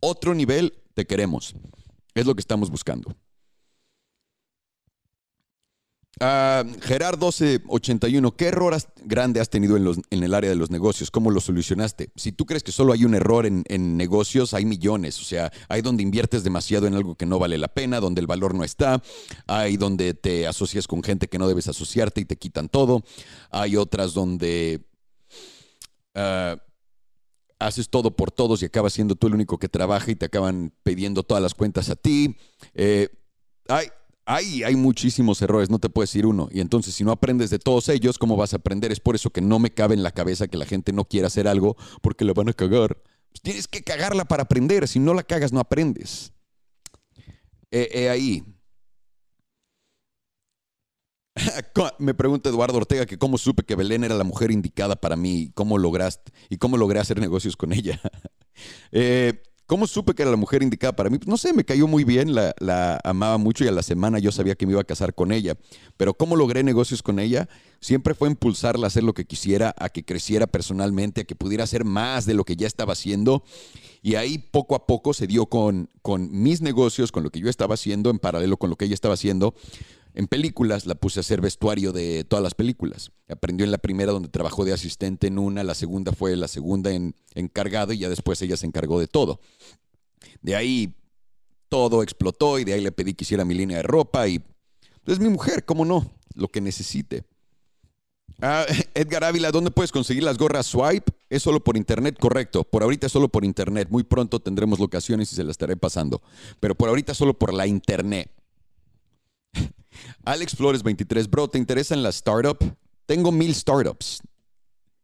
otro 0.00 0.34
nivel, 0.34 0.82
te 0.94 1.06
queremos. 1.06 1.54
Es 2.14 2.26
lo 2.26 2.34
que 2.34 2.40
estamos 2.40 2.70
buscando. 2.70 3.14
Uh, 6.22 6.68
Gerard 6.82 7.18
1281, 7.18 8.36
¿qué 8.36 8.48
error 8.48 8.76
grande 9.04 9.40
has 9.40 9.48
tenido 9.48 9.78
en, 9.78 9.84
los, 9.84 10.00
en, 10.10 10.22
el 10.22 10.34
área 10.34 10.50
de 10.50 10.56
los 10.56 10.70
negocios? 10.70 11.10
¿Cómo 11.10 11.30
lo 11.30 11.40
solucionaste? 11.40 12.10
Si 12.14 12.30
tú 12.30 12.44
crees 12.44 12.62
que 12.62 12.72
solo 12.72 12.92
hay 12.92 13.06
un 13.06 13.14
error 13.14 13.46
en, 13.46 13.96
negocios, 13.96 14.52
hay 14.52 14.66
millones. 14.66 15.18
O 15.18 15.24
sea, 15.24 15.50
hay 15.70 15.80
donde 15.80 16.02
inviertes 16.02 16.44
demasiado 16.44 16.86
en 16.86 16.92
algo 16.92 17.14
que 17.14 17.24
no 17.24 17.38
vale 17.38 17.56
la 17.56 17.68
pena, 17.68 18.00
donde 18.00 18.20
el 18.20 18.26
valor 18.26 18.54
no 18.54 18.64
está, 18.64 19.02
hay 19.46 19.78
donde 19.78 20.12
te 20.12 20.46
asocias 20.46 20.86
con 20.86 21.02
gente 21.02 21.26
que 21.26 21.38
no 21.38 21.48
debes 21.48 21.68
asociarte 21.68 22.20
y 22.20 22.26
te 22.26 22.36
quitan 22.36 22.68
todo, 22.68 23.02
hay 23.50 23.76
otras 23.76 24.12
donde 24.12 24.84
uh, 26.16 26.60
haces 27.58 27.88
todo 27.88 28.14
por 28.14 28.30
todos 28.30 28.62
y 28.62 28.66
acabas 28.66 28.92
siendo 28.92 29.14
tú 29.14 29.26
el 29.26 29.34
único 29.34 29.58
que 29.58 29.70
trabaja 29.70 30.10
y 30.10 30.16
te 30.16 30.26
acaban 30.26 30.74
pidiendo 30.82 31.22
todas 31.22 31.42
las 31.42 31.54
cuentas 31.54 31.88
a 31.88 31.96
ti. 31.96 32.36
Eh, 32.74 33.08
hay, 33.68 33.86
hay, 34.26 34.62
hay 34.62 34.76
muchísimos 34.76 35.42
errores, 35.42 35.70
no 35.70 35.78
te 35.78 35.88
puedes 35.88 36.10
decir 36.10 36.26
uno. 36.26 36.48
Y 36.52 36.60
entonces, 36.60 36.94
si 36.94 37.04
no 37.04 37.12
aprendes 37.12 37.50
de 37.50 37.58
todos 37.58 37.88
ellos, 37.88 38.18
¿cómo 38.18 38.36
vas 38.36 38.52
a 38.52 38.56
aprender? 38.56 38.92
Es 38.92 39.00
por 39.00 39.14
eso 39.14 39.30
que 39.30 39.40
no 39.40 39.58
me 39.58 39.70
cabe 39.70 39.94
en 39.94 40.02
la 40.02 40.12
cabeza 40.12 40.48
que 40.48 40.56
la 40.56 40.66
gente 40.66 40.92
no 40.92 41.04
quiera 41.04 41.26
hacer 41.26 41.48
algo 41.48 41.76
porque 42.02 42.24
la 42.24 42.32
van 42.32 42.48
a 42.48 42.52
cagar. 42.52 42.96
Pues 43.30 43.42
tienes 43.42 43.68
que 43.68 43.82
cagarla 43.82 44.24
para 44.24 44.44
aprender. 44.44 44.86
Si 44.88 44.98
no 44.98 45.14
la 45.14 45.22
cagas, 45.22 45.52
no 45.52 45.60
aprendes. 45.60 46.32
Eh, 47.70 48.08
ahí. 48.08 48.44
Me 51.98 52.14
pregunta 52.14 52.48
Eduardo 52.48 52.78
Ortega 52.78 53.06
que 53.06 53.18
cómo 53.18 53.38
supe 53.38 53.62
que 53.62 53.76
Belén 53.76 54.04
era 54.04 54.14
la 54.14 54.24
mujer 54.24 54.50
indicada 54.50 54.96
para 54.96 55.16
mí 55.16 55.42
y 55.42 55.50
cómo 55.52 55.78
lograste 55.78 56.32
y 56.48 56.56
cómo 56.58 56.76
logré 56.76 56.98
hacer 57.00 57.20
negocios 57.20 57.56
con 57.56 57.72
ella. 57.72 58.00
eh, 58.92 59.42
¿Cómo 59.70 59.86
supe 59.86 60.14
que 60.14 60.22
era 60.22 60.32
la 60.32 60.36
mujer 60.36 60.64
indicada 60.64 60.96
para 60.96 61.10
mí? 61.10 61.18
Pues 61.18 61.28
no 61.28 61.36
sé, 61.36 61.52
me 61.52 61.62
cayó 61.62 61.86
muy 61.86 62.02
bien, 62.02 62.34
la, 62.34 63.00
amaba 63.04 63.38
mucho 63.38 63.62
y 63.62 63.68
a 63.68 63.70
la 63.70 63.84
semana 63.84 64.18
yo 64.18 64.32
sabía 64.32 64.56
que 64.56 64.66
me 64.66 64.72
iba 64.72 64.80
a 64.80 64.84
casar 64.84 65.14
con 65.14 65.30
ella. 65.30 65.54
Pero 65.96 66.12
¿cómo 66.12 66.34
logré 66.34 66.64
negocios 66.64 67.04
con 67.04 67.20
ella? 67.20 67.48
Siempre 67.78 68.14
fue 68.14 68.28
impulsarla 68.28 68.86
a 68.86 68.88
hacer 68.88 69.04
lo 69.04 69.14
que 69.14 69.26
quisiera, 69.26 69.72
a 69.78 69.88
que 69.88 70.04
creciera 70.04 70.48
personalmente, 70.48 71.20
a 71.20 71.24
que 71.24 71.36
pudiera 71.36 71.62
hacer 71.62 71.84
más 71.84 72.26
de 72.26 72.34
lo 72.34 72.42
que 72.42 72.56
ya 72.56 72.66
estaba 72.66 72.94
haciendo. 72.94 73.44
Y 74.02 74.16
ahí 74.16 74.38
poco 74.38 74.74
a 74.74 74.88
poco 74.88 75.14
se 75.14 75.28
dio 75.28 75.46
con, 75.46 75.88
con 76.02 76.28
mis 76.32 76.62
negocios, 76.62 77.12
con 77.12 77.22
lo 77.22 77.30
que 77.30 77.38
yo 77.38 77.48
estaba 77.48 77.74
haciendo, 77.74 78.10
en 78.10 78.18
paralelo 78.18 78.56
con 78.56 78.70
lo 78.70 78.76
que 78.76 78.86
ella 78.86 78.94
estaba 78.94 79.14
haciendo. 79.14 79.54
En 80.14 80.26
películas 80.26 80.86
la 80.86 80.94
puse 80.94 81.20
a 81.20 81.22
hacer 81.22 81.40
vestuario 81.40 81.92
de 81.92 82.24
todas 82.24 82.42
las 82.42 82.54
películas. 82.54 83.12
Aprendió 83.28 83.64
en 83.64 83.70
la 83.70 83.78
primera 83.78 84.12
donde 84.12 84.28
trabajó 84.28 84.64
de 84.64 84.72
asistente 84.72 85.28
en 85.28 85.38
una, 85.38 85.62
la 85.62 85.74
segunda 85.74 86.12
fue 86.12 86.34
la 86.36 86.48
segunda 86.48 86.90
en 86.90 87.14
encargado 87.34 87.92
y 87.92 87.98
ya 87.98 88.08
después 88.08 88.42
ella 88.42 88.56
se 88.56 88.66
encargó 88.66 88.98
de 88.98 89.06
todo. 89.06 89.40
De 90.42 90.56
ahí 90.56 90.94
todo 91.68 92.02
explotó 92.02 92.58
y 92.58 92.64
de 92.64 92.72
ahí 92.72 92.80
le 92.80 92.92
pedí 92.92 93.14
que 93.14 93.24
hiciera 93.24 93.44
mi 93.44 93.54
línea 93.54 93.78
de 93.78 93.82
ropa 93.84 94.26
y 94.26 94.42
es 95.06 95.18
mi 95.18 95.28
mujer, 95.28 95.64
¿cómo 95.64 95.84
no? 95.84 96.10
Lo 96.34 96.48
que 96.48 96.60
necesite. 96.60 97.24
Ah, 98.40 98.64
Edgar 98.94 99.24
Ávila, 99.24 99.50
¿dónde 99.50 99.70
puedes 99.70 99.92
conseguir 99.92 100.22
las 100.22 100.38
gorras 100.38 100.66
Swipe? 100.66 101.12
Es 101.28 101.42
solo 101.42 101.62
por 101.62 101.76
internet, 101.76 102.16
correcto. 102.18 102.64
Por 102.64 102.82
ahorita 102.82 103.06
es 103.06 103.12
solo 103.12 103.28
por 103.28 103.44
internet. 103.44 103.88
Muy 103.90 104.02
pronto 104.02 104.40
tendremos 104.40 104.78
locaciones 104.78 105.32
y 105.32 105.36
se 105.36 105.44
las 105.44 105.52
estaré 105.52 105.76
pasando. 105.76 106.22
Pero 106.58 106.74
por 106.74 106.88
ahorita 106.88 107.14
solo 107.14 107.34
por 107.34 107.52
la 107.52 107.66
internet. 107.66 108.30
Alex 110.24 110.54
Flores 110.56 110.82
23, 110.82 111.28
bro, 111.28 111.48
¿te 111.48 111.58
interesan 111.58 112.02
las 112.02 112.16
startups? 112.16 112.66
Tengo 113.06 113.32
mil 113.32 113.54
startups. 113.54 114.22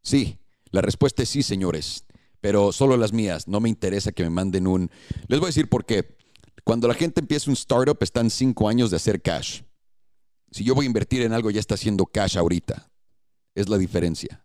Sí, 0.02 0.38
la 0.70 0.80
respuesta 0.80 1.22
es 1.22 1.28
sí, 1.28 1.42
señores, 1.42 2.04
pero 2.40 2.72
solo 2.72 2.96
las 2.96 3.12
mías. 3.12 3.48
No 3.48 3.60
me 3.60 3.68
interesa 3.68 4.12
que 4.12 4.22
me 4.22 4.30
manden 4.30 4.66
un... 4.66 4.90
Les 5.28 5.40
voy 5.40 5.46
a 5.46 5.48
decir 5.48 5.68
por 5.68 5.84
qué. 5.84 6.16
Cuando 6.64 6.88
la 6.88 6.94
gente 6.94 7.20
empieza 7.20 7.50
un 7.50 7.54
startup, 7.54 7.98
están 8.00 8.30
cinco 8.30 8.68
años 8.68 8.90
de 8.90 8.96
hacer 8.96 9.22
cash. 9.22 9.62
Si 10.50 10.64
yo 10.64 10.74
voy 10.74 10.84
a 10.84 10.88
invertir 10.88 11.22
en 11.22 11.32
algo, 11.32 11.50
ya 11.50 11.60
está 11.60 11.74
haciendo 11.74 12.06
cash 12.06 12.36
ahorita. 12.36 12.90
Es 13.54 13.68
la 13.68 13.78
diferencia. 13.78 14.44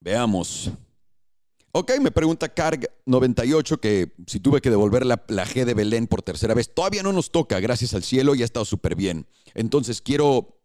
Veamos. 0.00 0.70
Ok, 1.76 1.90
me 2.00 2.12
pregunta 2.12 2.54
Carg98 2.54 3.80
que 3.80 4.12
si 4.28 4.38
tuve 4.38 4.60
que 4.60 4.70
devolver 4.70 5.04
la, 5.04 5.18
G 5.26 5.64
de 5.64 5.74
Belén 5.74 6.06
por 6.06 6.22
tercera 6.22 6.54
vez. 6.54 6.72
Todavía 6.72 7.02
no 7.02 7.12
nos 7.12 7.32
toca, 7.32 7.58
gracias 7.58 7.94
al 7.94 8.04
cielo, 8.04 8.36
y 8.36 8.42
ha 8.42 8.44
estado 8.44 8.64
súper 8.64 8.94
bien. 8.94 9.26
Entonces 9.54 10.00
quiero, 10.00 10.60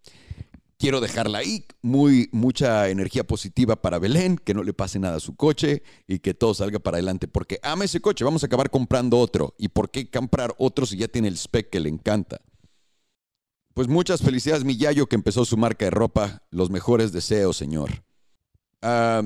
quiero 0.77 1.01
dejarla 1.01 1.39
ahí. 1.39 1.65
Muy, 1.81 2.29
mucha 2.31 2.89
energía 2.89 3.25
positiva 3.25 3.81
para 3.81 3.97
Belén, 3.97 4.37
que 4.37 4.53
no 4.53 4.61
le 4.61 4.71
pase 4.71 4.99
nada 4.99 5.17
a 5.17 5.19
su 5.19 5.35
coche 5.35 5.81
y 6.05 6.19
que 6.19 6.35
todo 6.35 6.53
salga 6.53 6.77
para 6.77 6.97
adelante. 6.97 7.27
Porque 7.27 7.59
ama 7.63 7.85
ese 7.85 8.01
coche, 8.01 8.23
vamos 8.23 8.43
a 8.43 8.45
acabar 8.45 8.69
comprando 8.69 9.17
otro. 9.17 9.55
¿Y 9.57 9.69
por 9.69 9.89
qué 9.89 10.11
comprar 10.11 10.53
otro 10.59 10.85
si 10.85 10.97
ya 10.97 11.07
tiene 11.07 11.27
el 11.27 11.39
spec 11.39 11.71
que 11.71 11.79
le 11.79 11.89
encanta? 11.89 12.39
Pues 13.73 13.87
muchas 13.87 14.21
felicidades, 14.21 14.63
mi 14.63 14.77
Yayo, 14.77 15.07
que 15.07 15.15
empezó 15.15 15.43
su 15.43 15.57
marca 15.57 15.85
de 15.85 15.91
ropa. 15.91 16.43
Los 16.51 16.69
mejores 16.69 17.11
deseos, 17.11 17.57
señor. 17.57 18.03
Ah... 18.83 19.23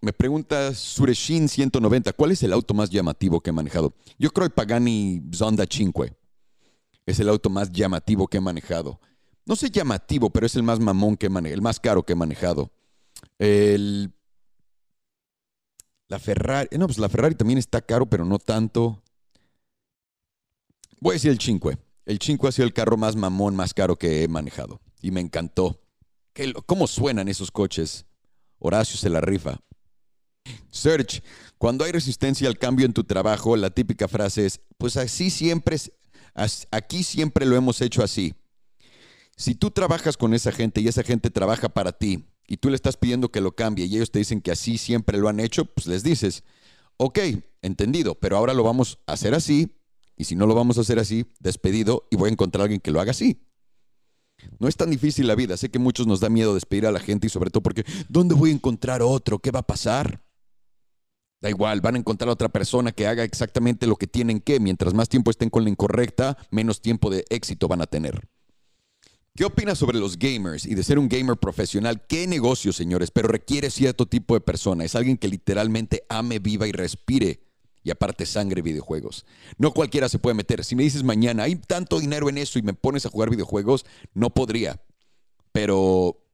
Me 0.00 0.12
pregunta 0.12 0.74
Sureshin 0.74 1.48
190, 1.48 2.12
¿cuál 2.12 2.32
es 2.32 2.42
el 2.42 2.52
auto 2.52 2.74
más 2.74 2.90
llamativo 2.90 3.40
que 3.40 3.50
he 3.50 3.52
manejado? 3.52 3.94
Yo 4.18 4.30
creo 4.30 4.46
el 4.46 4.52
Pagani 4.52 5.22
Zonda 5.34 5.64
5. 5.68 6.06
Es 7.06 7.18
el 7.20 7.28
auto 7.28 7.50
más 7.50 7.72
llamativo 7.72 8.28
que 8.28 8.36
he 8.38 8.40
manejado. 8.40 9.00
No 9.46 9.56
sé 9.56 9.70
llamativo, 9.70 10.30
pero 10.30 10.46
es 10.46 10.56
el 10.56 10.62
más 10.62 10.80
mamón 10.80 11.16
que 11.16 11.26
he 11.26 11.30
manejado, 11.30 11.54
el 11.54 11.62
más 11.62 11.80
caro 11.80 12.02
que 12.04 12.12
he 12.12 12.16
manejado. 12.16 12.70
La 16.08 16.18
Ferrari, 16.18 16.68
no, 16.76 16.86
pues 16.86 16.98
la 16.98 17.08
Ferrari 17.08 17.34
también 17.34 17.58
está 17.58 17.80
caro, 17.80 18.06
pero 18.06 18.24
no 18.24 18.38
tanto. 18.38 19.02
Voy 21.00 21.12
a 21.12 21.14
decir 21.14 21.30
el 21.30 21.40
5. 21.40 21.72
El 22.04 22.18
5 22.20 22.48
ha 22.48 22.52
sido 22.52 22.66
el 22.66 22.72
carro 22.72 22.96
más 22.96 23.16
mamón, 23.16 23.56
más 23.56 23.72
caro 23.72 23.96
que 23.96 24.22
he 24.22 24.28
manejado. 24.28 24.80
Y 25.00 25.10
me 25.10 25.20
encantó. 25.20 25.80
¿Cómo 26.66 26.86
suenan 26.86 27.28
esos 27.28 27.50
coches? 27.50 28.04
Horacio 28.58 28.96
se 28.96 29.10
la 29.10 29.20
rifa. 29.20 29.60
Search, 30.70 31.22
cuando 31.58 31.84
hay 31.84 31.92
resistencia 31.92 32.48
al 32.48 32.58
cambio 32.58 32.86
en 32.86 32.92
tu 32.92 33.04
trabajo, 33.04 33.56
la 33.56 33.70
típica 33.70 34.08
frase 34.08 34.46
es, 34.46 34.60
pues 34.78 34.96
así 34.96 35.30
siempre, 35.30 35.76
aquí 36.70 37.02
siempre 37.02 37.46
lo 37.46 37.56
hemos 37.56 37.80
hecho 37.80 38.02
así. 38.02 38.34
Si 39.36 39.54
tú 39.54 39.70
trabajas 39.70 40.16
con 40.16 40.34
esa 40.34 40.52
gente 40.52 40.80
y 40.80 40.88
esa 40.88 41.02
gente 41.02 41.30
trabaja 41.30 41.68
para 41.68 41.92
ti 41.92 42.24
y 42.46 42.56
tú 42.56 42.70
le 42.70 42.76
estás 42.76 42.96
pidiendo 42.96 43.30
que 43.30 43.40
lo 43.40 43.54
cambie 43.54 43.84
y 43.84 43.96
ellos 43.96 44.10
te 44.10 44.18
dicen 44.18 44.40
que 44.40 44.50
así 44.50 44.78
siempre 44.78 45.18
lo 45.18 45.28
han 45.28 45.40
hecho, 45.40 45.66
pues 45.66 45.86
les 45.86 46.02
dices, 46.02 46.42
ok, 46.96 47.18
entendido, 47.62 48.14
pero 48.14 48.36
ahora 48.36 48.54
lo 48.54 48.62
vamos 48.62 48.98
a 49.06 49.12
hacer 49.12 49.34
así 49.34 49.76
y 50.16 50.24
si 50.24 50.36
no 50.36 50.46
lo 50.46 50.54
vamos 50.54 50.78
a 50.78 50.80
hacer 50.80 50.98
así, 50.98 51.26
despedido 51.40 52.06
y 52.10 52.16
voy 52.16 52.30
a 52.30 52.32
encontrar 52.32 52.62
a 52.62 52.64
alguien 52.64 52.80
que 52.80 52.90
lo 52.90 53.00
haga 53.00 53.10
así. 53.10 53.42
No 54.58 54.68
es 54.68 54.76
tan 54.76 54.90
difícil 54.90 55.26
la 55.26 55.34
vida, 55.34 55.56
sé 55.56 55.70
que 55.70 55.78
muchos 55.78 56.06
nos 56.06 56.20
da 56.20 56.28
miedo 56.28 56.54
despedir 56.54 56.86
a 56.86 56.92
la 56.92 57.00
gente 57.00 57.26
y 57.26 57.30
sobre 57.30 57.50
todo 57.50 57.62
porque, 57.62 57.84
¿dónde 58.08 58.34
voy 58.34 58.50
a 58.50 58.54
encontrar 58.54 59.02
otro? 59.02 59.38
¿Qué 59.38 59.50
va 59.50 59.60
a 59.60 59.66
pasar? 59.66 60.25
Da 61.46 61.50
igual, 61.50 61.80
van 61.80 61.94
a 61.94 61.98
encontrar 61.98 62.28
a 62.28 62.32
otra 62.32 62.48
persona 62.48 62.90
que 62.90 63.06
haga 63.06 63.22
exactamente 63.22 63.86
lo 63.86 63.94
que 63.94 64.08
tienen 64.08 64.40
que. 64.40 64.58
Mientras 64.58 64.94
más 64.94 65.08
tiempo 65.08 65.30
estén 65.30 65.48
con 65.48 65.62
la 65.62 65.70
incorrecta, 65.70 66.36
menos 66.50 66.80
tiempo 66.80 67.08
de 67.08 67.24
éxito 67.30 67.68
van 67.68 67.80
a 67.82 67.86
tener. 67.86 68.26
¿Qué 69.32 69.44
opinas 69.44 69.78
sobre 69.78 70.00
los 70.00 70.18
gamers 70.18 70.66
y 70.66 70.74
de 70.74 70.82
ser 70.82 70.98
un 70.98 71.08
gamer 71.08 71.36
profesional? 71.36 72.04
¿Qué 72.08 72.26
negocio, 72.26 72.72
señores? 72.72 73.12
Pero 73.12 73.28
requiere 73.28 73.70
cierto 73.70 74.06
tipo 74.06 74.34
de 74.34 74.40
persona. 74.40 74.84
Es 74.84 74.96
alguien 74.96 75.16
que 75.18 75.28
literalmente 75.28 76.02
ame, 76.08 76.40
viva 76.40 76.66
y 76.66 76.72
respire. 76.72 77.44
Y 77.84 77.92
aparte 77.92 78.26
sangre 78.26 78.60
videojuegos. 78.60 79.24
No 79.56 79.72
cualquiera 79.72 80.08
se 80.08 80.18
puede 80.18 80.34
meter. 80.34 80.64
Si 80.64 80.74
me 80.74 80.82
dices 80.82 81.04
mañana, 81.04 81.44
hay 81.44 81.54
tanto 81.54 82.00
dinero 82.00 82.28
en 82.28 82.38
eso 82.38 82.58
y 82.58 82.62
me 82.62 82.74
pones 82.74 83.06
a 83.06 83.10
jugar 83.10 83.30
videojuegos, 83.30 83.86
no 84.14 84.30
podría. 84.30 84.82
Pero 85.52 86.25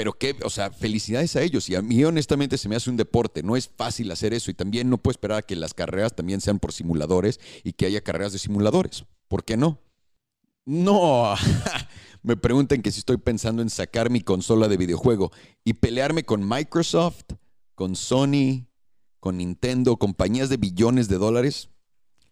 pero 0.00 0.14
qué, 0.14 0.34
o 0.44 0.48
sea, 0.48 0.70
felicidades 0.70 1.36
a 1.36 1.42
ellos. 1.42 1.68
Y 1.68 1.74
a 1.74 1.82
mí 1.82 2.02
honestamente 2.02 2.56
se 2.56 2.70
me 2.70 2.76
hace 2.76 2.88
un 2.88 2.96
deporte. 2.96 3.42
No 3.42 3.54
es 3.54 3.68
fácil 3.68 4.10
hacer 4.10 4.32
eso 4.32 4.50
y 4.50 4.54
también 4.54 4.88
no 4.88 4.96
puedo 4.96 5.12
esperar 5.12 5.36
a 5.36 5.42
que 5.42 5.54
las 5.54 5.74
carreras 5.74 6.16
también 6.16 6.40
sean 6.40 6.58
por 6.58 6.72
simuladores 6.72 7.38
y 7.64 7.74
que 7.74 7.84
haya 7.84 8.00
carreras 8.00 8.32
de 8.32 8.38
simuladores. 8.38 9.04
¿Por 9.28 9.44
qué 9.44 9.58
no? 9.58 9.78
No. 10.64 11.34
me 12.22 12.34
preguntan 12.38 12.80
que 12.80 12.90
si 12.90 13.00
estoy 13.00 13.18
pensando 13.18 13.60
en 13.60 13.68
sacar 13.68 14.08
mi 14.08 14.22
consola 14.22 14.68
de 14.68 14.78
videojuego 14.78 15.32
y 15.64 15.74
pelearme 15.74 16.24
con 16.24 16.48
Microsoft, 16.48 17.34
con 17.74 17.94
Sony, 17.94 18.68
con 19.18 19.36
Nintendo, 19.36 19.98
compañías 19.98 20.48
de 20.48 20.56
billones 20.56 21.08
de 21.08 21.18
dólares. 21.18 21.68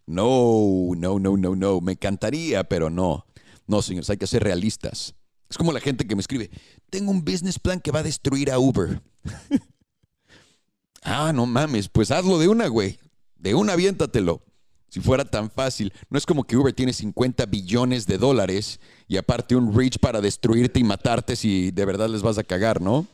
No, 0.07 0.93
no, 0.97 1.19
no, 1.19 1.37
no, 1.37 1.55
no. 1.55 1.83
Me 1.83 1.93
encantaría, 1.93 2.65
pero 2.65 2.89
no. 2.89 3.27
No, 3.67 3.83
señores, 3.83 4.09
hay 4.09 4.17
que 4.17 4.27
ser 4.27 4.43
realistas. 4.43 5.15
Es 5.51 5.57
como 5.57 5.73
la 5.73 5.81
gente 5.81 6.07
que 6.07 6.15
me 6.15 6.21
escribe, 6.21 6.51
tengo 6.91 7.11
un 7.11 7.25
business 7.25 7.59
plan 7.59 7.81
que 7.81 7.91
va 7.91 8.01
a 8.01 8.05
destruir 8.05 8.51
a 8.51 8.59
Uber. 8.59 9.01
ah, 11.03 11.33
no 11.33 11.47
mames, 11.47 11.89
pues 11.89 12.11
hazlo 12.11 12.39
de 12.39 12.49
una, 12.49 12.69
güey. 12.69 12.99
De 13.37 13.55
una, 13.55 13.75
aviéntatelo. 13.75 14.43
Si 14.89 15.01
fuera 15.01 15.25
tan 15.25 15.51
fácil. 15.51 15.93
No 16.09 16.17
es 16.17 16.25
como 16.25 16.45
que 16.45 16.57
Uber 16.57 16.73
tiene 16.73 16.93
50 16.93 17.45
billones 17.47 18.07
de 18.07 18.17
dólares 18.17 18.81
y 19.07 19.19
aparte 19.19 19.55
un 19.55 19.77
reach 19.77 19.99
para 19.99 20.21
destruirte 20.21 20.81
y 20.81 20.85
matarte 20.85 21.37
si 21.37 21.71
de 21.71 21.85
verdad 21.85 22.09
les 22.09 22.23
vas 22.23 22.39
a 22.39 22.45
cagar, 22.45 22.81
¿no? 22.81 23.07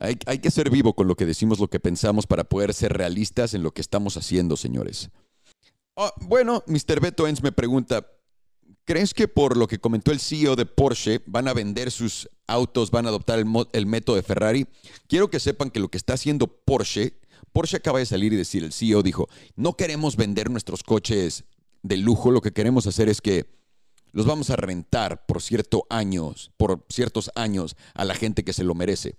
Hay, 0.00 0.16
que 0.16 0.50
ser 0.52 0.70
vivo 0.70 0.94
con 0.94 1.08
lo 1.08 1.16
que 1.16 1.26
decimos, 1.26 1.58
lo 1.58 1.68
que 1.68 1.80
pensamos 1.80 2.26
para 2.26 2.44
poder 2.44 2.72
ser 2.72 2.92
realistas 2.92 3.52
en 3.54 3.64
lo 3.64 3.72
que 3.72 3.80
estamos 3.80 4.16
haciendo, 4.16 4.56
señores. 4.56 5.10
Oh, 5.94 6.12
bueno, 6.20 6.62
Mr. 6.68 7.00
Beto 7.00 7.26
Enz 7.26 7.42
me 7.42 7.50
pregunta, 7.50 8.06
¿Crees 8.88 9.12
que 9.12 9.28
por 9.28 9.58
lo 9.58 9.68
que 9.68 9.78
comentó 9.78 10.12
el 10.12 10.18
CEO 10.18 10.56
de 10.56 10.64
Porsche 10.64 11.20
van 11.26 11.46
a 11.46 11.52
vender 11.52 11.90
sus 11.90 12.26
autos, 12.46 12.90
van 12.90 13.04
a 13.04 13.10
adoptar 13.10 13.38
el, 13.38 13.86
método 13.86 14.16
de 14.16 14.22
Ferrari? 14.22 14.66
Quiero 15.08 15.28
que 15.28 15.40
sepan 15.40 15.70
que 15.70 15.78
lo 15.78 15.90
que 15.90 15.98
está 15.98 16.14
haciendo 16.14 16.46
Porsche, 16.46 17.12
Porsche 17.52 17.76
acaba 17.76 17.98
de 17.98 18.06
salir 18.06 18.32
y 18.32 18.36
decir, 18.36 18.64
el 18.64 18.72
CEO 18.72 19.02
dijo, 19.02 19.28
no 19.56 19.74
queremos 19.74 20.16
vender 20.16 20.48
nuestros 20.48 20.82
coches 20.82 21.44
de 21.82 21.98
lujo, 21.98 22.30
lo 22.30 22.40
que 22.40 22.54
queremos 22.54 22.86
hacer 22.86 23.10
es 23.10 23.20
que 23.20 23.44
los 24.12 24.24
vamos 24.24 24.48
a 24.48 24.56
rentar 24.56 25.26
por 25.26 25.42
ciertos 25.42 25.82
años, 25.90 26.50
por 26.56 26.86
ciertos 26.88 27.30
años 27.34 27.76
a 27.92 28.06
la 28.06 28.14
gente 28.14 28.42
que 28.42 28.54
se 28.54 28.64
lo 28.64 28.74
merece. 28.74 29.16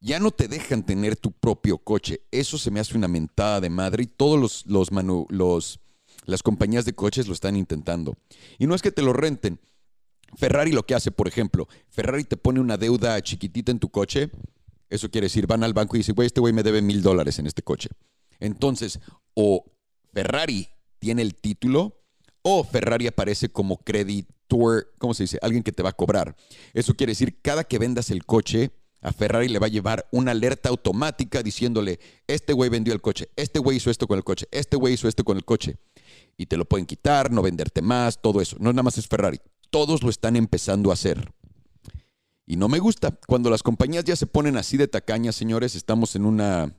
Ya 0.00 0.18
no 0.18 0.32
te 0.32 0.48
dejan 0.48 0.84
tener 0.84 1.14
tu 1.14 1.30
propio 1.30 1.78
coche. 1.78 2.22
Eso 2.32 2.58
se 2.58 2.72
me 2.72 2.80
hace 2.80 2.98
una 2.98 3.06
mentada 3.06 3.60
de 3.60 3.70
madre 3.70 4.02
y 4.02 4.06
todos 4.06 4.40
los, 4.40 4.66
los, 4.66 4.90
los 5.30 5.78
Las 6.24 6.42
compañías 6.42 6.84
de 6.84 6.94
coches 6.94 7.26
lo 7.26 7.32
están 7.32 7.56
intentando. 7.56 8.16
Y 8.58 8.66
no 8.66 8.74
es 8.74 8.82
que 8.82 8.92
te 8.92 9.02
lo 9.02 9.12
renten. 9.12 9.60
Ferrari 10.36 10.72
lo 10.72 10.84
que 10.84 10.94
hace, 10.94 11.10
por 11.10 11.28
ejemplo, 11.28 11.68
Ferrari 11.90 12.24
te 12.24 12.36
pone 12.36 12.60
una 12.60 12.76
deuda 12.76 13.20
chiquitita 13.20 13.70
en 13.70 13.78
tu 13.78 13.90
coche. 13.90 14.30
Eso 14.88 15.10
quiere 15.10 15.26
decir, 15.26 15.46
van 15.46 15.64
al 15.64 15.74
banco 15.74 15.96
y 15.96 16.00
dicen, 16.00 16.14
güey, 16.14 16.26
este 16.26 16.40
güey 16.40 16.52
me 16.52 16.62
debe 16.62 16.80
mil 16.82 17.02
dólares 17.02 17.38
en 17.38 17.46
este 17.46 17.62
coche. 17.62 17.90
Entonces, 18.40 19.00
o 19.34 19.64
Ferrari 20.12 20.68
tiene 20.98 21.22
el 21.22 21.34
título 21.34 22.02
o 22.42 22.64
Ferrari 22.64 23.06
aparece 23.06 23.48
como 23.48 23.78
creditor, 23.78 24.92
¿cómo 24.98 25.14
se 25.14 25.24
dice? 25.24 25.38
Alguien 25.42 25.62
que 25.62 25.72
te 25.72 25.82
va 25.82 25.90
a 25.90 25.96
cobrar. 25.96 26.36
Eso 26.74 26.94
quiere 26.94 27.12
decir, 27.12 27.40
cada 27.40 27.64
que 27.64 27.78
vendas 27.78 28.10
el 28.10 28.24
coche, 28.24 28.72
a 29.00 29.12
Ferrari 29.12 29.48
le 29.48 29.58
va 29.58 29.66
a 29.66 29.70
llevar 29.70 30.08
una 30.12 30.30
alerta 30.32 30.68
automática 30.68 31.42
diciéndole, 31.42 31.98
este 32.26 32.52
güey 32.52 32.70
vendió 32.70 32.92
el 32.94 33.00
coche, 33.00 33.28
este 33.36 33.58
güey 33.58 33.78
hizo 33.78 33.90
esto 33.90 34.06
con 34.06 34.16
el 34.16 34.24
coche, 34.24 34.46
este 34.50 34.76
güey 34.76 34.94
hizo 34.94 35.08
esto 35.08 35.24
con 35.24 35.36
el 35.36 35.44
coche. 35.44 35.76
Y 36.42 36.46
te 36.46 36.56
lo 36.56 36.64
pueden 36.64 36.86
quitar, 36.86 37.30
no 37.30 37.40
venderte 37.40 37.82
más, 37.82 38.20
todo 38.20 38.40
eso. 38.40 38.56
No 38.58 38.72
nada 38.72 38.82
más 38.82 38.98
es 38.98 39.06
Ferrari. 39.06 39.40
Todos 39.70 40.02
lo 40.02 40.10
están 40.10 40.34
empezando 40.34 40.90
a 40.90 40.94
hacer. 40.94 41.32
Y 42.46 42.56
no 42.56 42.68
me 42.68 42.80
gusta. 42.80 43.16
Cuando 43.28 43.48
las 43.48 43.62
compañías 43.62 44.02
ya 44.02 44.16
se 44.16 44.26
ponen 44.26 44.56
así 44.56 44.76
de 44.76 44.88
tacañas, 44.88 45.36
señores, 45.36 45.76
estamos 45.76 46.16
en 46.16 46.26
una... 46.26 46.74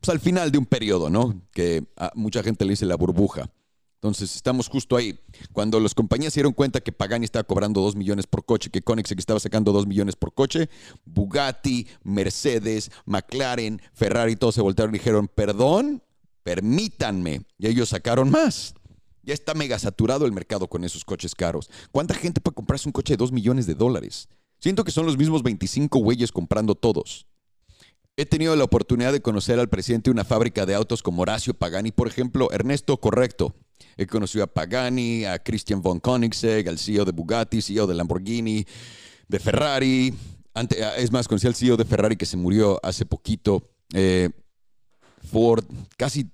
Pues 0.00 0.10
al 0.10 0.20
final 0.20 0.52
de 0.52 0.58
un 0.58 0.66
periodo, 0.66 1.08
¿no? 1.08 1.40
Que 1.52 1.86
a 1.96 2.12
mucha 2.14 2.42
gente 2.42 2.66
le 2.66 2.72
dice 2.72 2.84
la 2.84 2.96
burbuja. 2.96 3.50
Entonces 3.94 4.36
estamos 4.36 4.68
justo 4.68 4.96
ahí. 4.96 5.18
Cuando 5.52 5.80
las 5.80 5.94
compañías 5.94 6.34
se 6.34 6.40
dieron 6.40 6.52
cuenta 6.52 6.80
que 6.80 6.92
Pagani 6.92 7.24
estaba 7.24 7.44
cobrando 7.44 7.80
2 7.80 7.96
millones 7.96 8.26
por 8.26 8.44
coche, 8.44 8.68
que 8.68 8.82
Koenigsegg 8.82 9.18
estaba 9.18 9.40
sacando 9.40 9.72
2 9.72 9.86
millones 9.86 10.14
por 10.14 10.34
coche, 10.34 10.68
Bugatti, 11.06 11.86
Mercedes, 12.02 12.90
McLaren, 13.06 13.80
Ferrari, 13.94 14.36
todos 14.36 14.56
se 14.56 14.60
voltearon 14.60 14.94
y 14.94 14.98
dijeron, 14.98 15.26
perdón, 15.26 16.02
permítanme. 16.48 17.42
Y 17.58 17.66
ellos 17.66 17.90
sacaron 17.90 18.30
más. 18.30 18.74
Ya 19.22 19.34
está 19.34 19.52
mega 19.52 19.78
saturado 19.78 20.24
el 20.24 20.32
mercado 20.32 20.66
con 20.66 20.82
esos 20.82 21.04
coches 21.04 21.34
caros. 21.34 21.68
¿Cuánta 21.92 22.14
gente 22.14 22.40
puede 22.40 22.54
comprarse 22.54 22.88
un 22.88 22.92
coche 22.94 23.12
de 23.12 23.18
2 23.18 23.32
millones 23.32 23.66
de 23.66 23.74
dólares? 23.74 24.30
Siento 24.58 24.82
que 24.82 24.90
son 24.90 25.04
los 25.04 25.18
mismos 25.18 25.42
25 25.42 25.98
güeyes 25.98 26.32
comprando 26.32 26.74
todos. 26.74 27.26
He 28.16 28.24
tenido 28.24 28.56
la 28.56 28.64
oportunidad 28.64 29.12
de 29.12 29.20
conocer 29.20 29.58
al 29.58 29.68
presidente 29.68 30.08
de 30.08 30.12
una 30.12 30.24
fábrica 30.24 30.64
de 30.64 30.74
autos 30.74 31.02
como 31.02 31.20
Horacio 31.20 31.52
Pagani, 31.52 31.92
por 31.92 32.08
ejemplo. 32.08 32.50
Ernesto, 32.50 32.96
correcto. 32.96 33.54
He 33.98 34.06
conocido 34.06 34.44
a 34.44 34.46
Pagani, 34.46 35.26
a 35.26 35.38
Christian 35.40 35.82
von 35.82 36.00
Koenigsegg, 36.00 36.66
al 36.66 36.78
CEO 36.78 37.04
de 37.04 37.12
Bugatti, 37.12 37.60
CEO 37.60 37.86
de 37.86 37.94
Lamborghini, 37.94 38.64
de 39.28 39.38
Ferrari. 39.38 40.14
es 40.96 41.12
más, 41.12 41.28
conocí 41.28 41.46
al 41.46 41.54
CEO 41.54 41.76
de 41.76 41.84
Ferrari 41.84 42.16
que 42.16 42.24
se 42.24 42.38
murió 42.38 42.80
hace 42.82 43.04
poquito. 43.04 43.68
Eh, 43.92 44.30
Ford, 45.30 45.64
casi. 45.98 46.30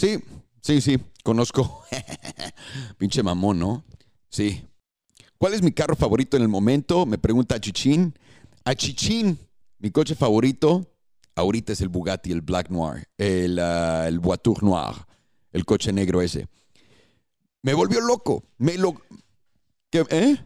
Sí, 0.00 0.18
sí, 0.62 0.80
sí, 0.80 0.98
conozco. 1.22 1.84
Pinche 2.96 3.22
mamón, 3.22 3.58
¿no? 3.58 3.84
Sí. 4.30 4.64
¿Cuál 5.36 5.52
es 5.52 5.62
mi 5.62 5.72
carro 5.72 5.94
favorito 5.94 6.38
en 6.38 6.42
el 6.42 6.48
momento? 6.48 7.04
Me 7.04 7.18
pregunta 7.18 7.56
a 7.56 7.60
Chichín. 7.60 8.14
Mi 9.78 9.90
coche 9.90 10.14
favorito 10.14 10.90
ahorita 11.34 11.74
es 11.74 11.82
el 11.82 11.90
Bugatti, 11.90 12.32
el 12.32 12.40
Black 12.40 12.70
Noir, 12.70 13.08
el, 13.18 13.58
uh, 13.58 14.06
el 14.06 14.20
Voiture 14.20 14.60
Noir 14.62 14.94
el 15.52 15.66
coche 15.66 15.92
negro 15.92 16.22
ese. 16.22 16.48
Me 17.60 17.74
volvió 17.74 18.00
loco. 18.00 18.44
Me 18.56 18.78
lo. 18.78 19.02
¿Eh? 19.92 20.36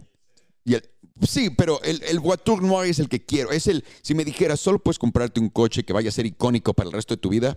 sí, 1.28 1.50
pero 1.50 1.80
el, 1.82 2.02
el 2.02 2.18
Voiture 2.18 2.66
Noir 2.66 2.90
es 2.90 2.98
el 2.98 3.08
que 3.08 3.24
quiero. 3.24 3.52
Es 3.52 3.68
el. 3.68 3.84
Si 4.02 4.14
me 4.14 4.24
dijeras, 4.24 4.58
solo 4.58 4.80
puedes 4.80 4.98
comprarte 4.98 5.38
un 5.38 5.48
coche 5.48 5.84
que 5.84 5.92
vaya 5.92 6.08
a 6.08 6.12
ser 6.12 6.26
icónico 6.26 6.74
para 6.74 6.88
el 6.88 6.92
resto 6.92 7.14
de 7.14 7.20
tu 7.20 7.28
vida, 7.28 7.56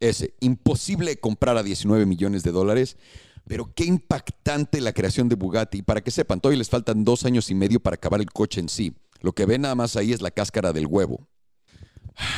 ese. 0.00 0.34
Imposible 0.40 1.18
comprar 1.18 1.56
a 1.56 1.62
19 1.62 2.06
millones 2.06 2.42
de 2.42 2.52
dólares. 2.52 2.96
Pero 3.46 3.72
qué 3.74 3.84
impactante 3.84 4.80
la 4.80 4.92
creación 4.92 5.28
de 5.28 5.36
Bugatti. 5.36 5.82
Para 5.82 6.02
que 6.02 6.10
sepan, 6.10 6.40
todavía 6.40 6.58
les 6.58 6.68
faltan 6.68 7.04
dos 7.04 7.24
años 7.24 7.50
y 7.50 7.54
medio 7.54 7.80
para 7.80 7.94
acabar 7.94 8.20
el 8.20 8.30
coche 8.30 8.60
en 8.60 8.68
sí. 8.68 8.94
Lo 9.20 9.32
que 9.32 9.46
ven 9.46 9.62
nada 9.62 9.74
más 9.74 9.96
ahí 9.96 10.12
es 10.12 10.20
la 10.20 10.30
cáscara 10.30 10.72
del 10.72 10.86
huevo. 10.86 11.26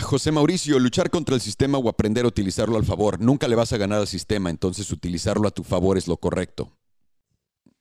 José 0.03 0.31
Mauricio, 0.31 0.79
luchar 0.79 1.11
contra 1.11 1.35
el 1.35 1.41
sistema 1.41 1.79
o 1.79 1.89
aprender 1.89 2.25
a 2.25 2.29
utilizarlo 2.29 2.77
al 2.77 2.85
favor. 2.85 3.21
Nunca 3.21 3.49
le 3.49 3.57
vas 3.57 3.73
a 3.73 3.79
ganar 3.79 4.01
al 4.01 4.07
sistema, 4.07 4.51
entonces 4.51 4.91
utilizarlo 4.91 5.49
a 5.49 5.53
tu 5.53 5.65
favor 5.65 5.97
es 5.97 6.07
lo 6.07 6.19
correcto. 6.19 6.77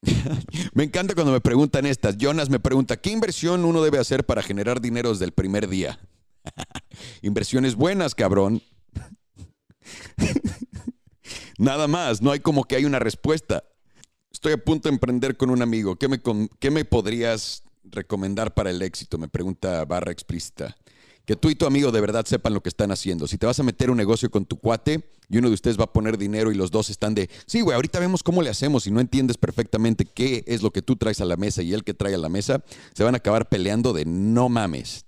me 0.73 0.85
encanta 0.85 1.13
cuando 1.13 1.33
me 1.33 1.41
preguntan 1.41 1.85
estas. 1.85 2.17
Jonas 2.17 2.49
me 2.49 2.59
pregunta, 2.59 2.97
¿qué 2.97 3.11
inversión 3.11 3.65
uno 3.65 3.81
debe 3.81 3.99
hacer 3.99 4.25
para 4.25 4.41
generar 4.41 4.79
dinero 4.79 5.11
desde 5.11 5.25
el 5.25 5.33
primer 5.33 5.67
día? 5.67 5.99
Inversiones 7.21 7.75
buenas, 7.75 8.15
cabrón. 8.15 8.61
Nada 11.57 11.87
más, 11.87 12.21
no 12.21 12.31
hay 12.31 12.39
como 12.39 12.63
que 12.63 12.75
hay 12.75 12.85
una 12.85 12.99
respuesta. 12.99 13.63
Estoy 14.31 14.53
a 14.53 14.63
punto 14.63 14.89
de 14.89 14.93
emprender 14.93 15.37
con 15.37 15.49
un 15.49 15.61
amigo. 15.61 15.97
¿Qué 15.97 16.07
me, 16.07 16.21
qué 16.59 16.71
me 16.71 16.85
podrías 16.85 17.63
recomendar 17.83 18.53
para 18.53 18.69
el 18.69 18.81
éxito? 18.81 19.17
Me 19.17 19.27
pregunta 19.27 19.83
barra 19.85 20.11
explícita 20.11 20.75
que 21.29 21.35
tú 21.35 21.51
y 21.51 21.55
tu 21.55 21.67
amigo 21.67 21.91
de 21.91 22.01
verdad 22.01 22.25
sepan 22.25 22.55
lo 22.55 22.63
que 22.63 22.69
están 22.69 22.91
haciendo. 22.91 23.27
Si 23.27 23.37
te 23.37 23.45
vas 23.45 23.59
a 23.59 23.61
meter 23.61 23.91
un 23.91 23.97
negocio 23.97 24.31
con 24.31 24.45
tu 24.45 24.57
cuate 24.57 25.11
y 25.29 25.37
uno 25.37 25.49
de 25.49 25.53
ustedes 25.53 25.79
va 25.79 25.83
a 25.83 25.93
poner 25.93 26.17
dinero 26.17 26.51
y 26.51 26.55
los 26.55 26.71
dos 26.71 26.89
están 26.89 27.13
de, 27.13 27.29
sí, 27.45 27.61
güey, 27.61 27.75
ahorita 27.75 27.99
vemos 27.99 28.23
cómo 28.23 28.41
le 28.41 28.49
hacemos 28.49 28.87
y 28.87 28.91
no 28.91 28.99
entiendes 28.99 29.37
perfectamente 29.37 30.05
qué 30.05 30.43
es 30.47 30.63
lo 30.63 30.71
que 30.71 30.81
tú 30.81 30.95
traes 30.95 31.21
a 31.21 31.25
la 31.25 31.37
mesa 31.37 31.61
y 31.61 31.71
él 31.71 31.83
que 31.83 31.93
trae 31.93 32.15
a 32.15 32.17
la 32.17 32.29
mesa, 32.29 32.63
se 32.95 33.03
van 33.03 33.13
a 33.13 33.17
acabar 33.17 33.47
peleando 33.47 33.93
de 33.93 34.05
no 34.05 34.49
mames. 34.49 35.05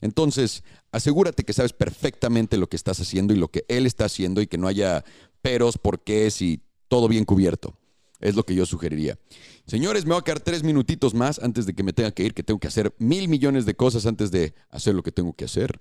Entonces, 0.00 0.64
asegúrate 0.92 1.44
que 1.44 1.52
sabes 1.52 1.72
perfectamente 1.72 2.56
lo 2.56 2.68
que 2.68 2.76
estás 2.76 3.00
haciendo 3.00 3.32
y 3.32 3.36
lo 3.36 3.48
que 3.48 3.64
él 3.68 3.86
está 3.86 4.06
haciendo 4.06 4.40
y 4.40 4.46
que 4.46 4.58
no 4.58 4.68
haya 4.68 5.04
peros, 5.42 5.78
porqués 5.78 6.42
y 6.42 6.62
todo 6.88 7.08
bien 7.08 7.24
cubierto. 7.24 7.76
Es 8.20 8.34
lo 8.34 8.44
que 8.44 8.54
yo 8.54 8.66
sugeriría. 8.66 9.18
Señores, 9.66 10.04
me 10.04 10.12
voy 10.12 10.20
a 10.20 10.24
quedar 10.24 10.40
tres 10.40 10.62
minutitos 10.62 11.14
más 11.14 11.38
antes 11.38 11.64
de 11.64 11.74
que 11.74 11.82
me 11.82 11.94
tenga 11.94 12.10
que 12.10 12.22
ir, 12.22 12.34
que 12.34 12.42
tengo 12.42 12.60
que 12.60 12.68
hacer 12.68 12.94
mil 12.98 13.28
millones 13.28 13.64
de 13.64 13.74
cosas 13.74 14.04
antes 14.04 14.30
de 14.30 14.52
hacer 14.68 14.94
lo 14.94 15.02
que 15.02 15.12
tengo 15.12 15.32
que 15.32 15.46
hacer. 15.46 15.80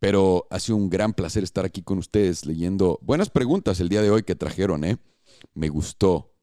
Pero 0.00 0.48
ha 0.50 0.58
sido 0.58 0.76
un 0.76 0.90
gran 0.90 1.12
placer 1.12 1.44
estar 1.44 1.64
aquí 1.64 1.82
con 1.82 1.98
ustedes 1.98 2.44
leyendo 2.44 2.98
buenas 3.02 3.30
preguntas 3.30 3.78
el 3.78 3.88
día 3.88 4.02
de 4.02 4.10
hoy 4.10 4.24
que 4.24 4.34
trajeron, 4.34 4.84
¿eh? 4.84 4.96
Me 5.54 5.68
gustó. 5.68 6.34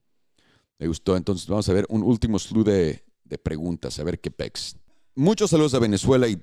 Me 0.79 0.87
gustó. 0.87 1.17
Entonces 1.17 1.45
vamos 1.47 1.67
a 1.67 1.73
ver 1.73 1.85
un 1.89 2.03
último 2.03 2.39
slew 2.39 2.63
de, 2.63 3.03
de 3.25 3.37
preguntas, 3.37 3.99
a 3.99 4.03
ver 4.03 4.21
qué 4.21 4.31
pex. 4.31 4.77
Muchos 5.13 5.49
saludos 5.49 5.73
a 5.73 5.79
Venezuela 5.79 6.27
y 6.29 6.41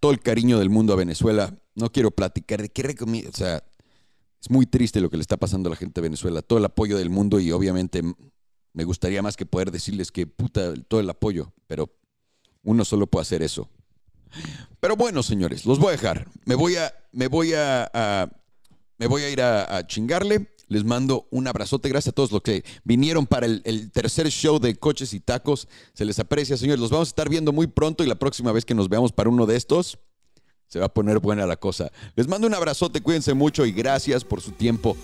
todo 0.00 0.12
el 0.12 0.20
cariño 0.20 0.58
del 0.58 0.70
mundo 0.70 0.92
a 0.92 0.96
Venezuela. 0.96 1.56
No 1.74 1.90
quiero 1.90 2.10
platicar 2.10 2.62
de 2.62 2.68
qué 2.68 2.82
recomiendo. 2.82 3.30
O 3.30 3.36
sea, 3.36 3.62
es 4.40 4.50
muy 4.50 4.66
triste 4.66 5.00
lo 5.00 5.10
que 5.10 5.16
le 5.16 5.22
está 5.22 5.36
pasando 5.36 5.68
a 5.68 5.70
la 5.70 5.76
gente 5.76 6.00
de 6.00 6.08
Venezuela. 6.08 6.42
Todo 6.42 6.58
el 6.58 6.64
apoyo 6.64 6.96
del 6.96 7.10
mundo 7.10 7.40
y 7.40 7.50
obviamente 7.52 8.02
me 8.72 8.84
gustaría 8.84 9.22
más 9.22 9.36
que 9.36 9.46
poder 9.46 9.70
decirles 9.70 10.12
que 10.12 10.26
puta, 10.26 10.74
todo 10.86 11.00
el 11.00 11.10
apoyo, 11.10 11.52
pero 11.66 11.92
uno 12.62 12.84
solo 12.84 13.06
puede 13.06 13.22
hacer 13.22 13.42
eso. 13.42 13.68
Pero 14.80 14.96
bueno, 14.96 15.22
señores, 15.22 15.66
los 15.66 15.78
voy 15.78 15.88
a 15.88 15.92
dejar. 15.92 16.28
Me 16.44 16.54
voy 16.54 16.76
a, 16.76 16.94
me 17.12 17.28
voy 17.28 17.54
a, 17.54 18.30
me 18.98 19.06
voy 19.06 19.22
a 19.22 19.30
ir 19.30 19.42
a, 19.42 19.86
chingarle. 19.86 20.54
Les 20.68 20.84
mando 20.84 21.26
un 21.30 21.46
abrazote. 21.48 21.88
Gracias 21.88 22.12
a 22.12 22.14
todos 22.14 22.30
los 22.30 22.42
que 22.42 22.64
vinieron 22.84 23.26
para 23.26 23.46
el, 23.46 23.90
tercer 23.92 24.28
show 24.30 24.58
de 24.58 24.76
coches 24.76 25.14
y 25.14 25.20
tacos. 25.20 25.68
Se 25.94 26.04
les 26.04 26.18
aprecia, 26.18 26.56
señores. 26.56 26.80
Los 26.80 26.90
vamos 26.90 27.08
a 27.08 27.10
estar 27.10 27.28
viendo 27.28 27.52
muy 27.52 27.66
pronto 27.66 28.04
y 28.04 28.06
la 28.06 28.18
próxima 28.18 28.52
vez 28.52 28.64
que 28.64 28.74
nos 28.74 28.88
veamos 28.88 29.12
para 29.12 29.30
uno 29.30 29.46
de 29.46 29.56
estos, 29.56 29.98
se 30.66 30.78
va 30.78 30.86
a 30.86 30.94
poner 30.94 31.18
buena 31.18 31.46
la 31.46 31.56
cosa. 31.56 31.90
Les 32.14 32.28
mando 32.28 32.46
un 32.46 32.54
abrazote, 32.54 33.00
cuídense 33.00 33.34
mucho 33.34 33.64
y 33.64 33.72
gracias 33.72 34.24
por 34.24 34.40
su 34.40 34.52
tiempo. 34.52 34.96